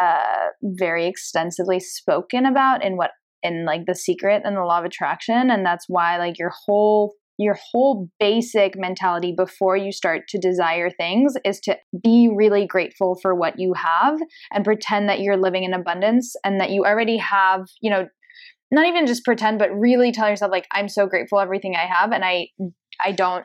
uh, 0.00 0.46
very 0.62 1.06
extensively 1.06 1.80
spoken 1.80 2.46
about 2.46 2.84
in 2.84 2.96
what 2.96 3.10
in 3.42 3.64
like 3.64 3.84
the 3.86 3.96
secret 3.96 4.42
and 4.44 4.56
the 4.56 4.62
law 4.62 4.78
of 4.78 4.84
attraction 4.84 5.50
and 5.50 5.66
that's 5.66 5.86
why 5.88 6.18
like 6.18 6.38
your 6.38 6.52
whole 6.66 7.14
your 7.36 7.58
whole 7.72 8.08
basic 8.20 8.74
mentality 8.76 9.34
before 9.36 9.76
you 9.76 9.90
start 9.90 10.22
to 10.28 10.38
desire 10.38 10.88
things 10.88 11.34
is 11.44 11.58
to 11.58 11.76
be 12.02 12.30
really 12.32 12.64
grateful 12.64 13.18
for 13.20 13.34
what 13.34 13.58
you 13.58 13.74
have 13.74 14.20
and 14.52 14.64
pretend 14.64 15.08
that 15.08 15.18
you're 15.18 15.36
living 15.36 15.64
in 15.64 15.74
abundance 15.74 16.36
and 16.44 16.60
that 16.60 16.70
you 16.70 16.84
already 16.84 17.16
have, 17.16 17.66
you 17.80 17.90
know, 17.90 18.06
not 18.70 18.86
even 18.86 19.04
just 19.04 19.24
pretend 19.24 19.58
but 19.58 19.76
really 19.76 20.12
tell 20.12 20.28
yourself 20.28 20.52
like 20.52 20.66
I'm 20.72 20.88
so 20.88 21.08
grateful 21.08 21.40
everything 21.40 21.74
I 21.74 21.86
have 21.86 22.12
and 22.12 22.24
I 22.24 22.48
I 23.04 23.10
don't 23.10 23.44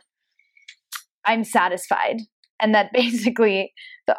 I'm 1.29 1.43
satisfied. 1.43 2.21
And 2.61 2.75
that 2.75 2.91
basically 2.93 3.73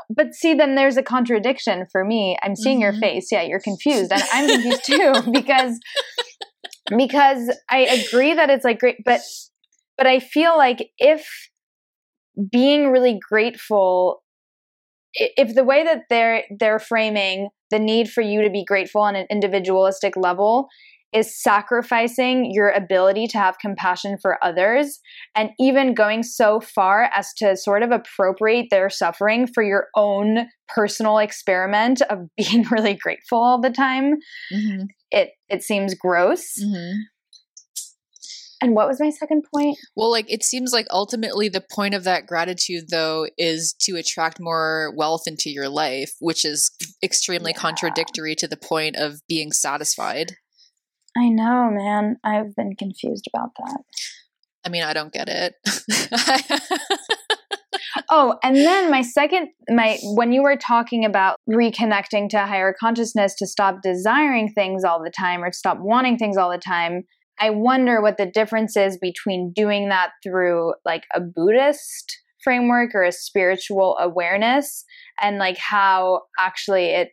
but 0.08 0.34
see 0.34 0.54
then 0.54 0.76
there's 0.76 0.96
a 0.96 1.02
contradiction 1.02 1.84
for 1.90 2.04
me. 2.04 2.38
I'm 2.44 2.54
seeing 2.54 2.76
mm-hmm. 2.80 2.82
your 2.82 3.00
face. 3.00 3.28
Yeah 3.30 3.42
you're 3.42 3.60
confused. 3.60 4.12
And 4.12 4.22
i'm 4.32 4.48
confused 4.48 4.84
too 4.84 5.12
because 5.32 5.78
because 6.96 7.54
i 7.68 7.78
agree 7.78 8.34
that 8.34 8.50
it's 8.50 8.64
like 8.64 8.80
great 8.80 8.96
but 9.04 9.20
but 9.96 10.06
i 10.06 10.18
feel 10.18 10.56
like 10.56 10.90
if 10.98 11.28
being 12.50 12.90
really 12.90 13.18
grateful 13.28 14.22
if 15.14 15.54
the 15.54 15.64
way 15.64 15.84
that 15.84 16.02
they're 16.08 16.44
they're 16.58 16.78
framing 16.78 17.48
the 17.70 17.78
need 17.78 18.10
for 18.10 18.22
you 18.22 18.42
to 18.42 18.50
be 18.50 18.64
grateful 18.64 19.02
on 19.02 19.16
an 19.16 19.26
individualistic 19.30 20.16
level 20.16 20.68
is 21.12 21.40
sacrificing 21.42 22.52
your 22.52 22.70
ability 22.70 23.26
to 23.26 23.38
have 23.38 23.58
compassion 23.58 24.16
for 24.20 24.42
others 24.44 25.00
and 25.34 25.50
even 25.58 25.94
going 25.94 26.22
so 26.22 26.60
far 26.60 27.10
as 27.14 27.32
to 27.34 27.56
sort 27.56 27.82
of 27.82 27.90
appropriate 27.90 28.68
their 28.70 28.88
suffering 28.88 29.46
for 29.46 29.62
your 29.62 29.88
own 29.96 30.46
personal 30.68 31.18
experiment 31.18 32.00
of 32.02 32.28
being 32.36 32.64
really 32.70 32.94
grateful 32.94 33.38
all 33.38 33.60
the 33.60 33.70
time 33.70 34.16
mm-hmm. 34.52 34.84
it 35.10 35.30
it 35.48 35.62
seems 35.62 35.94
gross 35.94 36.54
mm-hmm. 36.62 37.00
and 38.62 38.74
what 38.76 38.86
was 38.86 39.00
my 39.00 39.10
second 39.10 39.42
point 39.52 39.76
well 39.96 40.10
like 40.10 40.30
it 40.30 40.44
seems 40.44 40.72
like 40.72 40.86
ultimately 40.90 41.48
the 41.48 41.64
point 41.72 41.94
of 41.94 42.04
that 42.04 42.26
gratitude 42.26 42.84
though 42.90 43.26
is 43.36 43.74
to 43.80 43.96
attract 43.96 44.38
more 44.38 44.92
wealth 44.96 45.22
into 45.26 45.50
your 45.50 45.68
life 45.68 46.12
which 46.20 46.44
is 46.44 46.70
extremely 47.02 47.52
yeah. 47.52 47.60
contradictory 47.60 48.36
to 48.36 48.46
the 48.46 48.56
point 48.56 48.94
of 48.94 49.20
being 49.28 49.50
satisfied 49.50 50.36
I 51.16 51.28
know, 51.28 51.70
man. 51.70 52.16
I've 52.24 52.54
been 52.54 52.76
confused 52.76 53.26
about 53.32 53.50
that. 53.58 53.82
I 54.64 54.68
mean, 54.68 54.82
I 54.82 54.92
don't 54.92 55.12
get 55.12 55.28
it. 55.28 55.54
oh, 58.10 58.36
and 58.42 58.56
then 58.56 58.90
my 58.90 59.02
second 59.02 59.48
my 59.68 59.98
when 60.02 60.32
you 60.32 60.42
were 60.42 60.56
talking 60.56 61.04
about 61.04 61.36
reconnecting 61.48 62.28
to 62.30 62.40
higher 62.40 62.74
consciousness 62.78 63.34
to 63.36 63.46
stop 63.46 63.78
desiring 63.82 64.52
things 64.52 64.84
all 64.84 65.02
the 65.02 65.10
time 65.10 65.42
or 65.42 65.50
to 65.50 65.56
stop 65.56 65.78
wanting 65.80 66.18
things 66.18 66.36
all 66.36 66.50
the 66.50 66.58
time, 66.58 67.04
I 67.38 67.50
wonder 67.50 68.02
what 68.02 68.18
the 68.18 68.26
difference 68.26 68.76
is 68.76 68.98
between 68.98 69.52
doing 69.54 69.88
that 69.88 70.10
through 70.22 70.74
like 70.84 71.04
a 71.14 71.20
Buddhist 71.20 72.18
framework 72.44 72.94
or 72.94 73.02
a 73.02 73.12
spiritual 73.12 73.96
awareness 73.98 74.84
and 75.20 75.38
like 75.38 75.58
how 75.58 76.22
actually 76.38 76.86
it 76.86 77.10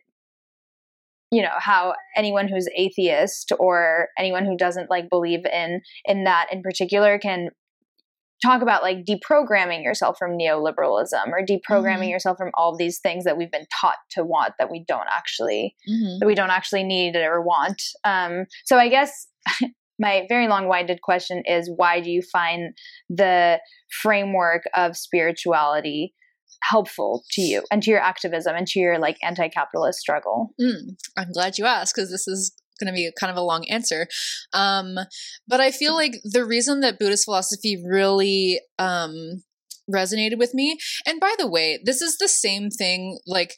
you 1.30 1.42
know 1.42 1.54
how 1.58 1.94
anyone 2.16 2.48
who's 2.48 2.68
atheist 2.76 3.52
or 3.58 4.08
anyone 4.18 4.44
who 4.44 4.56
doesn't 4.56 4.90
like 4.90 5.10
believe 5.10 5.44
in 5.44 5.80
in 6.04 6.24
that 6.24 6.46
in 6.52 6.62
particular 6.62 7.18
can 7.18 7.50
talk 8.42 8.62
about 8.62 8.82
like 8.82 9.04
deprogramming 9.04 9.82
yourself 9.82 10.16
from 10.18 10.38
neoliberalism 10.38 11.26
or 11.28 11.44
deprogramming 11.44 12.02
mm-hmm. 12.02 12.10
yourself 12.10 12.38
from 12.38 12.50
all 12.54 12.76
these 12.76 13.00
things 13.00 13.24
that 13.24 13.36
we've 13.36 13.50
been 13.50 13.66
taught 13.80 13.96
to 14.10 14.24
want 14.24 14.54
that 14.58 14.70
we 14.70 14.84
don't 14.86 15.08
actually 15.10 15.74
mm-hmm. 15.88 16.18
that 16.20 16.26
we 16.26 16.34
don't 16.34 16.50
actually 16.50 16.84
need 16.84 17.16
or 17.16 17.42
want 17.42 17.82
um, 18.04 18.44
so 18.64 18.78
i 18.78 18.88
guess 18.88 19.26
my 19.98 20.24
very 20.28 20.46
long-winded 20.46 21.00
question 21.02 21.42
is 21.44 21.70
why 21.74 22.00
do 22.00 22.10
you 22.10 22.22
find 22.22 22.72
the 23.08 23.58
framework 23.90 24.62
of 24.74 24.96
spirituality 24.96 26.14
helpful 26.62 27.24
to 27.32 27.40
you 27.40 27.62
and 27.70 27.82
to 27.82 27.90
your 27.90 28.00
activism 28.00 28.54
and 28.54 28.66
to 28.66 28.80
your 28.80 28.98
like 28.98 29.16
anti-capitalist 29.22 29.98
struggle. 29.98 30.54
Mm, 30.60 30.96
i'm 31.16 31.32
glad 31.32 31.58
you 31.58 31.66
asked 31.66 31.94
because 31.94 32.10
this 32.10 32.28
is 32.28 32.54
going 32.80 32.92
to 32.92 32.96
be 32.96 33.10
kind 33.18 33.30
of 33.30 33.36
a 33.36 33.42
long 33.42 33.66
answer. 33.68 34.06
Um, 34.52 34.96
but 35.46 35.60
i 35.60 35.70
feel 35.70 35.94
like 35.94 36.14
the 36.24 36.44
reason 36.44 36.80
that 36.80 36.98
buddhist 36.98 37.24
philosophy 37.24 37.82
really 37.84 38.60
um, 38.78 39.42
resonated 39.90 40.38
with 40.38 40.54
me 40.54 40.78
and 41.06 41.20
by 41.20 41.34
the 41.38 41.48
way 41.48 41.80
this 41.82 42.02
is 42.02 42.18
the 42.18 42.28
same 42.28 42.70
thing 42.70 43.18
like 43.26 43.54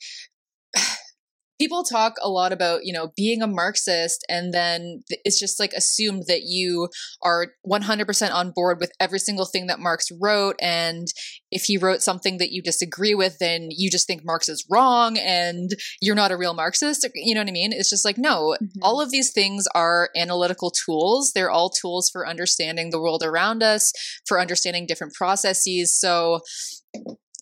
people 1.60 1.84
talk 1.84 2.14
a 2.22 2.28
lot 2.28 2.52
about 2.52 2.80
you 2.84 2.92
know 2.92 3.12
being 3.16 3.42
a 3.42 3.46
marxist 3.46 4.24
and 4.28 4.54
then 4.54 5.02
it's 5.24 5.38
just 5.38 5.60
like 5.60 5.72
assumed 5.74 6.24
that 6.26 6.42
you 6.44 6.88
are 7.22 7.48
100% 7.70 8.32
on 8.32 8.50
board 8.50 8.78
with 8.80 8.90
every 8.98 9.18
single 9.18 9.44
thing 9.44 9.66
that 9.66 9.78
marx 9.78 10.08
wrote 10.20 10.56
and 10.60 11.08
if 11.50 11.64
he 11.64 11.76
wrote 11.76 12.00
something 12.00 12.38
that 12.38 12.50
you 12.50 12.62
disagree 12.62 13.14
with 13.14 13.38
then 13.38 13.68
you 13.70 13.90
just 13.90 14.06
think 14.06 14.24
marx 14.24 14.48
is 14.48 14.66
wrong 14.70 15.18
and 15.18 15.70
you're 16.00 16.14
not 16.14 16.32
a 16.32 16.36
real 16.36 16.54
marxist 16.54 17.06
you 17.14 17.34
know 17.34 17.42
what 17.42 17.48
i 17.48 17.52
mean? 17.52 17.72
It's 17.72 17.90
just 17.90 18.04
like 18.04 18.16
no 18.16 18.56
mm-hmm. 18.62 18.82
all 18.82 19.02
of 19.02 19.10
these 19.10 19.30
things 19.32 19.68
are 19.74 20.08
analytical 20.16 20.70
tools. 20.70 21.32
They're 21.34 21.50
all 21.50 21.68
tools 21.70 22.08
for 22.10 22.26
understanding 22.26 22.90
the 22.90 23.00
world 23.00 23.22
around 23.22 23.62
us 23.62 23.92
for 24.26 24.40
understanding 24.40 24.86
different 24.86 25.14
processes. 25.14 25.98
So 25.98 26.40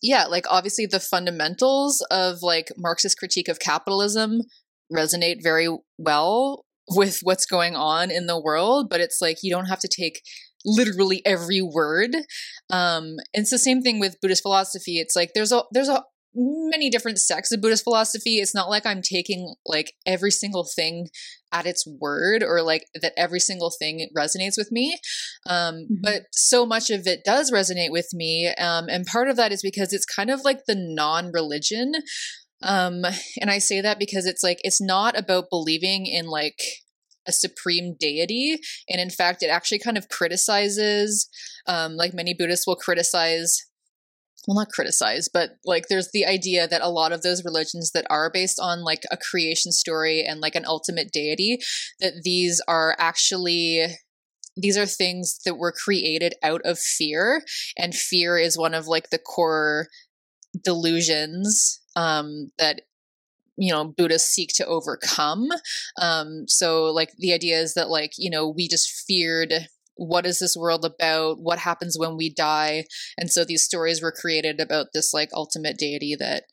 yeah, 0.03 0.26
like 0.26 0.44
obviously 0.51 0.86
the 0.86 1.01
fundamentals 1.01 2.05
of 2.11 2.38
like 2.42 2.68
Marxist 2.76 3.18
critique 3.18 3.49
of 3.49 3.59
capitalism 3.59 4.42
resonate 4.92 5.42
very 5.42 5.68
well 5.99 6.64
with 6.88 7.20
what's 7.22 7.46
going 7.46 7.76
on 7.76 8.11
in 8.11 8.26
the 8.26 8.40
world, 8.40 8.88
but 8.88 9.01
it's 9.01 9.20
like 9.20 9.38
you 9.42 9.53
don't 9.53 9.66
have 9.66 9.80
to 9.80 9.88
take 9.88 10.22
literally 10.64 11.22
every 11.24 11.61
word. 11.61 12.14
Um, 12.70 13.16
and 13.34 13.42
it's 13.42 13.51
the 13.51 13.59
same 13.59 13.82
thing 13.82 14.01
with 14.01 14.20
Buddhist 14.20 14.42
philosophy. 14.42 14.99
It's 14.99 15.16
like 15.16 15.32
there's 15.34 15.53
a 15.53 15.62
there's 15.72 15.88
a 15.88 16.05
many 16.39 16.89
different 16.89 17.18
sects 17.18 17.51
of 17.51 17.61
Buddhist 17.61 17.84
philosophy. 17.84 18.36
It's 18.36 18.55
not 18.55 18.70
like 18.70 18.86
I'm 18.86 19.03
taking 19.03 19.55
like 19.66 19.95
every 20.07 20.30
single 20.30 20.64
thing 20.64 21.09
at 21.53 21.66
its 21.66 21.86
word 22.01 22.43
or 22.43 22.62
like 22.62 22.84
that 23.01 23.12
every 23.16 23.41
single 23.41 23.72
thing 23.76 24.09
resonates 24.16 24.57
with 24.57 24.70
me. 24.70 24.99
Um, 25.47 25.74
mm-hmm. 25.74 25.95
But 26.03 26.22
so 26.32 26.64
much 26.64 26.91
of 26.91 27.07
it 27.07 27.24
does 27.24 27.51
resonate 27.51 27.91
with 27.91 28.09
me. 28.12 28.49
Um, 28.59 28.89
and 28.89 29.05
part 29.05 29.28
of 29.28 29.36
that 29.36 29.53
is 29.53 29.62
because 29.62 29.93
it's 29.93 30.05
kind 30.05 30.30
of 30.30 30.45
like 30.45 30.61
the 30.66 30.76
non 30.76 31.32
religion. 31.32 31.93
Um, 32.62 33.05
and 33.41 33.51
I 33.51 33.59
say 33.59 33.80
that 33.80 33.99
because 33.99 34.26
it's 34.26 34.43
like, 34.43 34.59
it's 34.62 34.80
not 34.80 35.18
about 35.18 35.51
believing 35.51 36.07
in 36.07 36.26
like, 36.26 36.61
a 37.26 37.32
supreme 37.32 37.95
deity. 38.01 38.57
And 38.89 39.01
in 39.01 39.11
fact, 39.11 39.43
it 39.43 39.49
actually 39.49 39.80
kind 39.80 39.99
of 39.99 40.09
criticizes, 40.09 41.28
um, 41.66 41.95
like 41.95 42.14
many 42.14 42.32
Buddhists 42.32 42.66
will 42.66 42.74
criticize 42.74 43.68
well 44.49 44.57
not 44.57 44.70
criticize 44.70 45.28
but 45.28 45.51
like 45.64 45.84
there's 45.88 46.11
the 46.12 46.26
idea 46.26 46.66
that 46.66 46.82
a 46.82 46.88
lot 46.88 47.12
of 47.12 47.22
those 47.22 47.44
religions 47.44 47.92
that 47.92 48.07
are 48.11 48.30
based 48.32 48.59
on 48.59 48.82
like 48.82 49.03
a 49.12 49.16
creation 49.16 49.70
story 49.70 50.24
and 50.26 50.40
like 50.40 50.57
an 50.57 50.64
ultimate 50.66 51.12
deity 51.12 51.59
that 52.01 52.14
these 52.24 52.61
are 52.66 52.96
actually 52.99 53.86
these 54.57 54.76
are 54.76 54.86
things 54.86 55.38
that 55.44 55.57
were 55.57 55.72
created 55.72 56.34
out 56.42 56.62
of 56.64 56.78
fear 56.78 57.44
and 57.76 57.94
fear 57.94 58.38
is 58.38 58.59
one 58.59 58.74
of 58.74 58.88
like 58.88 59.11
the 59.11 59.18
core 59.18 59.86
delusions 60.64 61.80
um 61.94 62.51
that 62.59 62.80
you 63.59 63.72
know 63.72 63.84
buddhists 63.84 64.32
seek 64.32 64.51
to 64.55 64.66
overcome. 64.66 65.49
Um 66.01 66.44
so 66.46 66.84
like 66.84 67.11
the 67.18 67.34
idea 67.34 67.59
is 67.59 67.74
that 67.74 67.90
like 67.90 68.12
you 68.16 68.30
know 68.30 68.49
we 68.49 68.68
just 68.68 69.05
feared 69.07 69.53
what 69.99 70.24
is 70.24 70.38
this 70.38 70.57
world 70.57 70.84
about? 70.84 71.38
What 71.40 71.59
happens 71.59 71.99
when 71.99 72.16
we 72.16 72.32
die? 72.32 72.84
And 73.18 73.30
so 73.30 73.44
these 73.44 73.64
stories 73.64 74.01
were 74.01 74.12
created 74.12 74.61
about 74.61 74.86
this 74.94 75.12
like 75.12 75.28
ultimate 75.34 75.76
deity 75.76 76.16
that 76.18 76.44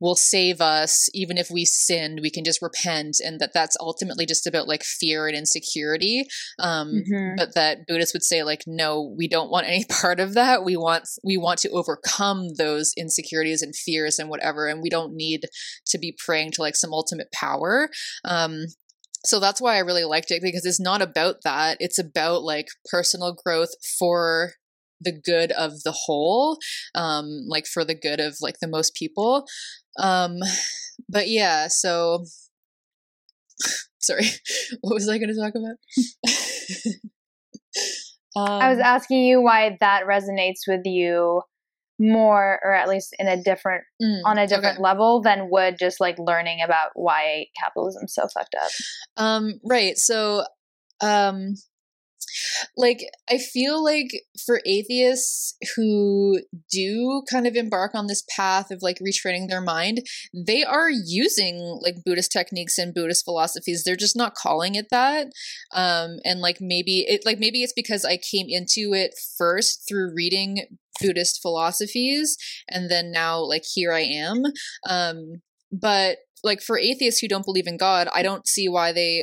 will 0.00 0.16
save 0.16 0.60
us 0.60 1.08
even 1.14 1.38
if 1.38 1.48
we 1.48 1.64
sinned 1.64 2.18
we 2.20 2.28
can 2.28 2.42
just 2.42 2.60
repent 2.60 3.18
and 3.24 3.38
that 3.40 3.52
that's 3.54 3.76
ultimately 3.78 4.26
just 4.26 4.48
about 4.48 4.66
like 4.66 4.82
fear 4.82 5.28
and 5.28 5.36
insecurity. 5.36 6.24
Um 6.58 7.04
Mhm. 7.08 7.36
but 7.36 7.54
that 7.54 7.86
buddhists 7.86 8.12
would 8.12 8.24
say 8.24 8.42
like 8.42 8.64
no 8.66 9.14
we 9.16 9.28
don't 9.28 9.50
want 9.50 9.68
any 9.68 9.84
part 9.88 10.18
of 10.18 10.34
that. 10.34 10.64
We 10.64 10.76
want 10.76 11.04
we 11.22 11.36
want 11.36 11.60
to 11.60 11.70
overcome 11.70 12.54
those 12.58 12.92
insecurities 12.96 13.62
and 13.62 13.76
fears 13.76 14.18
and 14.18 14.28
whatever 14.28 14.66
and 14.66 14.82
we 14.82 14.90
don't 14.90 15.14
need 15.14 15.42
to 15.86 15.98
be 15.98 16.16
praying 16.26 16.50
to 16.52 16.62
like 16.62 16.74
some 16.74 16.92
ultimate 16.92 17.30
power. 17.32 17.88
Um 18.24 18.64
so 19.24 19.38
that's 19.38 19.60
why 19.60 19.76
I 19.76 19.80
really 19.80 20.04
liked 20.04 20.30
it 20.30 20.42
because 20.42 20.64
it's 20.64 20.80
not 20.80 21.02
about 21.02 21.36
that. 21.44 21.76
It's 21.80 21.98
about 21.98 22.42
like 22.42 22.66
personal 22.90 23.34
growth 23.44 23.70
for 23.98 24.52
the 25.00 25.12
good 25.12 25.52
of 25.52 25.82
the 25.84 25.92
whole, 25.92 26.58
um, 26.94 27.44
like 27.46 27.66
for 27.66 27.84
the 27.84 27.94
good 27.94 28.20
of 28.20 28.36
like 28.40 28.56
the 28.60 28.68
most 28.68 28.94
people. 28.94 29.46
Um, 29.98 30.38
but 31.08 31.28
yeah, 31.28 31.68
so 31.68 32.24
sorry, 34.00 34.24
what 34.80 34.94
was 34.94 35.08
I 35.08 35.18
going 35.18 35.32
to 35.32 35.40
talk 35.40 35.54
about? 35.54 35.76
um, 38.36 38.60
I 38.62 38.70
was 38.70 38.78
asking 38.78 39.24
you 39.24 39.40
why 39.40 39.76
that 39.80 40.04
resonates 40.04 40.60
with 40.66 40.82
you 40.84 41.42
more, 41.98 42.58
or 42.62 42.74
at 42.74 42.88
least 42.88 43.14
in 43.18 43.28
a 43.28 43.40
different, 43.40 43.84
mm, 44.02 44.20
on 44.24 44.38
a 44.38 44.46
different 44.46 44.76
okay. 44.76 44.82
level 44.82 45.20
than 45.22 45.48
would 45.50 45.78
just 45.78 46.00
like 46.00 46.18
learning 46.18 46.60
about 46.64 46.90
why 46.94 47.46
capitalism's 47.58 48.14
so 48.14 48.26
fucked 48.32 48.54
up. 48.60 48.70
Um, 49.16 49.60
right. 49.64 49.96
So, 49.96 50.44
um, 51.00 51.54
like, 52.76 53.04
I 53.28 53.38
feel 53.38 53.82
like 53.82 54.22
for 54.44 54.60
atheists 54.64 55.54
who 55.76 56.40
do 56.70 57.22
kind 57.30 57.46
of 57.46 57.56
embark 57.56 57.94
on 57.94 58.06
this 58.06 58.24
path 58.34 58.70
of 58.70 58.80
like 58.82 58.98
retraining 58.98 59.48
their 59.48 59.60
mind, 59.60 60.06
they 60.34 60.64
are 60.64 60.88
using 60.90 61.78
like 61.82 62.04
Buddhist 62.04 62.32
techniques 62.32 62.78
and 62.78 62.94
Buddhist 62.94 63.24
philosophies. 63.24 63.84
They're 63.84 63.96
just 63.96 64.16
not 64.16 64.34
calling 64.34 64.74
it 64.74 64.86
that. 64.90 65.28
Um, 65.72 66.18
and 66.24 66.40
like 66.40 66.58
maybe 66.60 67.04
it, 67.08 67.22
like 67.24 67.38
maybe 67.38 67.62
it's 67.62 67.74
because 67.74 68.04
I 68.04 68.16
came 68.16 68.46
into 68.48 68.94
it 68.94 69.14
first 69.36 69.86
through 69.88 70.14
reading 70.14 70.78
Buddhist 71.02 71.40
philosophies, 71.42 72.36
and 72.68 72.90
then 72.90 73.10
now 73.10 73.40
like 73.40 73.64
here 73.74 73.92
I 73.92 74.00
am. 74.00 74.42
Um, 74.88 75.42
but 75.70 76.18
like 76.44 76.60
for 76.60 76.78
atheists 76.78 77.20
who 77.20 77.28
don't 77.28 77.44
believe 77.44 77.66
in 77.66 77.76
God, 77.76 78.08
I 78.14 78.22
don't 78.22 78.46
see 78.46 78.68
why 78.68 78.92
they 78.92 79.22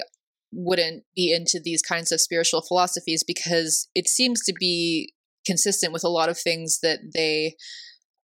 wouldn't 0.52 1.04
be 1.16 1.34
into 1.34 1.60
these 1.64 1.82
kinds 1.82 2.12
of 2.12 2.22
spiritual 2.22 2.62
philosophies 2.62 3.24
because 3.24 3.88
it 3.94 4.08
seems 4.08 4.42
to 4.44 4.54
be 4.60 5.14
consistent 5.46 5.94
with 5.94 6.04
a 6.04 6.10
lot 6.10 6.30
of 6.30 6.38
things 6.38 6.80
that 6.82 7.00
they 7.14 7.56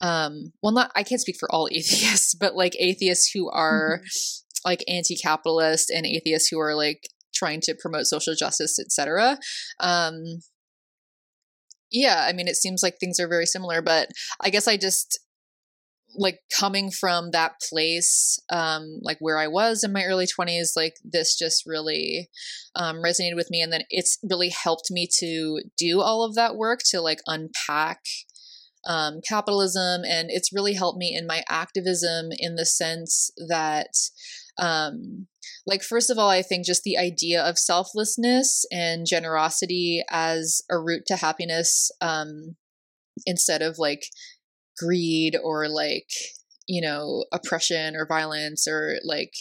um 0.00 0.52
well 0.62 0.72
not 0.72 0.90
I 0.96 1.02
can't 1.02 1.20
speak 1.20 1.36
for 1.38 1.52
all 1.52 1.68
atheists 1.72 2.34
but 2.34 2.54
like 2.54 2.76
atheists 2.78 3.30
who 3.32 3.50
are 3.50 4.00
like 4.64 4.84
anti-capitalist 4.88 5.90
and 5.90 6.06
atheists 6.06 6.48
who 6.48 6.60
are 6.60 6.74
like 6.74 7.08
trying 7.34 7.60
to 7.62 7.74
promote 7.80 8.06
social 8.06 8.34
justice 8.34 8.78
etc 8.78 9.38
um 9.80 10.22
yeah 11.92 12.24
i 12.28 12.32
mean 12.32 12.48
it 12.48 12.56
seems 12.56 12.82
like 12.82 12.98
things 12.98 13.20
are 13.20 13.28
very 13.28 13.46
similar 13.46 13.82
but 13.82 14.08
i 14.40 14.50
guess 14.50 14.66
i 14.66 14.76
just 14.76 15.20
like 16.14 16.40
coming 16.58 16.90
from 16.90 17.30
that 17.30 17.52
place 17.60 18.38
um 18.50 18.98
like 19.02 19.16
where 19.20 19.38
i 19.38 19.46
was 19.46 19.82
in 19.82 19.92
my 19.92 20.04
early 20.04 20.26
20s 20.26 20.70
like 20.76 20.94
this 21.04 21.36
just 21.38 21.64
really 21.66 22.28
um 22.74 22.96
resonated 22.96 23.36
with 23.36 23.50
me 23.50 23.62
and 23.62 23.72
then 23.72 23.82
it's 23.90 24.18
really 24.28 24.50
helped 24.50 24.90
me 24.90 25.08
to 25.18 25.62
do 25.78 26.00
all 26.00 26.24
of 26.24 26.34
that 26.34 26.56
work 26.56 26.80
to 26.84 27.00
like 27.00 27.20
unpack 27.26 28.00
um 28.86 29.20
capitalism 29.26 30.02
and 30.04 30.28
it's 30.30 30.52
really 30.52 30.74
helped 30.74 30.98
me 30.98 31.14
in 31.16 31.26
my 31.26 31.42
activism 31.48 32.28
in 32.32 32.56
the 32.56 32.66
sense 32.66 33.30
that 33.48 33.94
um 34.58 35.26
like 35.66 35.82
first 35.82 36.10
of 36.10 36.18
all 36.18 36.28
i 36.28 36.42
think 36.42 36.66
just 36.66 36.82
the 36.82 36.98
idea 36.98 37.42
of 37.42 37.58
selflessness 37.58 38.64
and 38.72 39.06
generosity 39.06 40.02
as 40.10 40.62
a 40.70 40.78
route 40.78 41.04
to 41.06 41.16
happiness 41.16 41.90
um 42.00 42.56
instead 43.26 43.62
of 43.62 43.78
like 43.78 44.06
greed 44.78 45.36
or 45.42 45.68
like 45.68 46.08
you 46.66 46.80
know 46.80 47.24
oppression 47.32 47.94
or 47.94 48.06
violence 48.06 48.66
or 48.66 48.96
like 49.04 49.32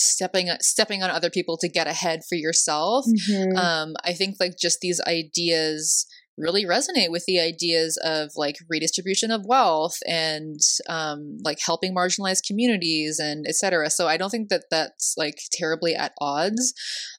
stepping 0.00 0.48
stepping 0.60 1.02
on 1.02 1.10
other 1.10 1.30
people 1.30 1.56
to 1.56 1.68
get 1.68 1.86
ahead 1.88 2.20
for 2.28 2.36
yourself 2.36 3.04
Mhm. 3.06 3.56
um 3.56 3.94
i 4.04 4.12
think 4.12 4.36
like 4.38 4.52
just 4.60 4.78
these 4.80 5.00
ideas 5.06 6.06
really 6.38 6.64
resonate 6.64 7.10
with 7.10 7.24
the 7.26 7.40
ideas 7.40 7.98
of 8.04 8.30
like 8.36 8.56
redistribution 8.68 9.30
of 9.30 9.44
wealth 9.44 9.98
and 10.06 10.60
um 10.88 11.38
like 11.44 11.58
helping 11.64 11.94
marginalized 11.94 12.46
communities 12.46 13.18
and 13.18 13.46
etc 13.48 13.90
so 13.90 14.06
i 14.06 14.16
don't 14.16 14.30
think 14.30 14.48
that 14.48 14.64
that's 14.70 15.14
like 15.16 15.38
terribly 15.52 15.94
at 15.94 16.12
odds 16.20 16.72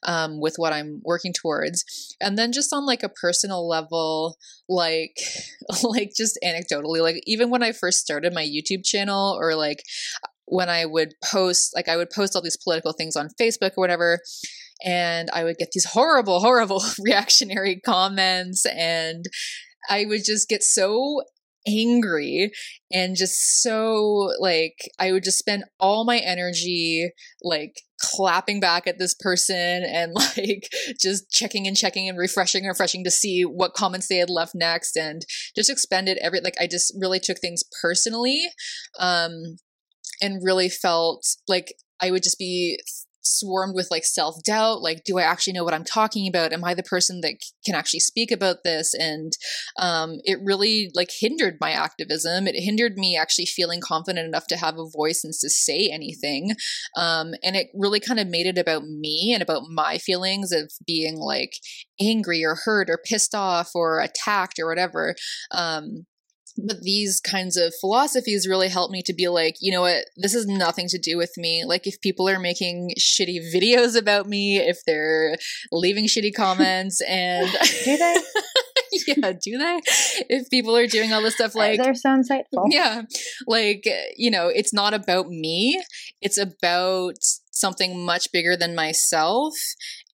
um 0.04 0.40
with 0.40 0.54
what 0.56 0.72
i'm 0.72 1.00
working 1.04 1.32
towards. 1.32 1.84
And 2.20 2.38
then 2.38 2.52
just 2.52 2.72
on 2.72 2.86
like 2.86 3.02
a 3.02 3.08
personal 3.08 3.66
level 3.68 4.36
like 4.68 5.18
like 5.82 6.12
just 6.16 6.38
anecdotally 6.44 7.00
like 7.00 7.22
even 7.26 7.50
when 7.50 7.62
i 7.62 7.72
first 7.72 7.98
started 7.98 8.32
my 8.32 8.44
youtube 8.44 8.84
channel 8.84 9.36
or 9.40 9.54
like 9.54 9.82
when 10.46 10.68
i 10.68 10.84
would 10.84 11.14
post 11.24 11.72
like 11.74 11.88
i 11.88 11.96
would 11.96 12.10
post 12.10 12.34
all 12.34 12.42
these 12.42 12.56
political 12.56 12.92
things 12.92 13.16
on 13.16 13.28
facebook 13.40 13.72
or 13.76 13.82
whatever 13.82 14.20
and 14.84 15.28
I 15.32 15.44
would 15.44 15.56
get 15.56 15.72
these 15.72 15.86
horrible, 15.86 16.40
horrible 16.40 16.82
reactionary 17.00 17.80
comments, 17.80 18.64
and 18.66 19.24
I 19.88 20.04
would 20.06 20.24
just 20.24 20.48
get 20.48 20.62
so 20.62 21.22
angry 21.66 22.50
and 22.90 23.16
just 23.16 23.62
so 23.62 24.30
like 24.40 24.88
I 24.98 25.12
would 25.12 25.22
just 25.22 25.38
spend 25.38 25.64
all 25.78 26.04
my 26.04 26.18
energy 26.18 27.12
like 27.42 27.82
clapping 28.00 28.60
back 28.60 28.86
at 28.86 28.98
this 28.98 29.14
person 29.14 29.84
and 29.86 30.12
like 30.14 30.68
just 30.98 31.30
checking 31.30 31.66
and 31.66 31.76
checking 31.76 32.08
and 32.08 32.18
refreshing 32.18 32.62
and 32.62 32.68
refreshing 32.68 33.04
to 33.04 33.10
see 33.10 33.42
what 33.42 33.74
comments 33.74 34.08
they 34.08 34.16
had 34.16 34.30
left 34.30 34.54
next 34.54 34.96
and 34.96 35.22
just 35.54 35.70
expended 35.70 36.18
every 36.22 36.40
like 36.40 36.56
I 36.60 36.66
just 36.66 36.94
really 36.98 37.20
took 37.20 37.38
things 37.38 37.62
personally 37.82 38.42
um 38.98 39.58
and 40.22 40.44
really 40.44 40.68
felt 40.68 41.26
like 41.48 41.74
I 42.00 42.10
would 42.10 42.22
just 42.22 42.38
be 42.38 42.80
swarmed 43.22 43.74
with 43.74 43.88
like 43.90 44.04
self 44.04 44.42
doubt 44.44 44.80
like 44.80 45.04
do 45.04 45.18
i 45.18 45.22
actually 45.22 45.52
know 45.52 45.64
what 45.64 45.74
i'm 45.74 45.84
talking 45.84 46.28
about? 46.28 46.52
Am 46.52 46.64
i 46.64 46.74
the 46.74 46.82
person 46.82 47.20
that 47.20 47.34
c- 47.40 47.52
can 47.64 47.74
actually 47.74 48.00
speak 48.00 48.30
about 48.30 48.64
this? 48.64 48.94
And 48.94 49.32
um 49.78 50.16
it 50.24 50.38
really 50.42 50.90
like 50.94 51.10
hindered 51.18 51.58
my 51.60 51.72
activism. 51.72 52.46
It 52.46 52.54
hindered 52.56 52.94
me 52.96 53.16
actually 53.16 53.46
feeling 53.46 53.80
confident 53.80 54.26
enough 54.26 54.46
to 54.48 54.56
have 54.56 54.78
a 54.78 54.88
voice 54.88 55.22
and 55.24 55.32
to 55.40 55.50
say 55.50 55.90
anything. 55.92 56.52
Um 56.96 57.34
and 57.42 57.56
it 57.56 57.68
really 57.74 58.00
kind 58.00 58.20
of 58.20 58.28
made 58.28 58.46
it 58.46 58.58
about 58.58 58.84
me 58.84 59.32
and 59.34 59.42
about 59.42 59.64
my 59.68 59.98
feelings 59.98 60.52
of 60.52 60.72
being 60.86 61.16
like 61.16 61.54
angry 62.00 62.44
or 62.44 62.56
hurt 62.64 62.88
or 62.88 62.98
pissed 63.04 63.34
off 63.34 63.70
or 63.74 64.00
attacked 64.00 64.58
or 64.58 64.66
whatever. 64.66 65.14
Um 65.50 66.06
but 66.56 66.80
these 66.82 67.20
kinds 67.20 67.56
of 67.56 67.72
philosophies 67.80 68.48
really 68.48 68.68
help 68.68 68.90
me 68.90 69.02
to 69.02 69.12
be 69.12 69.28
like, 69.28 69.56
you 69.60 69.72
know 69.72 69.82
what, 69.82 70.04
this 70.16 70.34
is 70.34 70.46
nothing 70.46 70.88
to 70.88 70.98
do 70.98 71.16
with 71.16 71.32
me. 71.36 71.64
Like, 71.64 71.86
if 71.86 72.00
people 72.00 72.28
are 72.28 72.38
making 72.38 72.92
shitty 72.98 73.38
videos 73.54 73.96
about 73.96 74.26
me, 74.26 74.58
if 74.58 74.78
they're 74.86 75.36
leaving 75.72 76.06
shitty 76.06 76.34
comments, 76.34 77.00
and 77.08 77.48
Do 77.84 77.96
they? 77.96 78.16
yeah, 79.06 79.32
do 79.32 79.58
they? 79.58 79.80
If 80.28 80.50
people 80.50 80.76
are 80.76 80.86
doing 80.86 81.12
all 81.12 81.22
this 81.22 81.34
stuff, 81.34 81.54
like, 81.54 81.82
They're 81.82 81.94
so 81.94 82.10
insightful. 82.10 82.66
yeah, 82.68 83.02
like, 83.46 83.86
you 84.16 84.30
know, 84.30 84.48
it's 84.48 84.72
not 84.72 84.94
about 84.94 85.28
me, 85.28 85.82
it's 86.20 86.38
about 86.38 87.16
something 87.52 88.04
much 88.04 88.32
bigger 88.32 88.56
than 88.56 88.74
myself 88.74 89.54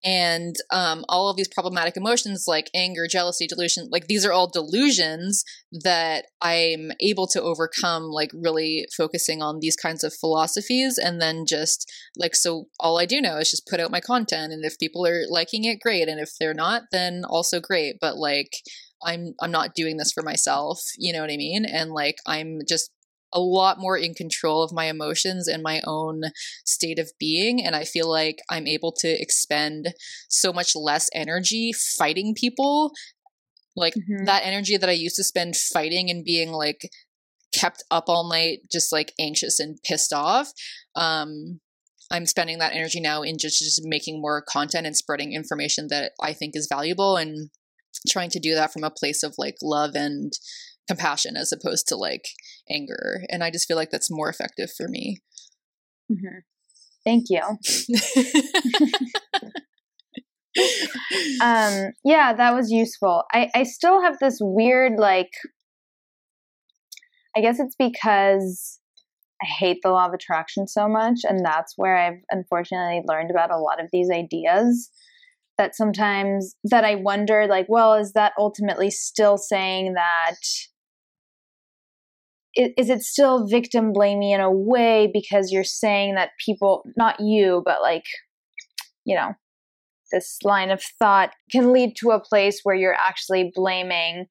and 0.07 0.54
um, 0.72 1.04
all 1.09 1.28
of 1.28 1.36
these 1.36 1.48
problematic 1.48 1.96
emotions 1.96 2.44
like 2.46 2.70
anger 2.74 3.07
jealousy 3.11 3.46
delusion 3.46 3.88
like 3.90 4.07
these 4.07 4.24
are 4.24 4.32
all 4.32 4.48
delusions 4.48 5.44
that 5.72 6.26
i'm 6.40 6.92
able 7.00 7.26
to 7.26 7.42
overcome 7.42 8.04
like 8.04 8.30
really 8.32 8.86
focusing 8.96 9.42
on 9.42 9.59
these 9.61 9.76
kinds 9.76 10.04
of 10.04 10.14
philosophies 10.14 10.96
and 10.96 11.20
then 11.20 11.44
just 11.46 11.90
like 12.16 12.36
so 12.36 12.66
all 12.78 12.98
i 12.98 13.04
do 13.04 13.20
now 13.20 13.36
is 13.36 13.50
just 13.50 13.66
put 13.66 13.80
out 13.80 13.90
my 13.90 14.00
content 14.00 14.52
and 14.52 14.64
if 14.64 14.78
people 14.78 15.04
are 15.04 15.24
liking 15.28 15.64
it 15.64 15.80
great 15.80 16.09
and 16.09 16.20
if 16.20 16.30
they're 16.38 16.54
not 16.54 16.82
then 16.92 17.24
also 17.28 17.61
great 17.61 17.96
but 18.00 18.16
like 18.16 18.62
i'm 19.04 19.34
i'm 19.40 19.50
not 19.50 19.74
doing 19.74 19.96
this 19.96 20.12
for 20.12 20.22
myself 20.22 20.80
you 20.96 21.12
know 21.12 21.20
what 21.20 21.30
i 21.30 21.36
mean? 21.36 21.64
And 21.64 21.90
like 21.90 22.16
i'm 22.26 22.61
just 22.66 22.90
a 23.37 23.41
lot 23.41 23.78
more 23.78 23.99
in 23.99 24.14
control 24.14 24.62
of 24.62 24.72
my 24.72 24.87
emotions 24.87 25.47
and 25.47 25.62
my 25.62 25.80
own 25.87 26.22
state 26.64 26.99
of 26.99 27.11
being 27.20 27.62
and 27.64 27.76
i 27.76 27.84
feel 27.84 28.09
like 28.11 28.39
i'm 28.51 28.66
able 28.66 28.93
to 28.93 29.09
expend 29.09 29.93
so 30.28 30.53
much 30.53 30.74
less 30.74 31.09
energy 31.14 31.72
fighting 31.99 32.34
people 32.34 32.93
like 33.76 33.95
Mhm. 33.95 34.24
that 34.26 34.43
energy 34.45 34.76
that 34.78 34.89
i 34.89 34.93
used 34.93 35.16
to 35.16 35.24
spend 35.24 35.55
fighting 35.57 36.11
and 36.11 36.24
being 36.24 36.51
like 36.51 36.89
kept 37.55 37.84
up 37.91 38.05
all 38.09 38.28
night 38.28 38.59
just 38.72 38.93
like 38.93 39.12
anxious 39.18 39.61
and 39.61 39.78
pissed 39.84 40.12
off 40.12 40.51
um 40.95 41.61
i'm 42.11 42.26
spending 42.26 42.59
that 42.59 42.74
energy 42.74 43.01
now 43.01 43.22
in 43.22 43.37
just 43.39 43.59
just 43.59 43.80
making 43.84 44.20
more 44.20 44.43
content 44.43 44.87
and 44.87 44.97
spreading 44.97 45.32
information 45.32 45.89
that 45.91 46.12
i 46.22 46.32
think 46.32 46.57
is 46.57 46.68
valuable 46.70 47.16
and 47.16 47.51
trying 48.09 48.30
to 48.30 48.39
do 48.41 48.55
that 48.55 48.72
from 48.72 48.84
a 48.84 48.91
place 48.91 49.22
of 49.22 49.34
like 49.39 49.57
love 49.62 49.93
and 49.95 50.32
compassion 50.89 51.37
as 51.37 51.53
opposed 51.53 51.89
to 51.89 51.97
like 51.97 52.28
anger 52.70 53.22
and 53.28 53.43
i 53.43 53.51
just 53.51 53.66
feel 53.66 53.76
like 53.76 53.91
that's 53.91 54.11
more 54.11 54.28
effective 54.28 54.70
for 54.76 54.89
me 54.89 55.18
Mm-hmm. 56.11 56.39
Thank 57.05 57.26
you. 57.30 57.41
um, 61.43 61.93
yeah, 62.05 62.32
that 62.32 62.55
was 62.55 62.70
useful. 62.70 63.24
I, 63.32 63.51
I 63.55 63.62
still 63.64 64.03
have 64.03 64.18
this 64.18 64.39
weird, 64.41 64.99
like, 64.99 65.30
I 67.37 67.41
guess 67.41 67.61
it's 67.61 67.76
because 67.76 68.80
I 69.43 69.47
hate 69.47 69.78
the 69.82 69.91
law 69.91 70.07
of 70.07 70.14
attraction 70.14 70.66
so 70.66 70.89
much. 70.89 71.20
And 71.24 71.45
that's 71.45 71.74
where 71.76 71.97
I've 71.97 72.20
unfortunately 72.30 73.03
learned 73.07 73.30
about 73.30 73.53
a 73.53 73.59
lot 73.59 73.80
of 73.82 73.89
these 73.93 74.11
ideas 74.11 74.91
that 75.59 75.76
sometimes 75.76 76.57
that 76.64 76.84
I 76.84 76.97
wonder, 76.97 77.47
like, 77.49 77.66
well, 77.68 77.95
is 77.95 78.12
that 78.12 78.32
ultimately 78.39 78.91
still 78.91 79.39
saying 79.39 79.95
that 79.95 80.37
is 82.57 82.88
it 82.88 83.02
still 83.02 83.46
victim 83.46 83.92
blaming 83.92 84.30
in 84.30 84.40
a 84.40 84.50
way 84.50 85.11
because 85.12 85.52
you're 85.52 85.64
saying 85.64 86.14
that 86.14 86.30
people 86.44 86.84
not 86.96 87.20
you 87.20 87.62
but 87.64 87.82
like 87.82 88.04
you 89.04 89.14
know 89.14 89.32
this 90.12 90.38
line 90.42 90.70
of 90.70 90.82
thought 90.98 91.30
can 91.50 91.72
lead 91.72 91.94
to 91.96 92.11
a 92.11 92.20
place 92.20 92.61
where 92.62 92.74
you're 92.74 92.94
actually 92.94 93.52
blaming 93.54 94.26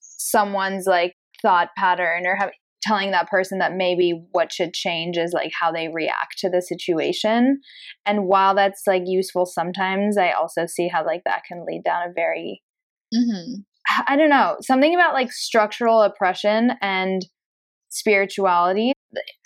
someone's 0.00 0.86
like 0.86 1.14
thought 1.42 1.68
pattern 1.76 2.26
or 2.26 2.36
have, 2.36 2.50
telling 2.82 3.10
that 3.10 3.28
person 3.28 3.58
that 3.58 3.74
maybe 3.74 4.24
what 4.32 4.52
should 4.52 4.72
change 4.72 5.16
is 5.16 5.32
like 5.32 5.52
how 5.58 5.72
they 5.72 5.88
react 5.88 6.38
to 6.38 6.48
the 6.48 6.62
situation 6.62 7.60
and 8.06 8.24
while 8.24 8.54
that's 8.54 8.82
like 8.86 9.02
useful 9.04 9.44
sometimes 9.44 10.16
i 10.16 10.30
also 10.30 10.64
see 10.64 10.88
how 10.88 11.04
like 11.04 11.22
that 11.24 11.42
can 11.46 11.64
lead 11.66 11.82
down 11.84 12.08
a 12.08 12.12
very 12.12 12.62
mm-hmm. 13.14 13.60
I 14.06 14.16
don't 14.16 14.30
know, 14.30 14.56
something 14.60 14.94
about 14.94 15.14
like 15.14 15.32
structural 15.32 16.02
oppression 16.02 16.72
and 16.82 17.24
spirituality. 17.90 18.92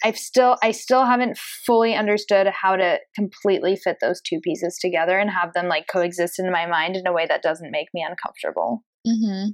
I've 0.02 0.18
still 0.18 0.56
I 0.62 0.72
still 0.72 1.04
haven't 1.04 1.38
fully 1.38 1.94
understood 1.94 2.48
how 2.48 2.74
to 2.76 2.98
completely 3.14 3.76
fit 3.76 3.98
those 4.00 4.20
two 4.20 4.40
pieces 4.40 4.78
together 4.80 5.18
and 5.18 5.30
have 5.30 5.52
them 5.54 5.68
like 5.68 5.86
coexist 5.86 6.40
in 6.40 6.50
my 6.50 6.66
mind 6.66 6.96
in 6.96 7.06
a 7.06 7.12
way 7.12 7.26
that 7.28 7.42
doesn't 7.42 7.70
make 7.70 7.88
me 7.94 8.04
uncomfortable. 8.08 8.82
hmm 9.06 9.50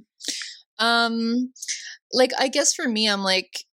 Um 0.79 1.53
like 2.11 2.31
I 2.39 2.47
guess 2.47 2.73
for 2.73 2.87
me 2.87 3.07
I'm 3.07 3.21
like 3.21 3.65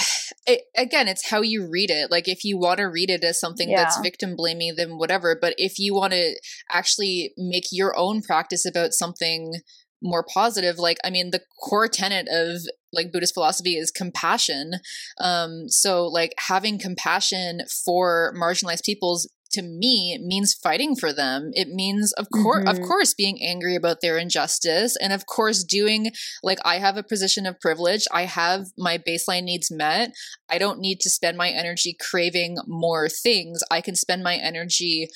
it, 0.46 0.62
again, 0.76 1.08
it's 1.08 1.28
how 1.28 1.42
you 1.42 1.68
read 1.70 1.90
it. 1.90 2.10
Like, 2.10 2.28
if 2.28 2.44
you 2.44 2.58
want 2.58 2.78
to 2.78 2.84
read 2.84 3.10
it 3.10 3.24
as 3.24 3.38
something 3.38 3.70
yeah. 3.70 3.82
that's 3.82 4.00
victim 4.00 4.36
blaming, 4.36 4.74
then 4.76 4.96
whatever. 4.96 5.36
But 5.40 5.54
if 5.58 5.78
you 5.78 5.94
want 5.94 6.12
to 6.12 6.40
actually 6.70 7.32
make 7.36 7.64
your 7.70 7.96
own 7.96 8.22
practice 8.22 8.64
about 8.64 8.92
something 8.92 9.54
more 10.02 10.24
positive 10.32 10.78
like 10.78 10.98
i 11.04 11.10
mean 11.10 11.30
the 11.30 11.40
core 11.62 11.88
tenet 11.88 12.26
of 12.30 12.62
like 12.92 13.12
buddhist 13.12 13.34
philosophy 13.34 13.76
is 13.76 13.90
compassion. 13.90 14.74
Um 15.20 15.68
so 15.68 16.06
like 16.06 16.34
having 16.48 16.78
compassion 16.78 17.62
for 17.84 18.34
marginalized 18.36 18.84
peoples 18.84 19.28
to 19.52 19.62
me 19.62 20.16
means 20.24 20.54
fighting 20.54 20.94
for 20.94 21.12
them. 21.12 21.50
It 21.54 21.68
means 21.68 22.12
of 22.12 22.28
course 22.30 22.64
mm-hmm. 22.64 22.68
of 22.68 22.80
course 22.86 23.14
being 23.14 23.42
angry 23.42 23.74
about 23.74 24.00
their 24.00 24.16
injustice 24.16 24.96
and 24.96 25.12
of 25.12 25.26
course 25.26 25.64
doing 25.64 26.12
like 26.42 26.58
i 26.64 26.78
have 26.78 26.96
a 26.96 27.02
position 27.02 27.46
of 27.46 27.60
privilege. 27.60 28.06
I 28.12 28.24
have 28.24 28.66
my 28.78 28.98
baseline 28.98 29.44
needs 29.44 29.70
met. 29.70 30.12
I 30.48 30.58
don't 30.58 30.80
need 30.80 31.00
to 31.00 31.10
spend 31.10 31.36
my 31.36 31.50
energy 31.50 31.96
craving 31.98 32.58
more 32.66 33.08
things. 33.08 33.62
I 33.70 33.80
can 33.80 33.96
spend 33.96 34.22
my 34.22 34.36
energy 34.36 35.08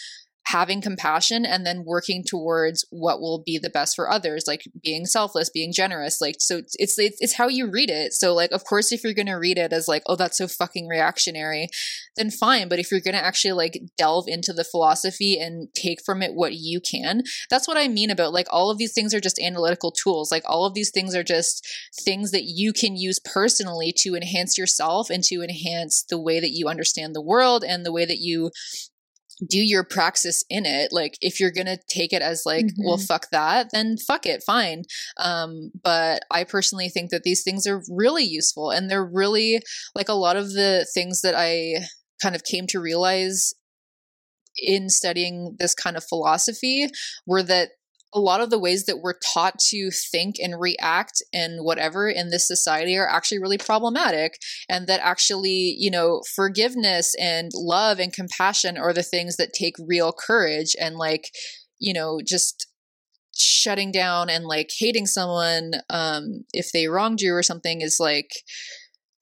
having 0.47 0.81
compassion 0.81 1.45
and 1.45 1.65
then 1.65 1.85
working 1.85 2.23
towards 2.27 2.85
what 2.91 3.21
will 3.21 3.43
be 3.45 3.59
the 3.59 3.71
best 3.71 3.97
for 3.97 4.11
others 4.11 4.45
like 4.47 4.63
being 4.83 5.07
selfless 5.07 5.51
being 5.51 5.73
generous 5.73 6.21
like 6.21 6.37
so 6.39 6.59
it's 6.59 6.99
it's, 6.99 6.99
it's 6.99 7.35
how 7.35 7.49
you 7.49 7.71
read 7.71 7.91
it. 7.91 8.13
So 8.13 8.35
like 8.35 8.53
of 8.53 8.65
course 8.65 8.93
if 8.93 9.03
you're 9.03 9.15
going 9.15 9.27
to 9.27 9.35
read 9.35 9.59
it 9.59 9.73
as 9.73 9.89
like 9.89 10.03
oh 10.07 10.17
that's 10.17 10.39
so 10.39 10.47
fucking 10.47 10.87
reactionary 10.87 11.69
then 12.17 12.31
fine. 12.31 12.69
But 12.69 12.79
if 12.79 12.91
you're 12.91 13.01
going 13.01 13.15
to 13.15 13.25
actually 13.25 13.53
like 13.53 13.81
delve 13.97 14.27
into 14.29 14.53
the 14.53 14.65
philosophy 14.65 15.39
and 15.39 15.69
take 15.75 15.99
from 16.05 16.23
it 16.23 16.35
what 16.35 16.55
you 16.55 16.81
can 16.81 17.23
that's 17.51 17.67
what 17.67 17.77
i 17.77 17.89
mean 17.89 18.11
about 18.11 18.33
like 18.33 18.47
all 18.51 18.71
of 18.71 18.79
these 18.79 18.93
things 18.93 19.15
are 19.15 19.21
just 19.21 19.39
analytical 19.39 19.91
tools. 19.91 20.31
Like 20.31 20.43
all 20.47 20.65
of 20.65 20.75
these 20.75 20.91
things 20.91 21.15
are 21.15 21.25
just 21.25 21.67
things 22.01 22.31
that 22.31 22.45
you 22.45 22.73
can 22.73 22.97
use 22.97 23.19
personally 23.19 23.93
to 23.99 24.15
enhance 24.15 24.57
yourself 24.59 25.11
and 25.11 25.23
to 25.25 25.43
enhance 25.43 26.05
the 26.09 26.21
way 26.21 26.41
that 26.41 26.51
you 26.51 26.69
understand 26.69 27.15
the 27.15 27.23
world 27.23 27.65
and 27.65 27.85
the 27.85 27.93
way 27.93 28.05
that 28.05 28.19
you 28.19 28.51
do 29.49 29.59
your 29.59 29.85
praxis 29.85 30.45
in 30.49 30.67
it 30.67 30.93
like 30.93 31.17
if 31.21 31.41
you're 31.41 31.51
gonna 31.51 31.79
take 31.89 32.13
it 32.13 32.23
as 32.23 32.43
like 32.45 32.67
mm-hmm. 32.67 32.85
well 32.85 32.99
fuck 32.99 33.27
that 33.31 33.69
then 33.73 33.97
fuck 33.97 34.27
it 34.27 34.43
fine 34.45 34.83
um 35.19 35.71
but 35.83 36.23
i 36.31 36.45
personally 36.45 36.89
think 36.89 37.11
that 37.11 37.23
these 37.23 37.43
things 37.43 37.67
are 37.67 37.83
really 37.91 38.25
useful 38.25 38.71
and 38.71 38.91
they're 38.91 39.05
really 39.05 39.61
like 39.95 40.09
a 40.09 40.15
lot 40.15 40.37
of 40.37 40.53
the 40.53 40.87
things 40.95 41.21
that 41.23 41.35
i 41.37 41.75
kind 42.23 42.35
of 42.35 42.45
came 42.45 42.67
to 42.67 42.81
realize 42.81 43.55
in 44.57 44.89
studying 44.89 45.57
this 45.59 45.75
kind 45.75 45.97
of 45.97 46.05
philosophy 46.05 46.87
were 47.27 47.43
that 47.43 47.71
a 48.15 48.21
lot 48.21 48.41
of 48.41 48.49
the 48.49 48.59
ways 48.59 48.87
that 48.87 49.01
we're 49.01 49.19
taught 49.19 49.59
to 49.59 49.91
think 49.91 50.37
and 50.41 50.61
react 50.61 51.23
and 51.33 51.65
whatever 51.65 52.09
in 52.09 52.31
this 52.31 52.47
society 52.47 52.97
are 52.97 53.09
actually 53.09 53.41
really 53.41 53.59
problematic 53.59 54.39
and 54.69 54.87
that 54.87 55.01
actually 55.03 55.75
you 55.77 55.91
know 55.91 56.23
forgiveness 56.35 57.15
and 57.21 57.51
love 57.55 57.99
and 57.99 58.13
compassion 58.13 58.79
are 58.79 58.93
the 58.93 59.03
things 59.03 59.37
that 59.37 59.53
take 59.53 59.75
real 59.85 60.13
courage 60.13 60.77
and 60.81 60.97
like 60.97 61.31
you 61.79 61.93
know 61.93 62.21
just 62.27 62.69
shutting 63.37 63.91
down 63.91 64.31
and 64.31 64.45
like 64.45 64.71
hating 64.79 65.07
someone 65.07 65.73
um 65.91 66.45
if 66.53 66.71
they 66.73 66.87
wronged 66.87 67.21
you 67.21 67.35
or 67.35 67.43
something 67.43 67.81
is 67.81 67.97
like 67.99 68.31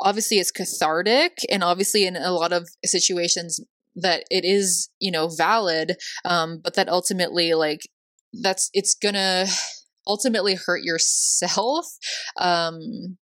obviously 0.01 0.37
it's 0.37 0.51
cathartic 0.51 1.39
and 1.51 1.65
obviously 1.65 2.05
in 2.05 2.17
a 2.17 2.33
lot 2.33 2.53
of 2.53 2.69
situations 2.85 3.59
that 3.95 4.25
it 4.31 4.45
is 4.45 4.91
you 5.01 5.11
know 5.11 5.29
valid 5.29 5.97
um 6.27 6.61
but 6.63 6.75
that 6.75 6.89
ultimately 6.89 7.55
like 7.55 7.81
that's 8.33 8.71
it's 8.73 8.95
gonna 8.95 9.47
ultimately 10.07 10.55
hurt 10.55 10.83
yourself 10.83 11.87
um 12.39 13.17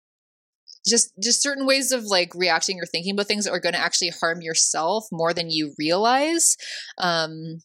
just 0.89 1.13
just 1.23 1.43
certain 1.43 1.67
ways 1.67 1.93
of 1.93 2.05
like 2.05 2.35
reacting 2.35 2.81
or 2.81 2.87
thinking 2.87 3.13
about 3.13 3.27
things 3.27 3.47
are 3.47 3.61
going 3.61 3.75
to 3.75 3.81
actually 3.81 4.09
harm 4.09 4.41
yourself 4.41 5.07
more 5.13 5.35
than 5.35 5.51
you 5.51 5.75
realize 5.79 6.57
um 6.99 7.59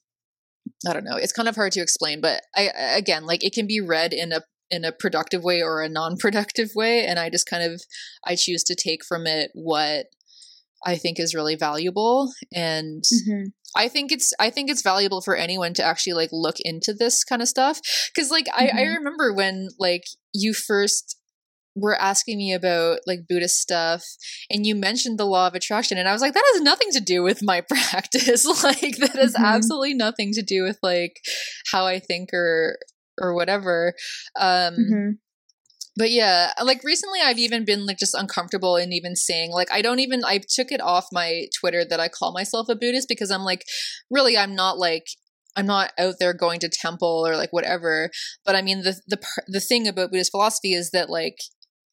i 0.88 0.94
don't 0.94 1.06
know 1.06 1.16
it's 1.16 1.32
kind 1.32 1.48
of 1.48 1.56
hard 1.56 1.72
to 1.72 1.82
explain 1.82 2.20
but 2.20 2.42
i 2.56 2.70
again 2.96 3.26
like 3.26 3.44
it 3.44 3.54
can 3.54 3.68
be 3.68 3.80
read 3.80 4.14
in 4.14 4.32
a 4.32 4.42
in 4.72 4.84
a 4.84 4.92
productive 4.92 5.44
way 5.44 5.62
or 5.62 5.82
a 5.82 5.90
non-productive 5.90 6.70
way 6.76 7.06
and 7.06 7.20
i 7.20 7.30
just 7.30 7.48
kind 7.48 7.64
of 7.64 7.82
i 8.26 8.36
choose 8.36 8.64
to 8.64 8.76
take 8.76 9.06
from 9.06 9.26
it 9.28 9.52
what 9.54 10.08
i 10.86 10.96
think 10.96 11.20
is 11.20 11.36
really 11.36 11.56
valuable 11.56 12.34
and 12.54 13.04
mm-hmm. 13.04 13.48
I 13.76 13.88
think 13.88 14.12
it's 14.12 14.34
I 14.40 14.50
think 14.50 14.70
it's 14.70 14.82
valuable 14.82 15.22
for 15.22 15.36
anyone 15.36 15.74
to 15.76 15.84
actually 15.84 16.14
like 16.14 16.30
look 16.32 16.56
into 16.60 16.94
this 16.94 17.24
kind 17.24 17.42
of 17.42 17.48
stuff 17.48 17.80
because 18.14 18.32
like 18.32 18.46
mm-hmm. 18.46 18.64
I, 18.64 18.68
I 18.68 18.84
mm-hmm. 18.84 18.94
remember 18.96 19.34
when 19.34 19.70
like 19.80 20.04
you 20.34 20.54
first 20.54 21.18
were 21.76 22.00
asking 22.00 22.38
me 22.38 22.54
about 22.54 23.00
like 23.06 23.28
Buddhist 23.28 23.58
stuff 23.58 24.02
and 24.50 24.66
you 24.66 24.76
mentioned 24.76 25.20
the 25.20 25.26
law 25.26 25.48
of 25.48 25.56
attraction 25.56 25.98
and 25.98 26.08
I 26.08 26.14
was 26.14 26.22
like 26.22 26.34
that 26.34 26.52
has 26.54 26.62
nothing 26.62 26.92
to 26.92 27.02
do 27.02 27.22
with 27.22 27.44
my 27.44 27.62
practice 27.70 28.46
like 28.64 28.98
that 28.98 29.16
has 29.16 29.34
mm-hmm. 29.34 29.44
absolutely 29.44 29.94
nothing 29.94 30.32
to 30.34 30.42
do 30.42 30.64
with 30.64 30.80
like 30.82 31.18
how 31.72 31.86
I 31.86 32.00
think 32.00 32.30
or 32.34 32.78
or 33.20 33.34
whatever 33.34 33.94
um 34.40 34.74
mm-hmm 34.74 35.12
but 35.96 36.12
yeah 36.12 36.52
like 36.64 36.84
recently 36.84 37.20
i've 37.22 37.38
even 37.38 37.66
been 37.66 37.86
like 37.86 37.98
just 37.98 38.16
uncomfortable 38.16 38.76
in 38.76 38.92
even 38.92 39.16
saying 39.16 39.52
like 39.52 39.72
i 39.72 39.82
don't 39.82 40.00
even 40.00 40.24
i 40.26 40.38
took 40.38 40.72
it 40.72 40.82
off 40.82 41.08
my 41.12 41.46
twitter 41.58 41.84
that 41.86 42.00
i 42.00 42.08
call 42.08 42.34
myself 42.34 42.68
a 42.70 42.76
buddhist 42.76 43.08
because 43.08 43.32
i'm 43.32 43.44
like 43.44 43.66
really 44.10 44.38
i'm 44.38 44.56
not 44.56 44.78
like 44.78 45.06
i'm 45.56 45.66
not 45.66 45.92
out 45.98 46.16
there 46.20 46.34
going 46.34 46.60
to 46.60 46.70
temple 46.70 47.24
or 47.26 47.36
like 47.36 47.52
whatever. 47.54 48.10
But 48.46 48.56
i 48.56 48.62
mean 48.62 48.82
the 48.82 49.00
the 49.08 49.22
the 49.48 49.60
thing 49.60 49.88
about 49.88 50.12
buddhist 50.12 50.32
philosophy 50.32 50.74
is 50.74 50.92
that 50.92 51.10
like 51.10 51.38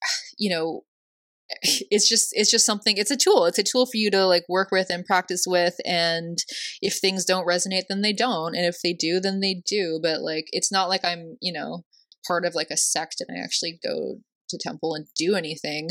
you 0.38 0.50
know 0.50 0.82
it's 1.62 2.08
just 2.08 2.30
it's 2.32 2.50
just 2.50 2.66
something 2.66 2.96
it's 2.96 3.10
a 3.10 3.16
tool. 3.16 3.46
It's 3.46 3.58
a 3.58 3.62
tool 3.62 3.86
for 3.86 3.96
you 3.96 4.10
to 4.10 4.26
like 4.26 4.44
work 4.48 4.70
with 4.70 4.88
and 4.90 5.04
practice 5.04 5.44
with. 5.46 5.74
And 5.84 6.38
if 6.80 6.94
things 6.96 7.24
don't 7.24 7.46
resonate 7.46 7.84
then 7.88 8.02
they 8.02 8.12
don't. 8.12 8.54
And 8.54 8.66
if 8.66 8.78
they 8.82 8.92
do 8.92 9.20
then 9.20 9.40
they 9.40 9.62
do. 9.66 10.00
But 10.02 10.22
like 10.22 10.46
it's 10.52 10.72
not 10.72 10.88
like 10.88 11.04
i'm 11.04 11.36
you 11.40 11.52
know 11.52 11.84
part 12.26 12.44
of 12.44 12.54
like 12.54 12.70
a 12.70 12.76
sect 12.76 13.16
and 13.20 13.36
I 13.36 13.42
actually 13.42 13.78
go 13.84 14.18
to 14.48 14.58
temple 14.58 14.94
and 14.94 15.06
do 15.16 15.34
anything. 15.34 15.90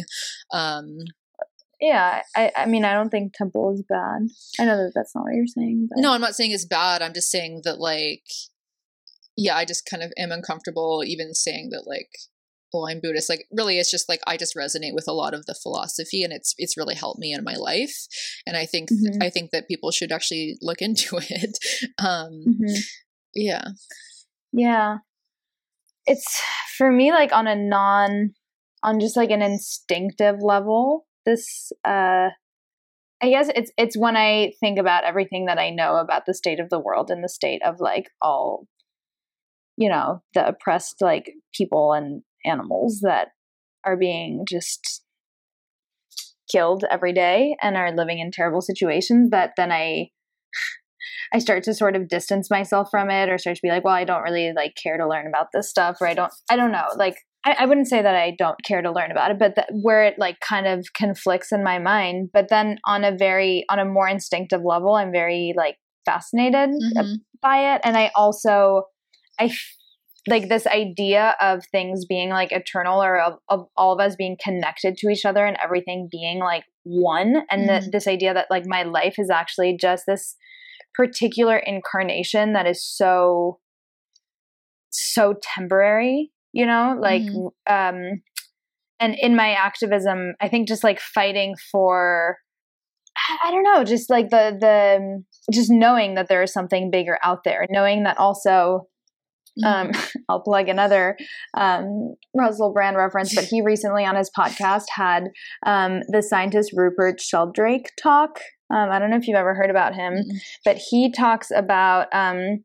Um, 0.53 0.99
yeah, 1.81 2.21
I, 2.35 2.51
I 2.55 2.65
mean, 2.67 2.85
I 2.85 2.93
don't 2.93 3.09
think 3.09 3.33
temple 3.33 3.73
is 3.73 3.83
bad. 3.89 4.27
I 4.59 4.65
know 4.65 4.77
that 4.77 4.91
that's 4.93 5.15
not 5.15 5.23
what 5.23 5.33
you're 5.33 5.47
saying. 5.47 5.87
But. 5.89 5.99
No, 5.99 6.13
I'm 6.13 6.21
not 6.21 6.35
saying 6.35 6.51
it's 6.51 6.65
bad. 6.65 7.01
I'm 7.01 7.13
just 7.13 7.31
saying 7.31 7.61
that, 7.63 7.79
like, 7.79 8.23
yeah, 9.35 9.55
I 9.55 9.65
just 9.65 9.87
kind 9.89 10.03
of 10.03 10.13
am 10.15 10.31
uncomfortable 10.31 11.03
even 11.03 11.33
saying 11.33 11.69
that, 11.71 11.87
like, 11.87 12.09
oh, 12.71 12.87
I'm 12.87 12.99
Buddhist. 13.01 13.29
Like, 13.29 13.45
really, 13.51 13.79
it's 13.79 13.89
just 13.89 14.07
like 14.07 14.21
I 14.27 14.37
just 14.37 14.55
resonate 14.55 14.93
with 14.93 15.07
a 15.07 15.13
lot 15.13 15.33
of 15.33 15.47
the 15.47 15.55
philosophy, 15.55 16.23
and 16.23 16.31
it's 16.31 16.53
it's 16.59 16.77
really 16.77 16.95
helped 16.95 17.19
me 17.19 17.33
in 17.33 17.43
my 17.43 17.55
life. 17.55 18.05
And 18.45 18.55
I 18.55 18.67
think 18.67 18.91
mm-hmm. 18.91 19.21
I 19.21 19.31
think 19.31 19.49
that 19.49 19.67
people 19.67 19.89
should 19.89 20.11
actually 20.11 20.57
look 20.61 20.81
into 20.81 21.17
it. 21.17 21.57
Um, 21.97 22.43
mm-hmm. 22.47 22.75
Yeah, 23.33 23.69
yeah. 24.51 24.97
It's 26.05 26.41
for 26.77 26.91
me 26.91 27.11
like 27.11 27.31
on 27.31 27.47
a 27.47 27.55
non 27.55 28.31
on 28.83 28.99
just 28.99 29.15
like 29.15 29.29
an 29.29 29.41
instinctive 29.41 30.37
level 30.41 31.05
this 31.25 31.71
uh 31.85 32.29
i 33.21 33.29
guess 33.29 33.49
it's 33.55 33.71
it's 33.77 33.97
when 33.97 34.17
i 34.17 34.51
think 34.59 34.79
about 34.79 35.03
everything 35.03 35.45
that 35.45 35.59
i 35.59 35.69
know 35.69 35.97
about 35.97 36.25
the 36.25 36.33
state 36.33 36.59
of 36.59 36.69
the 36.69 36.79
world 36.79 37.11
and 37.11 37.23
the 37.23 37.29
state 37.29 37.61
of 37.63 37.75
like 37.79 38.09
all 38.21 38.67
you 39.77 39.89
know 39.89 40.21
the 40.33 40.47
oppressed 40.47 40.97
like 41.01 41.31
people 41.53 41.93
and 41.93 42.23
animals 42.45 42.99
that 43.01 43.29
are 43.83 43.97
being 43.97 44.45
just 44.47 45.03
killed 46.51 46.83
every 46.89 47.13
day 47.13 47.55
and 47.61 47.77
are 47.77 47.95
living 47.95 48.19
in 48.19 48.31
terrible 48.31 48.61
situations 48.61 49.29
that 49.29 49.51
then 49.55 49.71
i 49.71 50.09
I 51.33 51.39
start 51.39 51.63
to 51.63 51.73
sort 51.73 51.95
of 51.95 52.09
distance 52.09 52.49
myself 52.49 52.89
from 52.91 53.09
it 53.09 53.29
or 53.29 53.37
start 53.37 53.55
to 53.55 53.61
be 53.61 53.69
like, 53.69 53.83
well, 53.83 53.93
I 53.93 54.03
don't 54.03 54.23
really 54.23 54.51
like 54.53 54.75
care 54.81 54.97
to 54.97 55.07
learn 55.07 55.27
about 55.27 55.47
this 55.53 55.69
stuff 55.69 55.97
or 56.01 56.07
I 56.07 56.13
don't, 56.13 56.33
I 56.49 56.55
don't 56.55 56.71
know. 56.71 56.87
Like, 56.97 57.15
I, 57.45 57.55
I 57.59 57.65
wouldn't 57.65 57.87
say 57.87 58.01
that 58.01 58.15
I 58.15 58.35
don't 58.37 58.61
care 58.63 58.81
to 58.81 58.91
learn 58.91 59.11
about 59.11 59.31
it, 59.31 59.39
but 59.39 59.55
that 59.55 59.69
where 59.71 60.03
it 60.03 60.15
like 60.17 60.39
kind 60.41 60.67
of 60.67 60.85
conflicts 60.93 61.51
in 61.51 61.63
my 61.63 61.79
mind. 61.79 62.29
But 62.33 62.49
then 62.49 62.79
on 62.85 63.03
a 63.03 63.15
very, 63.15 63.65
on 63.69 63.79
a 63.79 63.85
more 63.85 64.07
instinctive 64.07 64.61
level, 64.63 64.93
I'm 64.93 65.11
very 65.11 65.53
like 65.55 65.77
fascinated 66.05 66.69
mm-hmm. 66.69 67.13
by 67.41 67.75
it. 67.75 67.81
And 67.83 67.97
I 67.97 68.11
also, 68.15 68.83
I 69.39 69.53
like 70.27 70.49
this 70.49 70.67
idea 70.67 71.35
of 71.41 71.63
things 71.71 72.05
being 72.05 72.29
like 72.29 72.51
eternal 72.51 73.01
or 73.01 73.19
of, 73.19 73.33
of, 73.49 73.65
all 73.75 73.93
of 73.93 73.99
us 73.99 74.15
being 74.15 74.37
connected 74.43 74.97
to 74.97 75.09
each 75.09 75.25
other 75.25 75.45
and 75.45 75.57
everything 75.63 76.09
being 76.11 76.39
like 76.39 76.63
one 76.83 77.37
and 77.49 77.67
mm-hmm. 77.67 77.85
the, 77.85 77.91
this 77.91 78.07
idea 78.07 78.33
that 78.33 78.47
like 78.51 78.65
my 78.67 78.83
life 78.83 79.15
is 79.17 79.29
actually 79.31 79.77
just 79.79 80.03
this 80.07 80.35
particular 80.93 81.57
incarnation 81.57 82.53
that 82.53 82.67
is 82.67 82.85
so 82.85 83.59
so 84.89 85.35
temporary 85.41 86.31
you 86.51 86.65
know 86.65 86.97
like 86.99 87.21
mm-hmm. 87.21 87.73
um 87.73 88.21
and 88.99 89.15
in 89.19 89.35
my 89.35 89.51
activism 89.51 90.33
i 90.41 90.47
think 90.47 90.67
just 90.67 90.83
like 90.83 90.99
fighting 90.99 91.55
for 91.71 92.37
I, 93.17 93.47
I 93.47 93.51
don't 93.51 93.63
know 93.63 93.83
just 93.83 94.09
like 94.09 94.29
the 94.29 94.57
the 94.59 95.23
just 95.51 95.71
knowing 95.71 96.15
that 96.15 96.27
there 96.27 96.43
is 96.43 96.53
something 96.53 96.91
bigger 96.91 97.17
out 97.23 97.43
there 97.45 97.65
knowing 97.69 98.03
that 98.03 98.17
also 98.17 98.87
um, 99.65 99.89
mm-hmm. 99.89 100.19
I'll 100.29 100.41
plug 100.41 100.69
another 100.69 101.17
um, 101.55 102.15
Russell 102.35 102.73
Brand 102.73 102.97
reference, 102.97 103.35
but 103.35 103.45
he 103.45 103.61
recently 103.65 104.05
on 104.05 104.15
his 104.15 104.31
podcast 104.37 104.85
had 104.89 105.25
um, 105.65 106.01
the 106.07 106.21
scientist 106.21 106.71
Rupert 106.75 107.19
Sheldrake 107.19 107.89
talk 108.01 108.39
um, 108.71 108.89
I 108.89 108.99
don't 108.99 109.09
know 109.09 109.17
if 109.17 109.27
you've 109.27 109.37
ever 109.37 109.53
heard 109.53 109.69
about 109.69 109.95
him, 109.95 110.13
mm-hmm. 110.13 110.37
but 110.63 110.77
he 110.77 111.11
talks 111.11 111.51
about 111.53 112.07
um, 112.13 112.63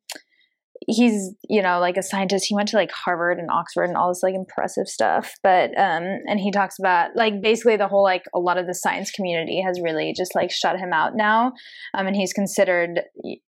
he's 0.86 1.34
you 1.48 1.62
know 1.62 1.80
like 1.80 1.96
a 1.96 2.02
scientist. 2.02 2.46
He 2.46 2.54
went 2.54 2.68
to 2.68 2.76
like 2.76 2.90
harvard 2.90 3.38
and 3.38 3.50
oxford 3.50 3.84
and 3.84 3.96
all 3.96 4.08
this 4.08 4.22
like 4.22 4.34
impressive 4.34 4.88
stuff. 4.88 5.34
But 5.42 5.70
um 5.78 6.20
and 6.26 6.40
he 6.40 6.50
talks 6.50 6.78
about 6.78 7.16
like 7.16 7.40
basically 7.40 7.76
the 7.76 7.88
whole 7.88 8.02
like 8.02 8.24
a 8.34 8.38
lot 8.38 8.58
of 8.58 8.66
the 8.66 8.74
science 8.74 9.10
community 9.10 9.60
has 9.60 9.80
really 9.80 10.12
just 10.16 10.34
like 10.34 10.50
shut 10.50 10.78
him 10.78 10.92
out 10.92 11.16
now. 11.16 11.52
Um 11.94 12.06
and 12.06 12.16
he's 12.16 12.32
considered 12.32 13.02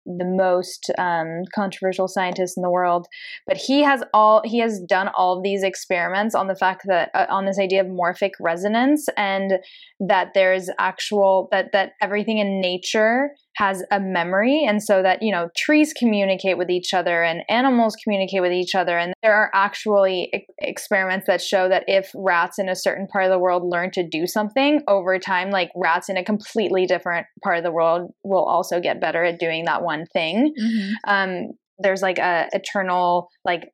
the 0.07 0.25
most 0.25 0.91
um 0.99 1.43
controversial 1.55 2.09
scientist 2.09 2.57
in 2.57 2.63
the 2.63 2.71
world. 2.71 3.07
But 3.47 3.57
he 3.57 3.83
has 3.83 4.03
all 4.15 4.43
he 4.45 4.59
has 4.61 4.81
done 4.81 5.09
all 5.09 5.41
these 5.43 5.63
experiments 5.63 6.35
on 6.35 6.49
the 6.49 6.57
fact 6.57 6.83
that 6.87 7.11
uh, 7.15 7.27
on 7.29 7.45
this 7.45 7.59
idea 7.59 7.81
of 7.83 7.87
morphic 7.87 8.33
resonance 8.41 9.09
and 9.17 9.55
that 10.01 10.33
there's 10.35 10.71
actual 10.79 11.49
that 11.51 11.73
that 11.73 11.93
everything 12.01 12.39
in 12.39 12.61
nature 12.61 13.31
has 13.59 13.83
a 13.91 13.99
memory 13.99 14.65
and 14.65 14.81
so 14.81 15.03
that 15.03 15.21
you 15.21 15.33
know 15.33 15.49
trees 15.57 15.93
communicate 15.93 16.57
with 16.57 16.71
each 16.71 16.95
other 16.95 17.25
and 17.25 17.43
animals 17.49 17.97
communicate 18.05 18.41
with 18.41 18.53
each 18.53 18.75
other 18.77 18.97
and 18.97 19.13
there 19.21 19.35
are 19.35 19.51
actually 19.53 20.31
e- 20.33 20.47
experiments 20.59 21.27
that 21.27 21.43
show 21.43 21.69
that 21.69 21.83
if 21.89 22.13
rats 22.15 22.61
in 22.61 22.69
a 22.69 22.77
certain 22.77 23.09
part 23.09 23.25
of 23.25 23.31
the 23.31 23.39
world 23.39 23.65
learn 23.65 23.91
to 23.91 24.09
do 24.09 24.29
something 24.29 24.81
over 24.87 25.19
time 25.19 25.51
like 25.51 25.71
rats 25.75 26.09
in 26.09 26.17
a 26.17 26.25
completely 26.25 26.87
different 26.87 27.27
part 27.43 27.59
of 27.59 27.65
the 27.65 27.73
world 27.73 28.13
will 28.23 28.45
also 28.45 28.81
get 28.81 29.01
better 29.01 29.25
at 29.25 29.41
doing 29.41 29.65
that 29.65 29.83
one 29.83 30.07
thing 30.13 30.55
mm-hmm. 30.57 30.93
um, 31.09 31.51
there's 31.81 32.03
like 32.03 32.19
a 32.19 32.49
eternal 32.53 33.29
like 33.45 33.73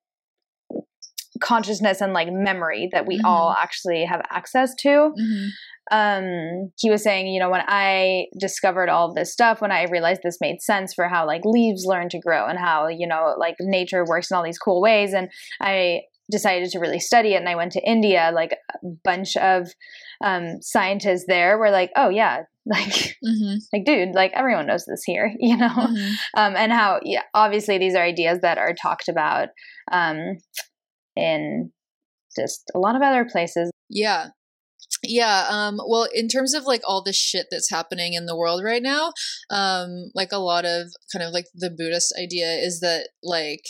consciousness 1.43 2.01
and 2.01 2.15
like 2.15 2.29
memory 2.31 2.89
that 2.93 3.07
we 3.07 3.17
mm-hmm. 3.17 3.27
all 3.27 3.55
actually 3.59 4.03
have 4.07 4.23
access 4.31 4.75
to 4.77 4.89
mm-hmm 4.89 5.49
um 5.91 6.71
he 6.79 6.91
was 6.91 7.03
saying 7.03 7.27
you 7.27 7.39
know 7.39 7.51
when 7.51 7.63
i 7.67 8.27
discovered 8.39 8.89
all 8.89 9.13
this 9.13 9.33
stuff 9.33 9.61
when 9.61 9.73
i 9.73 9.85
realized 9.85 10.21
this 10.23 10.39
made 10.41 10.63
sense 10.63 10.95
for 10.95 11.09
how 11.09 11.27
like 11.27 11.43
leaves 11.45 11.85
learn 11.85 12.09
to 12.09 12.19
grow 12.19 12.47
and 12.47 12.59
how 12.59 12.89
you 12.89 13.07
know 13.07 13.35
like 13.39 13.57
nature 13.61 14.05
works 14.07 14.31
in 14.31 14.37
all 14.37 14.43
these 14.43 14.59
cool 14.59 14.81
ways 14.81 15.13
and 15.13 15.29
i 15.61 16.01
decided 16.31 16.71
to 16.71 16.79
really 16.79 16.99
study 16.99 17.35
it 17.35 17.39
and 17.39 17.49
i 17.49 17.55
went 17.55 17.71
to 17.71 17.87
india 17.87 18.31
like 18.35 18.53
a 18.53 18.87
bunch 19.05 19.37
of 19.37 19.69
um 20.25 20.57
scientists 20.63 21.27
there 21.29 21.59
were 21.59 21.71
like 21.71 21.91
oh 21.97 22.09
yeah 22.09 22.45
like 22.67 23.17
mm-hmm. 23.23 23.57
like 23.75 23.85
dude 23.85 24.15
like 24.15 24.33
everyone 24.35 24.67
knows 24.67 24.87
this 24.87 25.03
here 25.05 25.35
you 25.39 25.55
know 25.55 25.69
mm-hmm. 25.69 26.13
um 26.35 26.57
and 26.57 26.73
how 26.73 26.99
yeah 27.03 27.23
obviously 27.35 27.77
these 27.77 27.95
are 27.95 28.03
ideas 28.03 28.39
that 28.41 28.57
are 28.57 28.73
talked 28.73 29.09
about 29.09 29.49
um 29.93 30.39
in 31.15 31.71
just 32.35 32.71
a 32.75 32.79
lot 32.79 32.97
of 32.97 33.03
other 33.03 33.27
places 33.31 33.71
yeah 33.91 34.29
yeah 35.03 35.47
um 35.49 35.79
well 35.89 36.07
in 36.15 36.29
terms 36.29 36.55
of 36.55 36.65
like 36.65 36.83
all 36.87 37.03
the 37.03 37.13
shit 37.13 37.47
that's 37.51 37.71
happening 37.71 38.15
in 38.15 38.27
the 38.27 38.37
world 38.37 38.63
right 38.65 38.83
now 38.83 39.13
um 39.51 40.11
like 40.15 40.33
a 40.33 40.39
lot 40.39 40.65
of 40.65 40.93
kind 41.13 41.23
of 41.23 41.33
like 41.33 41.47
the 41.55 41.71
buddhist 41.71 42.15
idea 42.19 42.47
is 42.47 42.81
that 42.81 43.09
like 43.23 43.65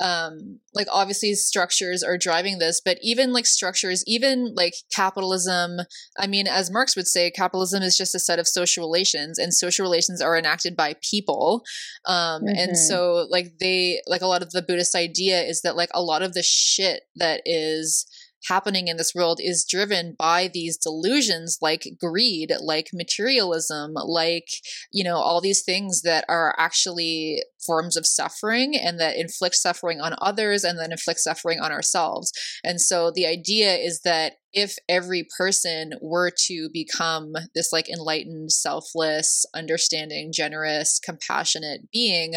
um 0.00 0.58
like 0.74 0.86
obviously 0.90 1.34
structures 1.34 2.02
are 2.02 2.16
driving 2.16 2.58
this 2.58 2.80
but 2.84 2.98
even 3.02 3.32
like 3.32 3.46
structures 3.46 4.02
even 4.06 4.54
like 4.54 4.74
capitalism 4.92 5.78
i 6.18 6.26
mean 6.26 6.46
as 6.46 6.70
marx 6.70 6.96
would 6.96 7.06
say 7.06 7.30
capitalism 7.30 7.82
is 7.82 7.96
just 7.96 8.14
a 8.14 8.18
set 8.18 8.38
of 8.38 8.48
social 8.48 8.84
relations 8.84 9.38
and 9.38 9.54
social 9.54 9.84
relations 9.84 10.20
are 10.20 10.36
enacted 10.36 10.76
by 10.76 10.94
people 11.08 11.62
um 12.06 12.42
mm-hmm. 12.42 12.48
and 12.56 12.76
so 12.76 13.26
like 13.30 13.58
they 13.60 14.00
like 14.06 14.22
a 14.22 14.26
lot 14.26 14.42
of 14.42 14.50
the 14.50 14.62
buddhist 14.62 14.94
idea 14.94 15.40
is 15.42 15.60
that 15.62 15.76
like 15.76 15.90
a 15.94 16.02
lot 16.02 16.22
of 16.22 16.32
the 16.32 16.42
shit 16.42 17.02
that 17.16 17.42
is 17.44 18.06
happening 18.48 18.88
in 18.88 18.96
this 18.96 19.14
world 19.14 19.40
is 19.42 19.66
driven 19.68 20.14
by 20.18 20.50
these 20.52 20.76
delusions 20.76 21.58
like 21.60 21.86
greed, 22.00 22.52
like 22.60 22.88
materialism, 22.92 23.92
like, 23.94 24.48
you 24.90 25.04
know, 25.04 25.16
all 25.16 25.40
these 25.40 25.62
things 25.62 26.02
that 26.02 26.24
are 26.28 26.54
actually 26.58 27.42
forms 27.64 27.96
of 27.96 28.06
suffering 28.06 28.76
and 28.76 28.98
that 28.98 29.16
inflict 29.16 29.54
suffering 29.54 30.00
on 30.00 30.14
others 30.20 30.64
and 30.64 30.78
then 30.78 30.92
inflict 30.92 31.20
suffering 31.20 31.60
on 31.60 31.70
ourselves. 31.70 32.32
And 32.64 32.80
so 32.80 33.10
the 33.14 33.26
idea 33.26 33.74
is 33.74 34.00
that 34.00 34.34
if 34.52 34.76
every 34.88 35.26
person 35.38 35.92
were 36.02 36.30
to 36.46 36.68
become 36.72 37.32
this 37.54 37.72
like 37.72 37.88
enlightened, 37.88 38.52
selfless, 38.52 39.46
understanding, 39.54 40.30
generous, 40.32 40.98
compassionate 40.98 41.90
being, 41.90 42.34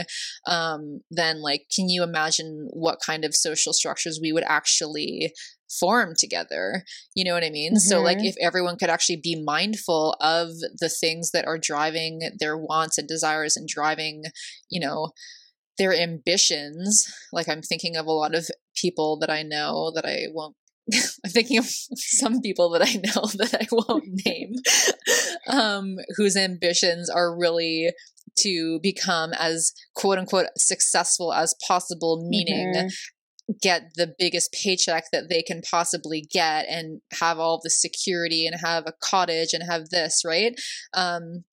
um, 0.48 1.02
then 1.12 1.42
like, 1.42 1.64
can 1.76 1.90
you 1.90 2.04
imagine 2.04 2.70
what 2.72 3.00
kind 3.06 3.26
of 3.26 3.36
social 3.36 3.74
structures 3.74 4.20
we 4.22 4.32
would 4.32 4.46
actually 4.48 5.34
form 5.80 6.14
together. 6.18 6.84
You 7.14 7.26
know 7.26 7.34
what 7.34 7.44
I 7.44 7.50
mean? 7.50 7.74
Mm-hmm. 7.74 7.90
So, 7.90 8.02
like, 8.02 8.18
mm-hmm. 8.18 8.28
if 8.28 8.36
everyone 8.42 8.78
could 8.78 8.90
actually 8.90 9.20
be 9.22 9.42
mindful 9.42 10.16
of 10.22 10.50
the 10.80 10.90
things 10.90 11.32
that 11.32 11.46
are 11.48 11.58
driving 11.58 12.22
their 12.40 12.58
wants 12.58 12.98
and 12.98 13.08
desires 13.08 13.56
and 13.56 13.68
driving, 13.68 14.24
you 14.70 14.80
know, 14.80 15.12
their 15.78 15.94
ambitions, 15.94 17.06
like, 17.34 17.50
I'm 17.50 17.62
thinking 17.62 17.96
of 17.96 18.06
a 18.06 18.12
lot 18.12 18.36
of 18.36 18.48
people 18.76 19.18
that 19.20 19.30
I 19.30 19.44
know 19.44 19.92
that 19.96 20.06
I 20.06 20.28
won't. 20.32 20.56
I'm 20.94 21.32
thinking 21.32 21.58
of 21.58 21.66
some 21.66 22.42
people 22.42 22.70
that 22.72 22.82
I 22.84 22.94
know 22.94 23.26
that 23.38 23.56
I 23.60 23.68
won't 23.72 24.06
name, 24.26 24.54
um, 25.48 25.96
whose 26.16 26.36
ambitions 26.36 27.10
are 27.10 27.36
really 27.36 27.92
to 28.38 28.80
become 28.84 29.32
as 29.40 29.72
quote 29.96 30.18
unquote 30.18 30.48
successful 30.58 31.34
as 31.34 31.56
possible, 31.66 32.28
meaning 32.30 32.74
mm-hmm 32.76 32.88
get 33.62 33.92
the 33.96 34.14
biggest 34.18 34.52
paycheck 34.52 35.06
that 35.12 35.30
they 35.30 35.42
can 35.42 35.62
possibly 35.62 36.28
get 36.32 36.66
and 36.68 37.02
have 37.20 37.40
all 37.40 37.60
the 37.64 37.70
security 37.70 38.48
and 38.48 38.60
have 38.62 38.86
a 38.88 38.94
cottage 39.04 39.54
and 39.54 39.64
have 39.64 39.90
this, 39.90 40.24
right? 40.26 40.54
Um, 40.94 41.44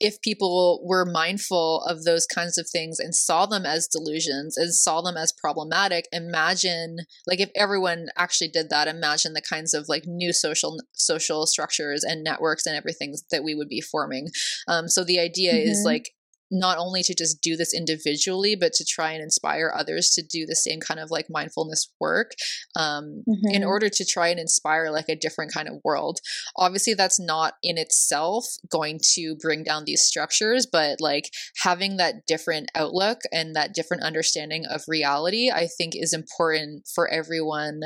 if 0.00 0.20
people 0.22 0.80
were 0.82 1.04
mindful 1.04 1.82
of 1.82 2.04
those 2.04 2.26
kinds 2.26 2.56
of 2.56 2.66
things 2.68 2.98
and 2.98 3.14
saw 3.14 3.44
them 3.44 3.66
as 3.66 3.86
delusions 3.86 4.56
and 4.56 4.74
saw 4.74 5.02
them 5.02 5.16
as 5.16 5.32
problematic 5.32 6.06
imagine 6.10 6.96
like 7.26 7.38
if 7.38 7.50
everyone 7.54 8.06
actually 8.16 8.48
did 8.48 8.70
that 8.70 8.88
imagine 8.88 9.34
the 9.34 9.42
kinds 9.42 9.74
of 9.74 9.84
like 9.88 10.04
new 10.06 10.32
social 10.32 10.78
social 10.94 11.46
structures 11.46 12.02
and 12.02 12.24
networks 12.24 12.66
and 12.66 12.74
everything 12.74 13.14
that 13.30 13.44
we 13.44 13.54
would 13.54 13.68
be 13.68 13.80
forming 13.80 14.28
um, 14.66 14.88
so 14.88 15.04
the 15.04 15.20
idea 15.20 15.52
mm-hmm. 15.52 15.70
is 15.70 15.82
like 15.84 16.10
not 16.50 16.78
only 16.78 17.02
to 17.02 17.14
just 17.14 17.40
do 17.40 17.56
this 17.56 17.74
individually, 17.74 18.56
but 18.58 18.72
to 18.72 18.84
try 18.84 19.12
and 19.12 19.22
inspire 19.22 19.72
others 19.74 20.10
to 20.10 20.22
do 20.22 20.46
the 20.46 20.56
same 20.56 20.80
kind 20.80 20.98
of 20.98 21.10
like 21.10 21.26
mindfulness 21.30 21.92
work 22.00 22.32
um, 22.76 23.22
mm-hmm. 23.28 23.54
in 23.54 23.64
order 23.64 23.88
to 23.88 24.04
try 24.04 24.28
and 24.28 24.40
inspire 24.40 24.90
like 24.90 25.08
a 25.08 25.16
different 25.16 25.52
kind 25.52 25.68
of 25.68 25.80
world. 25.84 26.18
Obviously, 26.56 26.94
that's 26.94 27.20
not 27.20 27.54
in 27.62 27.78
itself 27.78 28.46
going 28.70 28.98
to 29.14 29.36
bring 29.40 29.62
down 29.62 29.84
these 29.84 30.02
structures, 30.02 30.66
but 30.70 31.00
like 31.00 31.30
having 31.62 31.96
that 31.96 32.26
different 32.26 32.70
outlook 32.74 33.20
and 33.32 33.54
that 33.54 33.74
different 33.74 34.02
understanding 34.02 34.64
of 34.68 34.82
reality, 34.88 35.50
I 35.50 35.68
think 35.78 35.92
is 35.94 36.12
important 36.12 36.88
for 36.92 37.08
everyone. 37.08 37.80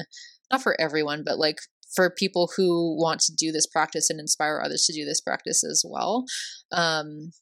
Not 0.53 0.63
for 0.63 0.79
everyone, 0.81 1.23
but 1.25 1.39
like 1.39 1.59
for 1.95 2.11
people 2.11 2.51
who 2.57 2.97
want 3.01 3.21
to 3.21 3.33
do 3.35 3.53
this 3.53 3.67
practice 3.67 4.11
and 4.11 4.19
inspire 4.19 4.61
others 4.63 4.85
to 4.85 4.93
do 4.93 5.05
this 5.05 5.21
practice 5.21 5.63
as 5.65 5.85
well. 5.87 6.25
Um, 6.73 7.33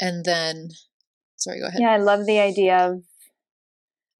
and 0.00 0.24
then 0.24 0.68
sorry 1.36 1.60
go 1.60 1.66
ahead 1.66 1.80
yeah 1.80 1.92
i 1.92 1.98
love 1.98 2.26
the 2.26 2.38
idea 2.38 2.76
of 2.76 3.02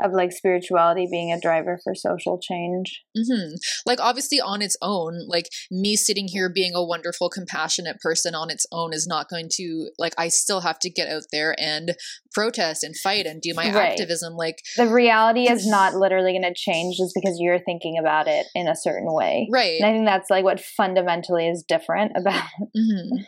of 0.02 0.12
like 0.12 0.32
spirituality 0.32 1.06
being 1.10 1.30
a 1.30 1.40
driver 1.40 1.78
for 1.82 1.94
social 1.94 2.38
change. 2.38 3.04
Mm-hmm. 3.16 3.54
Like, 3.86 4.00
obviously, 4.00 4.40
on 4.40 4.60
its 4.60 4.76
own, 4.82 5.26
like 5.28 5.46
me 5.70 5.94
sitting 5.94 6.26
here 6.26 6.50
being 6.52 6.74
a 6.74 6.84
wonderful, 6.84 7.30
compassionate 7.30 8.00
person 8.00 8.34
on 8.34 8.50
its 8.50 8.66
own 8.72 8.92
is 8.92 9.06
not 9.06 9.28
going 9.28 9.48
to, 9.54 9.90
like, 9.98 10.14
I 10.18 10.28
still 10.28 10.60
have 10.60 10.78
to 10.80 10.90
get 10.90 11.08
out 11.08 11.24
there 11.30 11.54
and 11.58 11.94
protest 12.32 12.82
and 12.82 12.96
fight 12.96 13.26
and 13.26 13.40
do 13.40 13.54
my 13.54 13.66
right. 13.66 13.92
activism. 13.92 14.34
Like, 14.34 14.58
the 14.76 14.88
reality 14.88 15.48
is 15.48 15.66
not 15.66 15.94
literally 15.94 16.32
going 16.32 16.42
to 16.42 16.54
change 16.54 16.96
just 16.96 17.12
because 17.14 17.38
you're 17.38 17.60
thinking 17.60 17.96
about 17.98 18.26
it 18.26 18.46
in 18.54 18.66
a 18.66 18.76
certain 18.76 19.12
way. 19.12 19.48
Right. 19.52 19.80
And 19.80 19.86
I 19.86 19.92
think 19.92 20.06
that's 20.06 20.30
like 20.30 20.44
what 20.44 20.60
fundamentally 20.60 21.48
is 21.48 21.64
different 21.66 22.12
about. 22.16 22.48
Mm-hmm. 22.76 23.22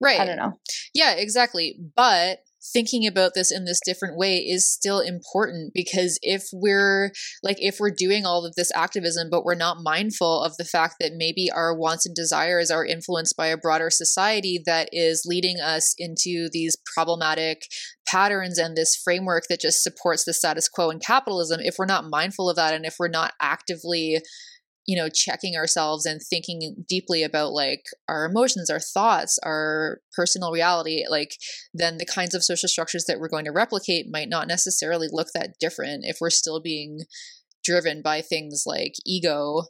Right. 0.00 0.20
I 0.20 0.24
don't 0.24 0.36
know. 0.36 0.58
Yeah, 0.94 1.12
exactly. 1.12 1.76
But 1.94 2.38
thinking 2.72 3.06
about 3.06 3.32
this 3.34 3.50
in 3.50 3.64
this 3.64 3.80
different 3.84 4.16
way 4.16 4.36
is 4.36 4.70
still 4.70 5.00
important 5.00 5.72
because 5.74 6.18
if 6.22 6.44
we're 6.52 7.10
like 7.42 7.56
if 7.58 7.78
we're 7.80 7.90
doing 7.90 8.26
all 8.26 8.44
of 8.44 8.54
this 8.54 8.70
activism 8.74 9.28
but 9.30 9.44
we're 9.44 9.54
not 9.54 9.82
mindful 9.82 10.42
of 10.42 10.54
the 10.58 10.64
fact 10.64 10.96
that 11.00 11.12
maybe 11.16 11.50
our 11.50 11.74
wants 11.74 12.04
and 12.04 12.14
desires 12.14 12.70
are 12.70 12.84
influenced 12.84 13.34
by 13.36 13.46
a 13.46 13.56
broader 13.56 13.88
society 13.88 14.60
that 14.66 14.88
is 14.92 15.22
leading 15.24 15.58
us 15.58 15.94
into 15.98 16.50
these 16.52 16.76
problematic 16.94 17.62
patterns 18.06 18.58
and 18.58 18.76
this 18.76 18.94
framework 18.94 19.44
that 19.48 19.60
just 19.60 19.82
supports 19.82 20.24
the 20.24 20.34
status 20.34 20.68
quo 20.68 20.90
and 20.90 21.00
capitalism 21.00 21.60
if 21.60 21.76
we're 21.78 21.86
not 21.86 22.10
mindful 22.10 22.50
of 22.50 22.56
that 22.56 22.74
and 22.74 22.84
if 22.84 22.96
we're 22.98 23.08
not 23.08 23.32
actively 23.40 24.18
you 24.86 24.96
know 24.96 25.08
checking 25.08 25.56
ourselves 25.56 26.06
and 26.06 26.20
thinking 26.22 26.84
deeply 26.88 27.22
about 27.22 27.52
like 27.52 27.84
our 28.08 28.24
emotions 28.24 28.70
our 28.70 28.80
thoughts 28.80 29.38
our 29.44 30.00
personal 30.16 30.52
reality 30.52 31.04
like 31.08 31.36
then 31.74 31.98
the 31.98 32.06
kinds 32.06 32.34
of 32.34 32.44
social 32.44 32.68
structures 32.68 33.04
that 33.06 33.18
we're 33.20 33.28
going 33.28 33.44
to 33.44 33.52
replicate 33.52 34.06
might 34.10 34.28
not 34.28 34.48
necessarily 34.48 35.08
look 35.10 35.28
that 35.34 35.54
different 35.60 36.04
if 36.04 36.18
we're 36.20 36.30
still 36.30 36.60
being 36.60 37.00
driven 37.64 38.02
by 38.02 38.20
things 38.20 38.64
like 38.66 38.94
ego 39.06 39.62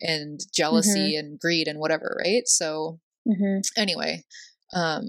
and 0.00 0.40
jealousy 0.54 1.14
mm-hmm. 1.14 1.26
and 1.26 1.38
greed 1.38 1.68
and 1.68 1.78
whatever 1.78 2.16
right 2.24 2.46
so 2.46 2.98
mm-hmm. 3.26 3.60
anyway 3.80 4.22
um 4.74 5.04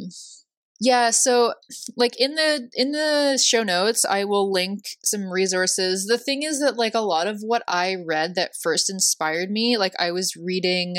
yeah, 0.80 1.10
so 1.10 1.54
like 1.96 2.20
in 2.20 2.36
the 2.36 2.70
in 2.76 2.92
the 2.92 3.42
show 3.44 3.64
notes 3.64 4.06
I 4.06 4.26
will 4.26 4.52
link 4.52 4.82
some 5.04 5.32
resources. 5.32 6.06
The 6.06 6.20
thing 6.20 6.44
is 6.44 6.60
that 6.60 6.78
like 6.78 6.94
a 6.94 7.00
lot 7.00 7.26
of 7.26 7.40
what 7.42 7.64
I 7.68 7.96
read 8.06 8.36
that 8.36 8.52
first 8.62 8.88
inspired 8.88 9.50
me, 9.50 9.78
like 9.78 9.94
I 9.98 10.12
was 10.12 10.36
reading 10.36 10.96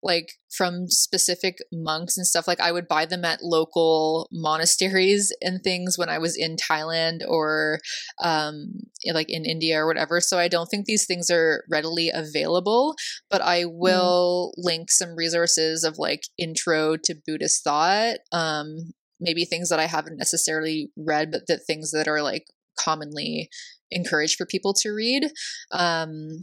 like 0.00 0.34
from 0.56 0.88
specific 0.88 1.58
monks 1.72 2.16
and 2.16 2.24
stuff 2.24 2.46
like 2.46 2.60
I 2.60 2.70
would 2.70 2.86
buy 2.86 3.04
them 3.04 3.24
at 3.24 3.42
local 3.42 4.28
monasteries 4.30 5.32
and 5.42 5.60
things 5.60 5.98
when 5.98 6.08
I 6.08 6.18
was 6.18 6.36
in 6.36 6.54
Thailand 6.54 7.20
or 7.26 7.80
um 8.22 8.74
like 9.12 9.28
in 9.28 9.44
India 9.44 9.80
or 9.80 9.88
whatever. 9.88 10.20
So 10.20 10.38
I 10.38 10.46
don't 10.46 10.66
think 10.66 10.86
these 10.86 11.04
things 11.04 11.30
are 11.30 11.64
readily 11.68 12.12
available, 12.14 12.94
but 13.28 13.42
I 13.42 13.64
mm. 13.64 13.72
will 13.72 14.52
mm. 14.56 14.64
link 14.64 14.92
some 14.92 15.16
resources 15.16 15.82
of 15.82 15.98
like 15.98 16.22
intro 16.38 16.96
to 16.96 17.16
Buddhist 17.26 17.64
thought 17.64 18.18
um 18.30 18.92
maybe 19.20 19.44
things 19.44 19.68
that 19.68 19.78
I 19.78 19.86
haven't 19.86 20.18
necessarily 20.18 20.90
read, 20.96 21.30
but 21.30 21.42
that 21.48 21.60
things 21.66 21.90
that 21.92 22.08
are 22.08 22.22
like 22.22 22.46
commonly 22.78 23.48
encouraged 23.90 24.36
for 24.36 24.46
people 24.46 24.74
to 24.82 24.90
read. 24.90 25.30
Um, 25.72 26.40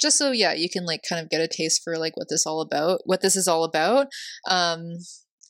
just 0.00 0.18
so 0.18 0.32
yeah, 0.32 0.52
you 0.52 0.68
can 0.70 0.84
like 0.84 1.02
kind 1.08 1.22
of 1.22 1.30
get 1.30 1.40
a 1.40 1.48
taste 1.48 1.82
for 1.84 1.96
like 1.96 2.16
what 2.16 2.28
this 2.28 2.46
all 2.46 2.60
about, 2.60 3.00
what 3.04 3.22
this 3.22 3.36
is 3.36 3.48
all 3.48 3.64
about. 3.64 4.08
Um, 4.48 4.98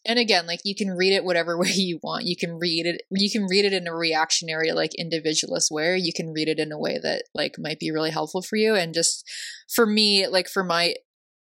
and 0.05 0.19
again, 0.19 0.47
like 0.47 0.61
you 0.65 0.75
can 0.75 0.91
read 0.91 1.13
it 1.13 1.25
whatever 1.25 1.59
way 1.61 1.71
you 1.73 1.99
want. 2.03 2.25
You 2.25 2.37
can 2.37 2.59
read 2.59 2.87
it. 2.87 3.03
You 3.11 3.31
can 3.31 3.47
read 3.49 3.65
it 3.65 3.73
in 3.73 3.87
a 3.87 3.95
reactionary, 3.95 4.73
like 4.73 4.93
individualist 4.97 5.71
way. 5.71 5.97
you 5.97 6.13
can 6.15 6.33
read 6.33 6.49
it 6.49 6.59
in 6.59 6.73
a 6.73 6.79
way 6.79 6.99
that 7.03 7.25
like 7.35 7.55
might 7.59 7.79
be 7.79 7.91
really 7.91 8.11
helpful 8.11 8.43
for 8.43 8.57
you. 8.57 8.75
And 8.75 8.95
just 8.95 9.25
for 9.75 9.87
me, 9.87 10.27
like 10.27 10.49
for 10.49 10.65
my 10.65 10.95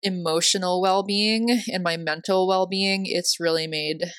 emotional 0.01 0.81
well-being 0.81 1.61
and 1.71 1.83
my 1.83 1.97
mental 1.97 2.47
well-being, 2.47 3.03
it's 3.05 3.39
really 3.39 3.67
made 3.67 4.11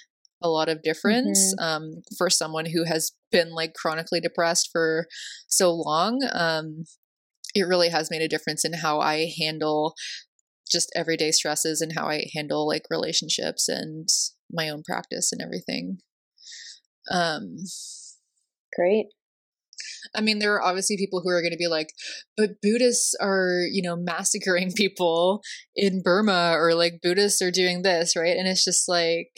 a 0.45 0.49
lot 0.49 0.69
of 0.69 0.83
difference 0.83 1.55
mm-hmm. 1.55 1.65
um, 1.65 2.03
for 2.17 2.31
someone 2.31 2.67
who 2.67 2.85
has 2.85 3.13
been 3.33 3.53
like 3.53 3.73
chronically 3.75 4.21
depressed 4.21 4.69
for 4.71 5.07
so 5.49 5.73
long. 5.73 6.21
Um, 6.33 6.85
it 7.55 7.67
really 7.67 7.89
has 7.89 8.11
made 8.11 8.23
a 8.23 8.29
difference 8.29 8.65
in 8.65 8.75
how 8.75 9.01
I 9.01 9.33
handle 9.41 9.95
just 10.71 10.93
everyday 10.95 11.31
stresses 11.31 11.81
and 11.81 11.93
how 11.97 12.07
I 12.07 12.27
handle 12.35 12.67
like 12.69 12.83
relationships 12.91 13.69
and 13.69 14.09
my 14.53 14.69
own 14.69 14.83
practice 14.87 15.33
and 15.33 15.41
everything. 15.41 15.99
Um, 17.11 17.57
Great. 18.77 19.07
I 20.15 20.21
mean, 20.21 20.39
there 20.39 20.55
are 20.55 20.63
obviously 20.63 20.97
people 20.97 21.21
who 21.23 21.31
are 21.31 21.41
going 21.41 21.53
to 21.53 21.59
be 21.59 21.69
like, 21.69 21.89
but 22.37 22.61
Buddhists 22.63 23.15
are, 23.21 23.63
you 23.71 23.83
know, 23.83 23.97
massacring 23.97 24.73
people 24.77 25.43
in 25.75 26.03
Burma 26.03 26.55
or 26.57 26.75
like 26.75 27.01
Buddhists 27.03 27.41
are 27.41 27.51
doing 27.51 27.83
this, 27.83 28.17
right? 28.17 28.37
And 28.37 28.47
it's 28.47 28.65
just 28.65 28.89
like, 28.89 29.31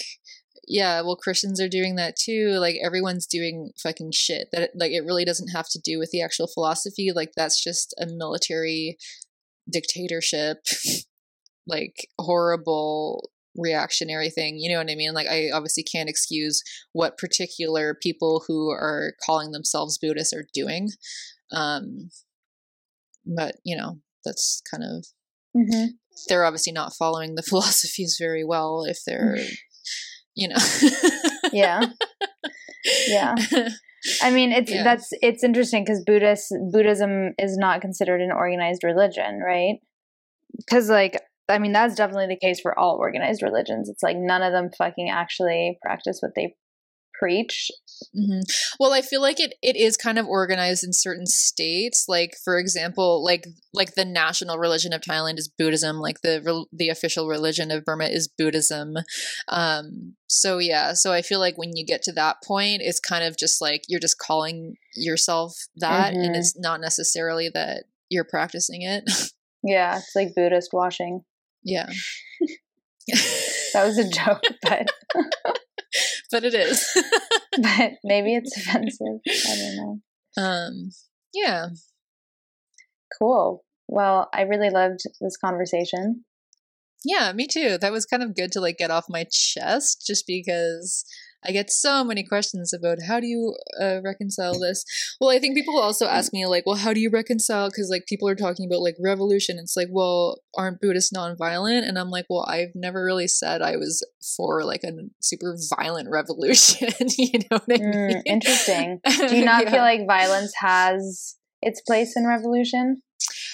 yeah, 0.67 1.01
well, 1.01 1.17
Christians 1.17 1.61
are 1.61 1.69
doing 1.69 1.95
that 1.97 2.17
too. 2.17 2.57
Like 2.59 2.77
everyone's 2.85 3.27
doing 3.27 3.71
fucking 3.81 4.13
shit. 4.13 4.49
That 4.53 4.71
like 4.75 4.93
it 4.93 5.05
really 5.05 5.25
doesn't 5.25 5.49
have 5.49 5.69
to 5.71 5.81
do 5.81 5.99
with 5.99 6.11
the 6.11 6.23
actual 6.23 6.49
philosophy. 6.49 7.13
Like 7.15 7.33
that's 7.37 7.63
just 7.63 7.95
a 8.01 8.07
military 8.07 8.99
dictatorship, 9.71 10.59
like 11.67 12.09
horrible 12.19 13.31
reactionary 13.57 14.29
thing. 14.29 14.59
You 14.59 14.71
know 14.71 14.79
what 14.79 14.91
I 14.91 14.97
mean? 14.97 15.15
Like 15.15 15.29
I 15.29 15.51
obviously 15.53 15.85
can't 15.85 16.09
excuse 16.09 16.63
what 16.93 17.19
particular 17.19 17.95
people 17.95 18.45
who 18.47 18.71
are 18.71 19.15
calling 19.25 19.53
themselves 19.53 19.99
Buddhists 19.99 20.33
are 20.33 20.47
doing. 20.53 20.91
Um, 21.53 22.11
but 23.25 23.57
you 23.65 23.77
know, 23.77 24.01
that's 24.25 24.63
kind 24.69 24.83
of 24.83 25.07
mm-hmm. 25.57 25.87
they're 26.29 26.45
obviously 26.45 26.73
not 26.73 26.95
following 26.95 27.37
the 27.37 27.43
philosophies 27.49 28.17
very 28.19 28.45
well 28.45 28.85
if 28.85 28.99
they're 29.07 29.39
you 30.37 30.49
know. 30.49 30.57
yeah. 31.53 31.87
Yeah. 33.09 33.35
I 34.23 34.31
mean, 34.31 34.53
it's 34.53 34.71
yeah. 34.71 34.85
that's 34.85 35.09
it's 35.21 35.43
interesting 35.43 35.85
because 35.85 36.05
Buddhist 36.05 36.55
Buddhism 36.71 37.35
is 37.39 37.57
not 37.57 37.81
considered 37.81 38.21
an 38.21 38.31
organized 38.31 38.85
religion, 38.85 39.41
right? 39.45 39.77
Because 40.57 40.89
like 40.89 41.21
I 41.49 41.59
mean, 41.59 41.73
that's 41.73 41.95
definitely 41.95 42.29
the 42.29 42.39
case 42.39 42.61
for 42.61 42.79
all 42.79 42.97
organized 42.97 43.43
religions. 43.43 43.89
It's 43.89 44.03
like 44.03 44.17
none 44.17 44.43
of 44.43 44.53
them 44.53 44.71
fucking 44.77 45.11
actually 45.11 45.79
practice 45.83 46.19
what 46.21 46.33
they 46.37 46.55
preach. 47.19 47.71
Mm-hmm. 48.17 48.41
Well, 48.79 48.93
I 48.93 49.01
feel 49.01 49.21
like 49.21 49.41
it 49.41 49.55
it 49.63 49.77
is 49.77 49.97
kind 49.97 50.19
of 50.19 50.27
organized 50.27 50.85
in 50.85 50.93
certain 50.93 51.27
states. 51.27 52.07
Like 52.09 52.33
for 52.45 52.59
example, 52.59 53.25
like 53.25 53.47
like 53.73 53.95
the 53.95 54.05
national 54.05 54.59
religion 54.59 54.93
of 54.93 55.01
Thailand 55.01 55.39
is 55.39 55.49
Buddhism. 55.49 55.99
Like 55.99 56.21
the 56.23 56.67
the 56.73 56.89
official 56.89 57.29
religion 57.29 57.71
of 57.71 57.85
Burma 57.85 58.07
is 58.07 58.29
Buddhism. 58.29 58.95
Um, 59.49 60.15
so 60.29 60.59
yeah, 60.59 60.93
so 60.95 61.13
I 61.13 61.23
feel 61.23 61.41
like 61.41 61.57
when 61.57 61.75
you 61.75 61.87
get 61.87 62.03
to 62.03 62.13
that 62.13 62.37
point, 62.45 62.83
it's 62.83 63.01
kind 63.01 63.25
of 63.25 63.37
just 63.37 63.61
like 63.61 63.83
you're 63.89 64.01
just 64.01 64.19
calling 64.19 64.77
yourself 64.95 65.55
that, 65.77 66.13
mm-hmm. 66.13 66.23
and 66.23 66.37
it's 66.37 66.57
not 66.59 66.81
necessarily 66.81 67.51
that 67.55 67.85
you're 68.09 68.25
practicing 68.25 68.83
it. 68.83 69.05
yeah, 69.63 69.99
it's 69.99 70.15
like 70.15 70.35
Buddhist 70.35 70.71
washing. 70.73 71.23
Yeah. 71.65 71.89
that 73.73 73.85
was 73.85 73.99
a 73.99 74.09
joke, 74.09 74.43
but 74.63 74.89
but 76.31 76.45
it 76.45 76.55
is. 76.55 76.89
but 77.63 77.93
maybe 78.05 78.35
it's 78.35 78.57
offensive. 78.57 79.21
I 79.27 79.57
don't 79.57 79.77
know. 79.77 80.43
Um, 80.43 80.91
yeah. 81.33 81.69
Cool. 83.19 83.65
Well, 83.89 84.29
I 84.33 84.43
really 84.43 84.71
loved 84.71 85.01
this 85.21 85.37
conversation. 85.37 86.25
Yeah, 87.05 87.33
me 87.33 87.47
too. 87.47 87.79
That 87.79 87.93
was 87.93 88.05
kind 88.05 88.23
of 88.23 88.35
good 88.35 88.51
to 88.53 88.61
like 88.61 88.79
get 88.79 88.91
off 88.91 89.05
my 89.09 89.27
chest 89.31 90.05
just 90.07 90.27
because 90.27 91.05
I 91.45 91.53
get 91.53 91.71
so 91.71 92.05
many 92.05 92.25
questions 92.25 92.73
about 92.73 92.99
how 93.07 93.21
do 93.21 93.27
you 93.27 93.55
uh, 93.81 94.01
reconcile 94.03 94.59
this. 94.59 94.85
Well, 95.21 95.31
I 95.31 95.39
think 95.39 95.55
people 95.57 95.79
also 95.79 96.07
ask 96.07 96.33
me 96.33 96.47
like, 96.47 96.65
well, 96.67 96.77
how 96.77 96.93
do 96.93 97.01
you 97.01 97.11
reconcile? 97.11 97.69
Because 97.69 97.89
like 97.91 98.07
people 98.07 98.29
are 98.29 98.35
talking 98.35 98.67
about 98.67 98.81
like 98.83 98.97
revolution. 99.03 99.59
It's 99.59 99.77
like, 99.77 99.89
well, 99.91 100.39
aren't 100.57 100.81
Buddhists 100.81 101.13
nonviolent? 101.13 101.87
And 101.89 101.99
I'm 101.99 102.11
like, 102.11 102.27
well, 102.29 102.45
I've 102.49 102.75
never 102.75 103.05
really 103.05 103.29
said 103.29 103.63
I 103.63 103.77
was 103.77 104.05
for 104.37 104.65
like 104.65 104.83
a 104.85 104.93
super 105.21 105.57
violent 105.77 106.09
revolution. 106.11 106.89
you 107.19 107.39
know 107.51 107.61
what 107.65 107.71
I 107.71 107.77
Mm, 107.79 108.23
interesting. 108.27 109.01
Do 109.29 109.37
you 109.37 109.45
not 109.45 109.65
Yeah. 109.65 109.71
feel 109.71 109.81
like 109.83 110.07
violence 110.07 110.53
has 110.59 111.37
its 111.63 111.81
place 111.83 112.17
in 112.17 112.27
revolution? 112.27 113.03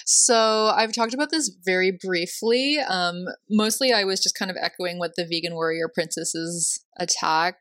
So 0.06 0.72
I've 0.76 0.92
talked 0.92 1.14
about 1.14 1.30
this 1.30 1.48
very 1.64 1.90
briefly. 1.90 2.78
Um, 2.78 3.24
mostly, 3.50 3.92
I 3.92 4.04
was 4.04 4.20
just 4.22 4.38
kind 4.38 4.50
of 4.50 4.56
echoing 4.60 4.98
what 4.98 5.16
the 5.16 5.24
vegan 5.24 5.54
warrior 5.54 5.88
princesses 5.88 6.84
attack 6.98 7.56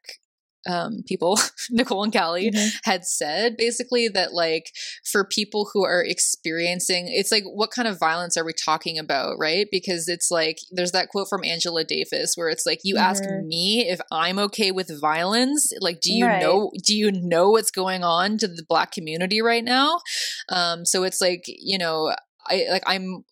um, 0.69 1.01
people, 1.07 1.39
Nicole 1.71 2.03
and 2.03 2.13
Callie, 2.13 2.51
Mhm. 2.51 2.69
had 2.83 3.03
said. 3.03 3.57
Basically, 3.57 4.07
that 4.09 4.33
like 4.33 4.71
for 5.03 5.25
people 5.25 5.69
who 5.73 5.83
are 5.83 6.03
experiencing, 6.03 7.07
it's 7.07 7.31
like 7.31 7.43
what 7.45 7.71
kind 7.71 7.87
of 7.87 7.97
violence 7.99 8.37
are 8.37 8.45
we 8.45 8.53
talking 8.53 8.99
about, 8.99 9.37
right? 9.39 9.67
Because 9.71 10.07
it's 10.07 10.29
like 10.29 10.59
there's 10.71 10.91
that 10.91 11.09
quote 11.09 11.29
from 11.29 11.43
Angela 11.43 11.83
Davis 11.83 12.33
where 12.35 12.47
it's 12.49 12.65
like 12.67 12.81
you 12.83 12.97
ask 12.97 13.23
Mhm. 13.23 13.47
me 13.47 13.89
if 13.89 13.99
I'm 14.11 14.37
okay 14.37 14.71
with 14.71 14.99
violence. 15.01 15.71
Like, 15.79 15.99
do 15.99 16.13
you 16.13 16.27
Right. 16.27 16.39
know? 16.39 16.71
Do 16.85 16.95
you 16.95 17.11
know 17.11 17.49
what's 17.49 17.71
going 17.71 18.03
on 18.03 18.37
to 18.37 18.47
the 18.47 18.63
black 18.67 18.91
community 18.91 19.41
right 19.41 19.63
now? 19.63 20.01
Um, 20.49 20.85
so 20.85 21.03
it's 21.03 21.21
like 21.21 21.43
you 21.47 21.77
know 21.79 22.13
I 22.47 22.65
like 22.69 22.83
I'm 22.85 23.23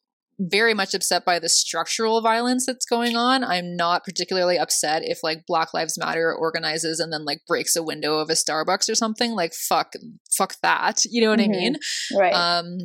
very 0.42 0.74
much 0.74 0.94
upset 0.94 1.26
by 1.26 1.38
the 1.38 1.50
structural 1.50 2.22
violence 2.22 2.66
that's 2.66 2.86
going 2.86 3.18
on. 3.18 3.44
I'm 3.44 3.76
not 3.76 4.06
particularly 4.06 4.58
upset 4.58 5.02
if 5.04 5.20
like 5.22 5.46
Black 5.46 5.74
Lives 5.74 5.98
Matter 6.00 6.34
organizes 6.34 7.02
and 7.02 7.12
then 7.12 7.26
like 7.26 7.40
breaks 7.46 7.76
a 7.76 7.84
window 7.84 8.20
of 8.20 8.30
a 8.30 8.34
Starbucks 8.34 8.90
or 8.90 8.96
something. 8.96 9.32
Like 9.32 9.54
fuck 9.54 9.94
fuck 10.32 10.56
that. 10.64 11.04
You 11.10 11.22
know 11.22 11.30
what 11.32 11.40
Mhm. 11.40 11.44
I 11.44 11.48
mean? 11.48 11.76
Right. 12.18 12.34
Um 12.34 12.78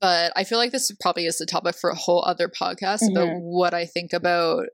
but 0.00 0.32
I 0.36 0.44
feel 0.44 0.58
like 0.58 0.70
this 0.72 0.90
probably 1.00 1.26
is 1.26 1.38
the 1.38 1.44
topic 1.46 1.74
for 1.76 1.90
a 1.90 1.94
whole 1.96 2.24
other 2.24 2.48
podcast 2.48 3.10
about 3.10 3.28
Mhm. 3.28 3.40
what 3.40 3.74
I 3.74 3.84
think 3.84 4.12
about 4.14 4.66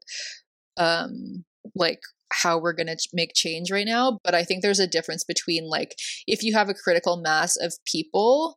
um 0.77 1.45
like 1.75 2.01
how 2.43 2.59
we're 2.59 2.73
going 2.73 2.87
to 2.87 2.97
make 3.13 3.33
change 3.35 3.71
right 3.71 3.87
now 3.87 4.19
but 4.25 4.35
i 4.35 4.43
think 4.45 4.63
there's 4.63 4.81
a 4.81 4.87
difference 4.87 5.25
between 5.25 5.69
like 5.69 5.95
if 6.27 6.43
you 6.43 6.53
have 6.53 6.69
a 6.69 6.75
critical 6.75 7.17
mass 7.17 7.57
of 7.57 7.75
people 7.91 8.55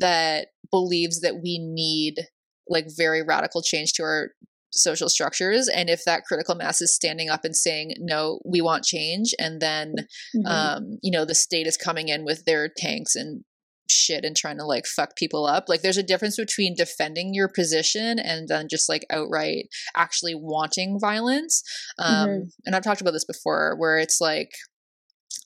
that 0.00 0.48
believes 0.70 1.20
that 1.20 1.36
we 1.42 1.58
need 1.58 2.14
like 2.68 2.86
very 2.96 3.22
radical 3.22 3.62
change 3.62 3.92
to 3.94 4.02
our 4.02 4.30
social 4.72 5.08
structures 5.08 5.68
and 5.68 5.90
if 5.90 6.04
that 6.04 6.24
critical 6.24 6.54
mass 6.54 6.80
is 6.80 6.94
standing 6.94 7.28
up 7.28 7.44
and 7.44 7.56
saying 7.56 7.92
no 7.98 8.40
we 8.44 8.60
want 8.60 8.84
change 8.84 9.34
and 9.38 9.60
then 9.60 9.94
Mhm. 10.36 10.46
um 10.46 10.98
you 11.02 11.10
know 11.10 11.24
the 11.24 11.34
state 11.34 11.66
is 11.66 11.76
coming 11.76 12.08
in 12.08 12.24
with 12.24 12.44
their 12.44 12.68
tanks 12.68 13.16
and 13.16 13.44
shit 13.90 14.24
and 14.24 14.36
trying 14.36 14.56
to 14.58 14.64
like 14.64 14.86
fuck 14.86 15.16
people 15.16 15.46
up 15.46 15.64
like 15.68 15.82
there's 15.82 15.96
a 15.98 16.02
difference 16.02 16.36
between 16.36 16.74
defending 16.74 17.34
your 17.34 17.48
position 17.48 18.18
and 18.18 18.48
then 18.48 18.68
just 18.68 18.88
like 18.88 19.04
outright 19.10 19.66
actually 19.96 20.34
wanting 20.34 20.98
violence 21.00 21.62
um 21.98 22.28
Mhm. 22.28 22.52
and 22.66 22.76
i've 22.76 22.82
talked 22.84 23.00
about 23.00 23.12
this 23.12 23.24
before 23.24 23.74
where 23.76 23.98
it's 23.98 24.20
like 24.20 24.52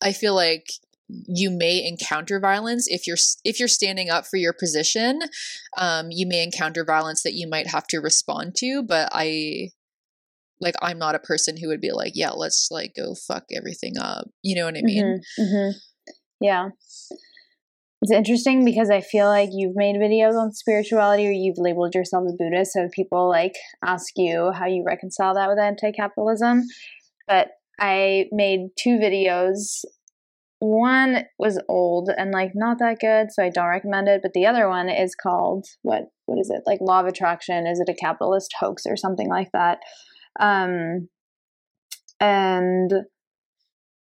i 0.03 0.13
feel 0.13 0.35
like 0.35 0.67
you 1.09 1.51
may 1.51 1.87
encounter 1.87 2.41
violence 2.41 2.87
if 2.89 3.07
you're 3.07 3.19
if 3.45 3.59
you're 3.59 3.69
standing 3.69 4.09
up 4.11 4.27
for 4.27 4.37
your 4.39 4.53
position 4.55 5.21
um 5.77 6.09
you 6.11 6.27
may 6.27 6.43
encounter 6.43 6.85
violence 6.85 7.23
that 7.23 7.35
you 7.35 7.47
might 7.49 7.67
have 7.67 7.87
to 7.87 7.99
respond 7.99 8.55
to 8.57 8.83
but 8.83 9.09
i 9.13 9.69
like 10.61 10.75
i'm 10.81 10.99
not 10.99 11.15
a 11.15 11.19
person 11.19 11.57
who 11.59 11.69
would 11.69 11.81
be 11.81 11.93
like 11.93 12.13
yeah 12.15 12.31
let's 12.31 12.69
like 12.71 12.95
go 12.97 13.15
fuck 13.15 13.45
everything 13.53 13.99
up 13.99 14.29
you 14.43 14.55
know 14.57 14.65
what 14.65 14.77
i 14.79 14.83
mean 14.83 15.21
Mhm, 15.39 15.45
mhm. 15.45 15.73
Yeah. 16.41 16.69
It's 18.05 18.13
interesting 18.13 18.67
because 18.67 18.91
I 18.91 19.01
feel 19.01 19.29
like 19.29 19.49
you've 19.51 19.77
made 19.77 19.97
videos 19.97 20.39
on 20.39 20.53
spirituality 20.53 21.27
or 21.27 21.31
you've 21.31 21.57
labeled 21.57 21.95
yourself 21.95 22.25
a 22.29 22.37
Buddhist. 22.37 22.75
So 22.75 22.87
people 22.95 23.31
like 23.31 23.55
ask 23.83 24.13
you 24.17 24.53
how 24.53 24.67
you 24.67 24.85
reconcile 24.87 25.33
that 25.33 25.49
with 25.49 25.59
anti 25.59 25.91
capitalism. 25.91 26.65
But 27.27 27.49
I 27.81 28.27
made 28.31 28.69
two 28.79 28.99
videos. 28.99 29.87
One 30.59 31.25
was 31.39 31.59
old 31.67 32.11
and 32.15 32.31
like 32.31 32.51
not 32.55 32.79
that 32.81 32.99
good, 33.01 33.29
so 33.33 33.43
I 33.43 33.49
don't 33.49 33.69
recommend 33.69 34.09
it. 34.09 34.21
But 34.23 34.35
the 34.35 34.45
other 34.45 34.69
one 34.69 34.91
is 34.91 35.15
called 35.15 35.65
what 35.81 36.03
what 36.27 36.39
is 36.39 36.51
it? 36.51 36.61
Like 36.67 36.81
Law 36.83 37.01
of 37.01 37.07
Attraction. 37.07 37.67
Is 37.67 37.81
it 37.81 37.89
a 37.89 37.95
capitalist 37.95 38.53
hoax 38.61 38.83
or 38.87 38.99
something 38.99 39.31
like 39.31 39.49
that? 39.55 39.79
Um 40.39 41.09
and 42.21 42.93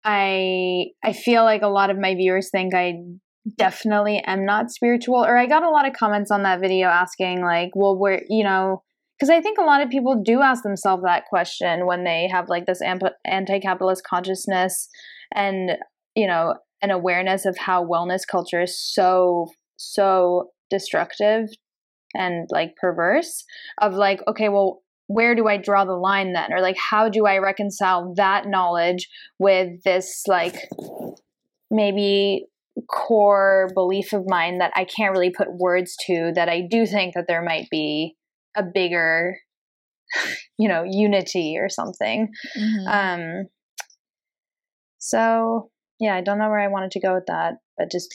I 0.03 0.89
I 1.03 1.13
feel 1.13 1.43
like 1.43 1.63
a 1.63 1.67
lot 1.67 1.89
of 1.89 1.97
my 1.97 2.13
viewers 2.13 2.51
think 2.51 2.75
I 2.75 2.99
definitely 3.55 4.21
am 4.25 4.45
not 4.45 4.71
spiritual 4.71 5.23
or 5.23 5.37
I 5.37 5.45
got 5.45 5.63
a 5.63 5.69
lot 5.69 5.87
of 5.87 5.93
comments 5.93 6.31
on 6.31 6.43
that 6.43 6.59
video 6.59 6.87
asking 6.87 7.41
like 7.41 7.71
well 7.75 7.97
where 7.97 8.21
you 8.27 8.43
know 8.43 8.81
because 9.17 9.29
I 9.29 9.41
think 9.41 9.57
a 9.57 9.63
lot 9.63 9.81
of 9.81 9.89
people 9.89 10.21
do 10.23 10.41
ask 10.41 10.63
themselves 10.63 11.03
that 11.03 11.25
question 11.25 11.85
when 11.85 12.03
they 12.03 12.27
have 12.31 12.49
like 12.49 12.65
this 12.65 12.81
anti-capitalist 13.25 14.03
consciousness 14.03 14.89
and 15.33 15.71
you 16.15 16.27
know 16.27 16.55
an 16.81 16.91
awareness 16.91 17.45
of 17.45 17.57
how 17.57 17.85
wellness 17.85 18.21
culture 18.29 18.61
is 18.61 18.79
so 18.79 19.47
so 19.77 20.49
destructive 20.69 21.49
and 22.15 22.47
like 22.51 22.75
perverse 22.79 23.43
of 23.81 23.93
like 23.93 24.21
okay 24.27 24.49
well 24.49 24.81
where 25.07 25.35
do 25.35 25.47
I 25.47 25.57
draw 25.57 25.85
the 25.85 25.93
line 25.93 26.33
then? 26.33 26.53
Or 26.53 26.61
like, 26.61 26.77
how 26.77 27.09
do 27.09 27.25
I 27.25 27.37
reconcile 27.37 28.13
that 28.17 28.45
knowledge 28.45 29.07
with 29.39 29.81
this, 29.83 30.23
like, 30.27 30.67
maybe 31.71 32.45
core 32.89 33.69
belief 33.73 34.13
of 34.13 34.23
mine 34.27 34.59
that 34.59 34.71
I 34.75 34.85
can't 34.85 35.11
really 35.11 35.31
put 35.31 35.47
words 35.51 35.95
to 36.07 36.31
that 36.35 36.49
I 36.49 36.61
do 36.69 36.85
think 36.85 37.15
that 37.15 37.25
there 37.27 37.41
might 37.41 37.67
be 37.69 38.15
a 38.55 38.63
bigger, 38.63 39.37
you 40.57 40.67
know, 40.67 40.83
unity 40.83 41.57
or 41.57 41.69
something. 41.69 42.29
Mhm. 42.57 42.87
Um, 42.87 43.45
so 44.99 45.69
yeah, 45.99 46.15
I 46.15 46.21
don't 46.21 46.37
know 46.37 46.49
where 46.49 46.59
I 46.59 46.67
wanted 46.67 46.91
to 46.91 46.99
go 46.99 47.13
with 47.13 47.25
that, 47.27 47.55
but 47.77 47.91
just 47.91 48.13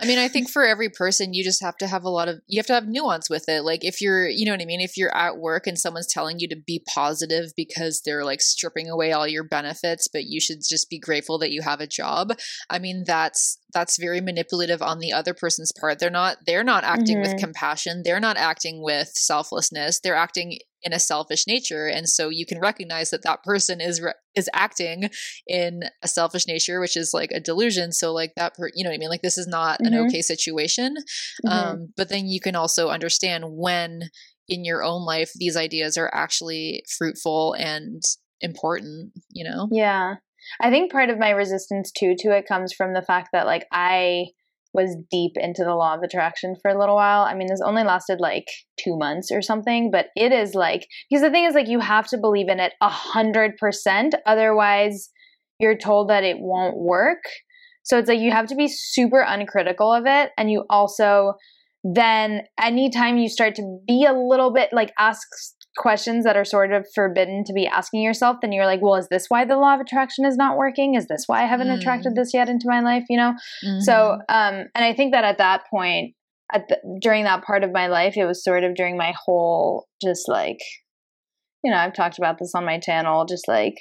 I 0.00 0.06
mean, 0.06 0.18
I 0.18 0.28
think 0.28 0.48
for 0.48 0.64
every 0.64 0.88
person, 0.88 1.34
you 1.34 1.42
just 1.42 1.62
have 1.62 1.76
to 1.78 1.86
have 1.86 2.04
a 2.04 2.08
lot 2.08 2.28
of, 2.28 2.40
you 2.46 2.58
have 2.58 2.66
to 2.66 2.74
have 2.74 2.86
nuance 2.86 3.28
with 3.28 3.48
it. 3.48 3.62
Like, 3.62 3.84
if 3.84 4.00
you're, 4.00 4.28
you 4.28 4.44
know 4.44 4.52
what 4.52 4.62
I 4.62 4.64
mean? 4.64 4.80
If 4.80 4.96
you're 4.96 5.14
at 5.16 5.38
work 5.38 5.66
and 5.66 5.78
someone's 5.78 6.06
telling 6.06 6.38
you 6.38 6.48
to 6.48 6.56
be 6.56 6.82
positive 6.94 7.50
because 7.56 8.02
they're 8.04 8.24
like 8.24 8.40
stripping 8.40 8.88
away 8.88 9.12
all 9.12 9.26
your 9.26 9.44
benefits, 9.44 10.08
but 10.08 10.24
you 10.24 10.40
should 10.40 10.58
just 10.68 10.88
be 10.88 10.98
grateful 10.98 11.38
that 11.38 11.50
you 11.50 11.62
have 11.62 11.80
a 11.80 11.86
job. 11.86 12.32
I 12.70 12.78
mean, 12.78 13.04
that's, 13.06 13.58
that's 13.74 13.98
very 13.98 14.20
manipulative 14.20 14.80
on 14.82 14.98
the 14.98 15.12
other 15.12 15.34
person's 15.34 15.72
part. 15.78 15.98
They're 15.98 16.10
not, 16.10 16.38
they're 16.46 16.64
not 16.64 16.84
acting 16.84 17.20
with 17.20 17.32
Mhm. 17.32 17.38
compassion. 17.38 18.02
They're 18.04 18.20
not 18.20 18.36
acting 18.36 18.82
with 18.82 19.08
selflessness. 19.08 20.00
They're 20.00 20.14
acting 20.14 20.58
in 20.82 20.92
a 20.92 20.98
selfish 20.98 21.46
nature. 21.46 21.86
And 21.86 22.08
so 22.08 22.28
you 22.28 22.46
can 22.46 22.60
recognize 22.60 23.10
that 23.10 23.22
that 23.24 23.42
person 23.42 23.80
is, 23.80 24.00
re- 24.00 24.14
is 24.34 24.48
acting 24.52 25.10
in 25.46 25.80
a 26.02 26.08
selfish 26.08 26.46
nature, 26.46 26.80
which 26.80 26.96
is 26.96 27.12
like 27.12 27.30
a 27.32 27.40
delusion. 27.40 27.92
So 27.92 28.12
like 28.12 28.32
that, 28.36 28.54
per- 28.54 28.70
you 28.74 28.84
know 28.84 28.90
what 28.90 28.94
I 28.94 28.98
mean? 28.98 29.10
Like 29.10 29.22
this 29.22 29.38
is 29.38 29.46
not 29.48 29.80
an 29.80 29.92
Mhm. 29.92 30.06
okay 30.06 30.22
situation. 30.22 30.96
mhm. 31.44 31.50
Um, 31.50 31.92
but 31.96 32.08
then 32.08 32.26
you 32.26 32.40
can 32.40 32.54
also 32.56 32.88
understand 32.88 33.44
when 33.48 34.10
in 34.48 34.64
your 34.64 34.82
own 34.82 35.04
life 35.04 35.30
these 35.34 35.56
ideas 35.56 35.98
are 35.98 36.10
actually 36.14 36.82
fruitful 36.96 37.54
and 37.54 38.02
important. 38.40 39.12
You 39.30 39.44
know? 39.50 39.68
Yeah. 39.70 40.14
I 40.60 40.70
think 40.70 40.92
part 40.92 41.10
of 41.10 41.18
my 41.18 41.30
resistance 41.30 41.90
too 41.90 42.14
to 42.20 42.30
it 42.36 42.46
comes 42.46 42.72
from 42.72 42.94
the 42.94 43.02
fact 43.02 43.30
that 43.32 43.46
like 43.46 43.66
I 43.72 44.28
was 44.74 44.96
deep 45.10 45.32
into 45.36 45.64
the 45.64 45.74
law 45.74 45.94
of 45.94 46.02
attraction 46.02 46.54
for 46.60 46.70
a 46.70 46.78
little 46.78 46.96
while. 46.96 47.22
I 47.22 47.34
mean, 47.34 47.48
this 47.48 47.62
only 47.64 47.84
lasted 47.84 48.20
like 48.20 48.46
2 48.84 48.96
months 48.98 49.30
or 49.32 49.42
something, 49.42 49.90
but 49.90 50.06
it 50.14 50.32
is 50.32 50.54
like 50.54 50.86
because 51.10 51.22
the 51.22 51.30
thing 51.30 51.44
is 51.44 51.54
like 51.54 51.68
you 51.68 51.80
have 51.80 52.06
to 52.08 52.18
believe 52.18 52.48
in 52.48 52.60
it 52.60 52.74
a 52.80 52.88
100% 52.88 54.12
otherwise 54.26 55.10
you're 55.58 55.76
told 55.76 56.10
that 56.10 56.24
it 56.24 56.36
won't 56.38 56.76
work. 56.76 57.22
So 57.82 57.98
it's 57.98 58.08
like 58.08 58.20
you 58.20 58.30
have 58.30 58.46
to 58.46 58.54
be 58.54 58.68
super 58.68 59.24
uncritical 59.26 59.92
of 59.92 60.04
it 60.06 60.30
and 60.36 60.50
you 60.50 60.64
also 60.68 61.34
then 61.82 62.42
anytime 62.60 63.16
you 63.16 63.28
start 63.28 63.54
to 63.54 63.80
be 63.86 64.04
a 64.04 64.12
little 64.12 64.52
bit 64.52 64.70
like 64.72 64.92
ask 64.98 65.26
questions 65.78 66.24
that 66.24 66.36
are 66.36 66.44
sort 66.44 66.72
of 66.72 66.86
forbidden 66.94 67.44
to 67.44 67.52
be 67.52 67.66
asking 67.66 68.02
yourself, 68.02 68.38
then 68.42 68.52
you're 68.52 68.66
like, 68.66 68.82
well, 68.82 68.96
is 68.96 69.08
this 69.08 69.26
why 69.28 69.44
the 69.44 69.56
law 69.56 69.74
of 69.74 69.80
attraction 69.80 70.26
is 70.26 70.36
not 70.36 70.56
working? 70.58 70.94
Is 70.94 71.06
this 71.06 71.24
why 71.26 71.42
I 71.44 71.46
haven't 71.46 71.68
Mm. 71.68 71.78
attracted 71.78 72.14
this 72.16 72.34
yet 72.34 72.48
into 72.48 72.66
my 72.68 72.80
life? 72.80 73.04
You 73.08 73.16
know? 73.16 73.32
Mhm. 73.64 73.80
So, 73.82 74.18
um, 74.28 74.66
and 74.74 74.84
I 74.84 74.92
think 74.92 75.12
that 75.14 75.24
at 75.24 75.38
that 75.38 75.62
point, 75.70 76.14
at 76.52 76.66
the, 76.68 76.78
during 77.00 77.24
that 77.24 77.44
part 77.44 77.62
of 77.64 77.72
my 77.72 77.86
life, 77.86 78.16
it 78.16 78.24
was 78.26 78.42
sort 78.42 78.64
of 78.64 78.74
during 78.74 78.96
my 78.96 79.14
whole 79.24 79.86
just 80.02 80.28
like, 80.28 80.58
you 81.62 81.70
know, 81.70 81.76
I've 81.78 81.94
talked 81.94 82.18
about 82.18 82.38
this 82.38 82.54
on 82.54 82.64
my 82.64 82.78
channel, 82.78 83.24
just 83.24 83.46
like, 83.48 83.74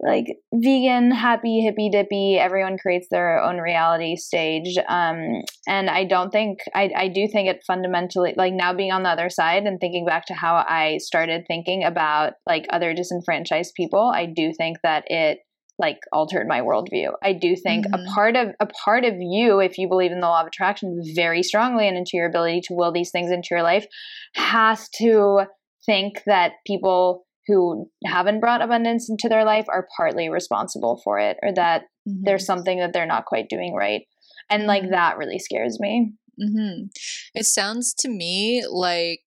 like 0.00 0.26
vegan, 0.52 1.10
happy, 1.10 1.60
hippy 1.60 1.88
dippy. 1.88 2.38
Everyone 2.38 2.76
creates 2.76 3.06
their 3.10 3.42
own 3.42 3.58
reality 3.58 4.16
stage, 4.16 4.76
um, 4.88 5.42
and 5.66 5.88
I 5.88 6.04
don't 6.04 6.30
think 6.30 6.58
I, 6.74 6.90
I 6.94 7.08
do 7.08 7.26
think 7.26 7.48
it 7.48 7.62
fundamentally 7.66 8.34
like 8.36 8.52
now 8.52 8.74
being 8.74 8.92
on 8.92 9.02
the 9.02 9.08
other 9.08 9.30
side 9.30 9.64
and 9.64 9.80
thinking 9.80 10.04
back 10.04 10.26
to 10.26 10.34
how 10.34 10.56
I 10.56 10.98
started 10.98 11.44
thinking 11.46 11.84
about 11.84 12.34
like 12.46 12.66
other 12.70 12.92
disenfranchised 12.94 13.72
people. 13.74 14.12
I 14.14 14.26
do 14.26 14.52
think 14.56 14.78
that 14.82 15.04
it 15.06 15.38
like 15.78 15.98
altered 16.12 16.46
my 16.48 16.60
worldview. 16.60 17.12
I 17.22 17.34
do 17.34 17.54
think 17.54 17.86
Mhm. 17.86 17.94
a 17.94 18.14
part 18.14 18.36
of 18.36 18.48
a 18.60 18.66
part 18.84 19.04
of 19.04 19.14
you, 19.18 19.60
if 19.60 19.76
you 19.76 19.88
believe 19.88 20.10
in 20.12 20.20
the 20.20 20.26
law 20.26 20.40
of 20.40 20.46
attraction 20.46 21.00
very 21.14 21.42
strongly 21.42 21.86
and 21.86 21.96
into 21.98 22.12
your 22.14 22.26
ability 22.26 22.62
to 22.62 22.74
will 22.74 22.92
these 22.92 23.10
things 23.10 23.30
into 23.30 23.48
your 23.50 23.62
life, 23.62 23.86
has 24.34 24.88
to 25.00 25.42
think 25.84 26.22
that 26.24 26.52
people 26.66 27.25
who 27.46 27.90
haven't 28.04 28.40
brought 28.40 28.62
abundance 28.62 29.08
into 29.08 29.28
their 29.28 29.44
life 29.44 29.66
are 29.68 29.86
partly 29.96 30.28
responsible 30.28 31.00
for 31.04 31.18
it 31.18 31.36
or 31.42 31.52
that 31.54 31.82
Mhm. 32.08 32.22
there's 32.24 32.46
something 32.46 32.78
that 32.78 32.92
they're 32.92 33.06
not 33.06 33.24
quite 33.26 33.48
doing 33.48 33.74
right. 33.74 34.02
And 34.50 34.66
like 34.66 34.84
Mhm. 34.84 34.90
that 34.90 35.18
really 35.18 35.38
scares 35.38 35.78
me. 35.80 36.12
hmm 36.38 36.86
It 37.34 37.46
sounds 37.46 37.94
to 37.94 38.08
me 38.08 38.64
like 38.68 39.22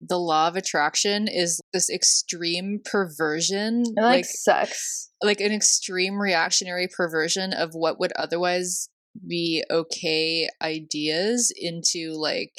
the 0.00 0.18
law 0.18 0.48
of 0.48 0.56
attraction 0.56 1.28
is 1.28 1.60
this 1.72 1.88
extreme 1.90 2.80
perversion, 2.84 3.82
It 3.96 4.00
like, 4.00 4.16
like 4.16 4.24
sucks. 4.26 5.10
like 5.22 5.40
an 5.40 5.52
extreme 5.52 6.20
reactionary 6.20 6.88
perversion 6.88 7.52
of 7.52 7.74
what 7.74 7.98
would 8.00 8.12
otherwise 8.12 8.88
be 9.26 9.62
okay 9.70 10.48
ideas 10.62 11.52
into 11.56 12.12
like 12.12 12.52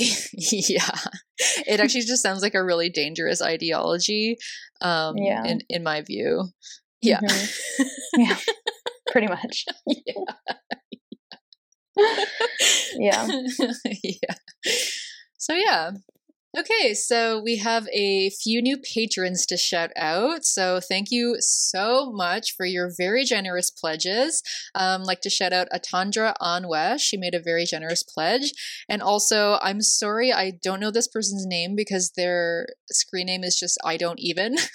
yeah 0.68 0.90
it 1.66 1.80
actually 1.84 2.02
just 2.02 2.22
sounds 2.22 2.42
like 2.42 2.54
a 2.54 2.64
really 2.64 2.88
dangerous 2.90 3.42
ideology 3.42 4.36
um 4.80 5.16
Yeah. 5.18 5.44
in 5.44 5.60
in 5.68 5.82
my 5.82 6.00
view 6.02 6.48
yeah 7.02 7.20
Mhm. 7.20 7.86
Yeah. 8.16 8.36
Pretty 9.12 9.26
much. 9.26 9.64
Yeah. 12.96 13.26
yeah. 14.02 14.34
So 15.38 15.54
yeah. 15.54 15.90
Okay, 16.58 16.94
so 16.94 17.40
we 17.40 17.58
have 17.58 17.86
a 17.92 18.28
few 18.30 18.60
new 18.60 18.76
patrons 18.76 19.46
to 19.46 19.56
shout 19.56 19.90
out. 19.94 20.44
So 20.44 20.80
thank 20.80 21.12
you 21.12 21.36
so 21.38 22.10
much 22.10 22.56
for 22.56 22.66
your 22.66 22.90
very 22.96 23.24
generous 23.24 23.70
pledges. 23.70 24.42
Um, 24.74 25.04
like 25.04 25.20
to 25.20 25.30
shout 25.30 25.52
out 25.52 25.68
Atandra 25.72 26.34
Anwe. 26.42 26.98
She 26.98 27.16
made 27.16 27.34
a 27.36 27.40
very 27.40 27.66
generous 27.66 28.02
pledge. 28.02 28.52
And 28.88 29.00
also, 29.00 29.58
I'm 29.62 29.80
sorry 29.80 30.32
I 30.32 30.50
don't 30.50 30.80
know 30.80 30.90
this 30.90 31.06
person's 31.06 31.46
name 31.46 31.76
because 31.76 32.10
their 32.16 32.66
screen 32.90 33.26
name 33.26 33.44
is 33.44 33.56
just 33.56 33.78
I 33.84 33.96
don't 33.96 34.18
even. 34.18 34.56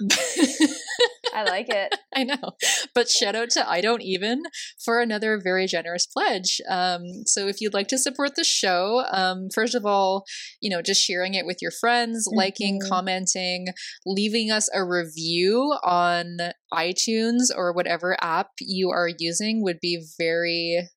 I 1.34 1.44
like 1.44 1.68
it. 1.68 1.94
I 2.14 2.24
know. 2.24 2.52
But 2.94 3.08
shout 3.08 3.34
out 3.34 3.50
to 3.50 3.68
I 3.68 3.80
Don't 3.80 4.02
Even 4.02 4.44
for 4.82 5.00
another 5.00 5.40
very 5.42 5.66
generous 5.66 6.06
pledge. 6.06 6.60
Um, 6.68 7.02
so 7.26 7.48
if 7.48 7.60
you'd 7.60 7.74
like 7.74 7.88
to 7.88 7.98
support 7.98 8.36
the 8.36 8.44
show, 8.44 9.04
um, 9.10 9.48
first 9.52 9.74
of 9.74 9.84
all, 9.84 10.24
you 10.60 10.70
know, 10.70 10.80
just 10.80 11.02
sharing 11.02 11.34
it 11.34 11.44
with 11.46 11.58
your 11.60 11.72
friends, 11.72 12.28
liking, 12.32 12.80
Mhm. 12.80 12.88
commenting, 12.88 13.66
leaving 14.06 14.50
us 14.50 14.68
a 14.72 14.84
review 14.84 15.74
on 15.82 16.38
iTunes 16.72 17.50
or 17.54 17.72
whatever 17.72 18.16
app 18.20 18.50
you 18.60 18.90
are 18.90 19.10
using 19.18 19.62
would 19.62 19.80
be 19.80 20.02
very 20.18 20.88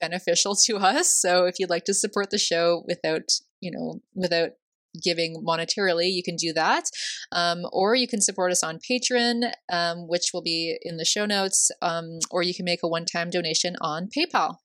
beneficial 0.00 0.54
to 0.66 0.76
us. 0.76 1.14
So 1.16 1.46
if 1.46 1.58
you'd 1.58 1.70
like 1.70 1.84
to 1.84 1.94
support 1.94 2.30
the 2.30 2.38
show 2.38 2.84
without, 2.86 3.22
you 3.60 3.70
know, 3.70 4.02
without 4.14 4.50
giving 5.02 5.42
monetarily, 5.46 6.10
you 6.12 6.22
can 6.22 6.36
do 6.36 6.52
that. 6.54 6.84
Um, 7.32 7.62
or 7.72 7.94
you 7.94 8.08
can 8.08 8.20
support 8.20 8.52
us 8.52 8.62
on 8.62 8.78
Patreon, 8.78 9.50
um, 9.72 10.08
which 10.08 10.30
will 10.32 10.42
be 10.42 10.76
in 10.82 10.96
the 10.96 11.04
show 11.04 11.26
notes, 11.26 11.70
um, 11.82 12.18
or 12.30 12.42
you 12.42 12.54
can 12.54 12.64
make 12.64 12.80
a 12.82 12.88
one 12.88 13.04
time 13.04 13.30
donation 13.30 13.76
on 13.80 14.08
PayPal. 14.16 14.56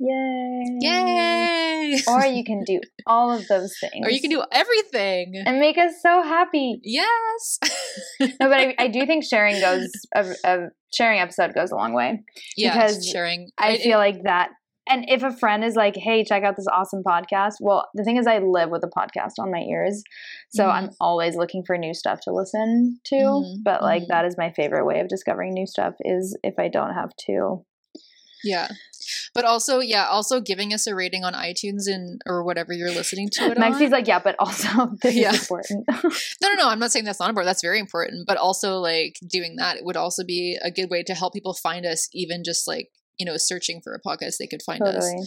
Yay. 0.00 0.64
Yay! 0.80 1.98
Or 2.08 2.24
you 2.26 2.42
can 2.50 2.64
do 2.64 2.80
all 3.06 3.30
of 3.30 3.46
those 3.46 3.72
things. 3.80 4.04
or 4.04 4.10
you 4.10 4.20
can 4.20 4.30
do 4.30 4.42
everything. 4.50 5.34
and 5.46 5.60
make 5.60 5.78
us 5.78 5.92
so 6.02 6.22
happy. 6.22 6.80
Yes. 6.82 7.58
No, 8.20 8.48
but 8.48 8.52
I, 8.58 8.74
I 8.78 8.88
do 8.88 9.04
think 9.06 9.24
sharing 9.24 9.60
goes 9.60 9.90
a, 10.14 10.34
a 10.44 10.58
sharing 10.94 11.18
episode 11.20 11.54
goes 11.54 11.70
a 11.70 11.76
long 11.76 11.92
way. 11.92 12.22
yeah, 12.56 12.72
Because 12.72 13.06
sharing. 13.06 13.50
I 13.58 13.72
it- 13.72 13.82
feel 13.82 13.98
like 13.98 14.22
that. 14.24 14.50
And 14.88 15.04
if 15.08 15.22
a 15.22 15.30
friend 15.30 15.62
is 15.64 15.76
like, 15.76 15.94
"Hey, 15.96 16.24
check 16.24 16.42
out 16.42 16.56
this 16.56 16.66
awesome 16.66 17.02
podcast," 17.04 17.54
well, 17.60 17.88
the 17.94 18.02
thing 18.04 18.16
is, 18.16 18.26
I 18.26 18.38
live 18.38 18.70
with 18.70 18.82
a 18.84 18.88
podcast 18.88 19.34
on 19.38 19.50
my 19.50 19.60
ears, 19.60 20.02
so 20.50 20.64
Mhm. 20.64 20.72
I'm 20.72 20.90
always 21.00 21.36
looking 21.36 21.62
for 21.64 21.78
new 21.78 21.94
stuff 21.94 22.20
to 22.22 22.32
listen 22.32 23.00
to. 23.04 23.14
Mhm, 23.14 23.62
But 23.62 23.82
like, 23.82 24.02
mhm. 24.04 24.08
that 24.08 24.24
is 24.24 24.36
my 24.36 24.50
favorite 24.50 24.84
way 24.84 25.00
of 25.00 25.08
discovering 25.08 25.52
new 25.54 25.66
stuff 25.66 25.94
is 26.00 26.36
if 26.42 26.58
I 26.58 26.68
don't 26.68 26.94
have 26.94 27.14
to. 27.26 27.64
Yeah. 28.44 28.68
But 29.34 29.44
also, 29.44 29.78
yeah, 29.78 30.06
also 30.08 30.40
giving 30.40 30.74
us 30.74 30.86
a 30.88 30.94
rating 30.96 31.22
on 31.24 31.32
iTunes 31.32 31.86
and 31.86 32.20
or 32.26 32.42
whatever 32.42 32.72
you're 32.72 32.90
listening 32.90 33.28
to 33.34 33.52
it 33.52 33.58
Maxie's 33.58 33.86
on. 33.86 33.90
like, 33.92 34.08
"Yeah, 34.08 34.18
but 34.18 34.34
also 34.40 34.68
this 35.02 35.14
Yeah. 35.14 35.30
is 35.32 35.42
important." 35.42 35.84
no, 36.42 36.48
no, 36.48 36.54
no. 36.54 36.68
I'm 36.68 36.80
not 36.80 36.90
saying 36.90 37.04
that's 37.04 37.20
not 37.20 37.28
important. 37.28 37.48
That's 37.48 37.62
very 37.62 37.78
important. 37.78 38.26
But 38.26 38.36
also, 38.36 38.78
like 38.80 39.18
doing 39.26 39.56
that 39.56 39.84
would 39.84 39.96
also 39.96 40.24
be 40.24 40.58
a 40.60 40.70
good 40.72 40.90
way 40.90 41.04
to 41.04 41.14
help 41.14 41.32
people 41.34 41.54
find 41.54 41.86
us, 41.86 42.08
even 42.12 42.42
just 42.44 42.66
like 42.66 42.90
you 43.22 43.26
know, 43.26 43.36
searching 43.36 43.80
for 43.80 43.94
a 43.94 44.00
podcast, 44.00 44.38
they 44.40 44.48
could 44.48 44.62
find 44.62 44.82
us. 44.82 44.94
totally, 44.94 45.26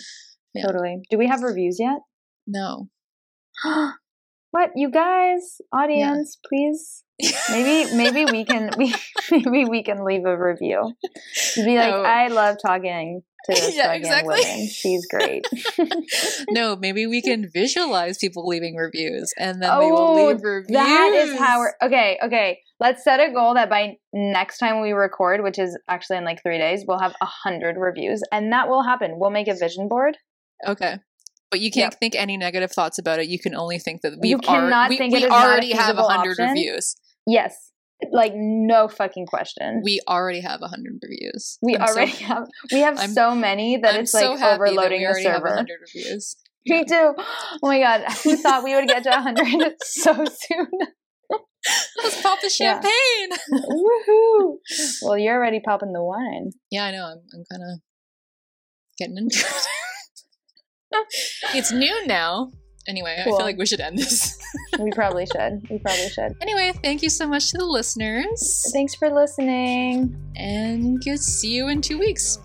Yeah. 0.54 0.66
totally. 0.66 1.02
Do 1.10 1.18
we 1.18 1.28
have 1.28 1.44
reviews 1.44 1.78
yet? 1.80 2.00
No. 2.46 2.90
what 4.56 4.72
you 4.76 4.90
guys, 4.90 5.60
audience, 5.74 6.38
please 6.48 7.04
maybe 7.50 7.94
maybe 7.96 8.26
we 8.26 8.44
can 8.46 8.70
we 8.78 8.94
maybe 9.32 9.66
we 9.66 9.84
can 9.84 10.04
leave 10.04 10.26
a 10.26 10.38
review 10.38 10.92
Just 11.34 11.56
be 11.56 11.78
like 11.78 11.94
No. 11.94 12.02
i 12.04 12.28
love 12.28 12.58
talking 12.62 13.22
to 13.46 13.56
this 13.56 13.74
Yeah, 13.80 13.94
exactly. 13.94 14.36
woman 14.36 14.68
she's 14.68 15.08
great 15.08 15.46
no, 16.50 16.76
maybe 16.76 17.08
we 17.08 17.22
can 17.22 17.50
visualize 17.54 18.18
people 18.18 18.46
leaving 18.46 18.76
reviews 18.76 19.32
and 19.40 19.62
then 19.64 19.80
they 19.80 19.86
will 19.92 20.10
oh 20.10 20.26
leave 20.28 20.44
reviews. 20.44 20.74
that 20.74 21.12
is 21.14 21.40
how 21.40 21.60
we're 21.60 21.74
okay 21.82 22.18
okay 22.22 22.60
let's 22.82 23.02
set 23.06 23.22
a 23.22 23.32
goal 23.32 23.54
that 23.54 23.70
by 23.70 23.94
next 24.12 24.58
time 24.58 24.82
we 24.82 24.92
record 24.92 25.42
which 25.42 25.58
is 25.58 25.78
actually 25.88 26.18
in 26.18 26.26
like 26.26 26.44
three 26.44 26.58
days 26.58 26.84
we'll 26.86 27.00
have 27.00 27.16
a 27.22 27.26
hundred 27.26 27.78
reviews 27.78 28.22
and 28.34 28.52
that 28.52 28.68
will 28.68 28.84
happen 28.84 29.14
we'll 29.20 29.32
make 29.32 29.48
a 29.48 29.56
vision 29.56 29.88
board 29.88 30.18
Okay. 30.68 30.96
But 31.56 31.62
you 31.62 31.72
can't 31.72 31.94
Yep. 31.94 32.00
think 32.02 32.16
any 32.16 32.36
negative 32.36 32.70
thoughts 32.74 32.98
about 33.00 33.20
it. 33.22 33.30
You 33.30 33.40
can 33.40 33.56
only 33.56 33.80
think 33.80 34.02
that 34.02 34.12
we've 34.20 34.32
You 34.32 34.40
cannot 34.40 34.74
already, 34.74 34.94
we, 34.96 34.98
think 34.98 35.14
we 35.14 35.20
it 35.20 35.24
is 35.24 35.30
not 35.30 35.46
a 35.46 35.50
already 35.50 35.72
have 35.72 35.86
feasible 35.86 36.04
100 36.04 36.32
option. 36.32 36.48
reviews. 36.50 36.96
yes 37.26 37.72
like 38.12 38.34
no 38.36 38.90
fucking 38.90 39.26
question 39.26 39.82
We 39.86 40.02
already 40.06 40.42
have 40.42 40.60
100 40.60 41.00
reviews. 41.02 41.58
we 41.62 41.78
I'm 41.78 41.88
so- 41.88 41.94
already 41.94 42.12
have 42.32 42.44
we 42.74 42.80
have 42.82 43.00
I'm- 43.00 43.14
so 43.14 43.34
many 43.34 43.78
that 43.78 43.94
I'm 43.96 44.02
it's 44.02 44.12
so 44.12 44.34
like 44.34 44.42
overloading 44.44 45.00
we 45.00 45.06
the 45.08 45.22
server 45.24 45.48
100 45.48 45.80
reviews. 45.80 46.36
Me 46.68 46.84
too. 46.84 47.14
Oh 47.18 47.58
my 47.64 47.80
god, 47.80 48.02
who 48.24 48.36
thought 48.36 48.66
we 48.66 48.76
would 48.76 48.88
get 48.90 49.04
to 49.04 49.10
100 49.12 49.76
so 49.82 50.14
soon? 50.26 50.68
Let's 52.04 52.22
pop 52.22 52.42
the 52.42 52.54
Yeah. 52.60 52.82
champagne. 52.82 53.30
Woohoo! 53.72 54.58
Well, 55.04 55.18
you're 55.18 55.36
already 55.36 55.60
popping 55.62 55.94
the 55.94 56.04
wine. 56.04 56.52
Yeah, 56.70 56.84
I 56.86 56.92
know. 56.92 57.06
I'm, 57.06 57.22
I'm 57.34 57.44
kind 57.50 57.64
of 57.72 57.80
getting 58.98 59.18
into 59.18 59.40
it. 59.40 59.68
It's 61.54 61.72
noon 61.72 62.08
now. 62.08 62.52
Anyway, 62.88 63.18
I 63.20 63.24
feel 63.24 63.40
like 63.40 63.58
we 63.58 63.66
should 63.66 63.82
end 63.82 63.98
this. 63.98 64.38
We 64.80 64.92
probably 64.92 65.26
should. 65.26 65.66
We 65.70 65.80
probably 65.80 66.10
should. 66.10 66.36
anyway, 66.42 66.74
thank 66.84 67.02
you 67.02 67.10
so 67.10 67.26
much 67.26 67.52
to 67.52 67.58
the 67.58 67.66
listeners. 67.66 68.70
Thanks 68.74 68.94
for 68.94 69.10
listening. 69.10 70.16
And 70.36 71.02
good 71.02 71.20
see 71.20 71.56
you 71.56 71.70
in 71.70 71.82
two 71.82 71.98
weeks. 71.98 72.40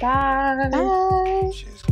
Bye. 0.00 0.68
Bye. 0.70 1.50
She's 1.52 1.82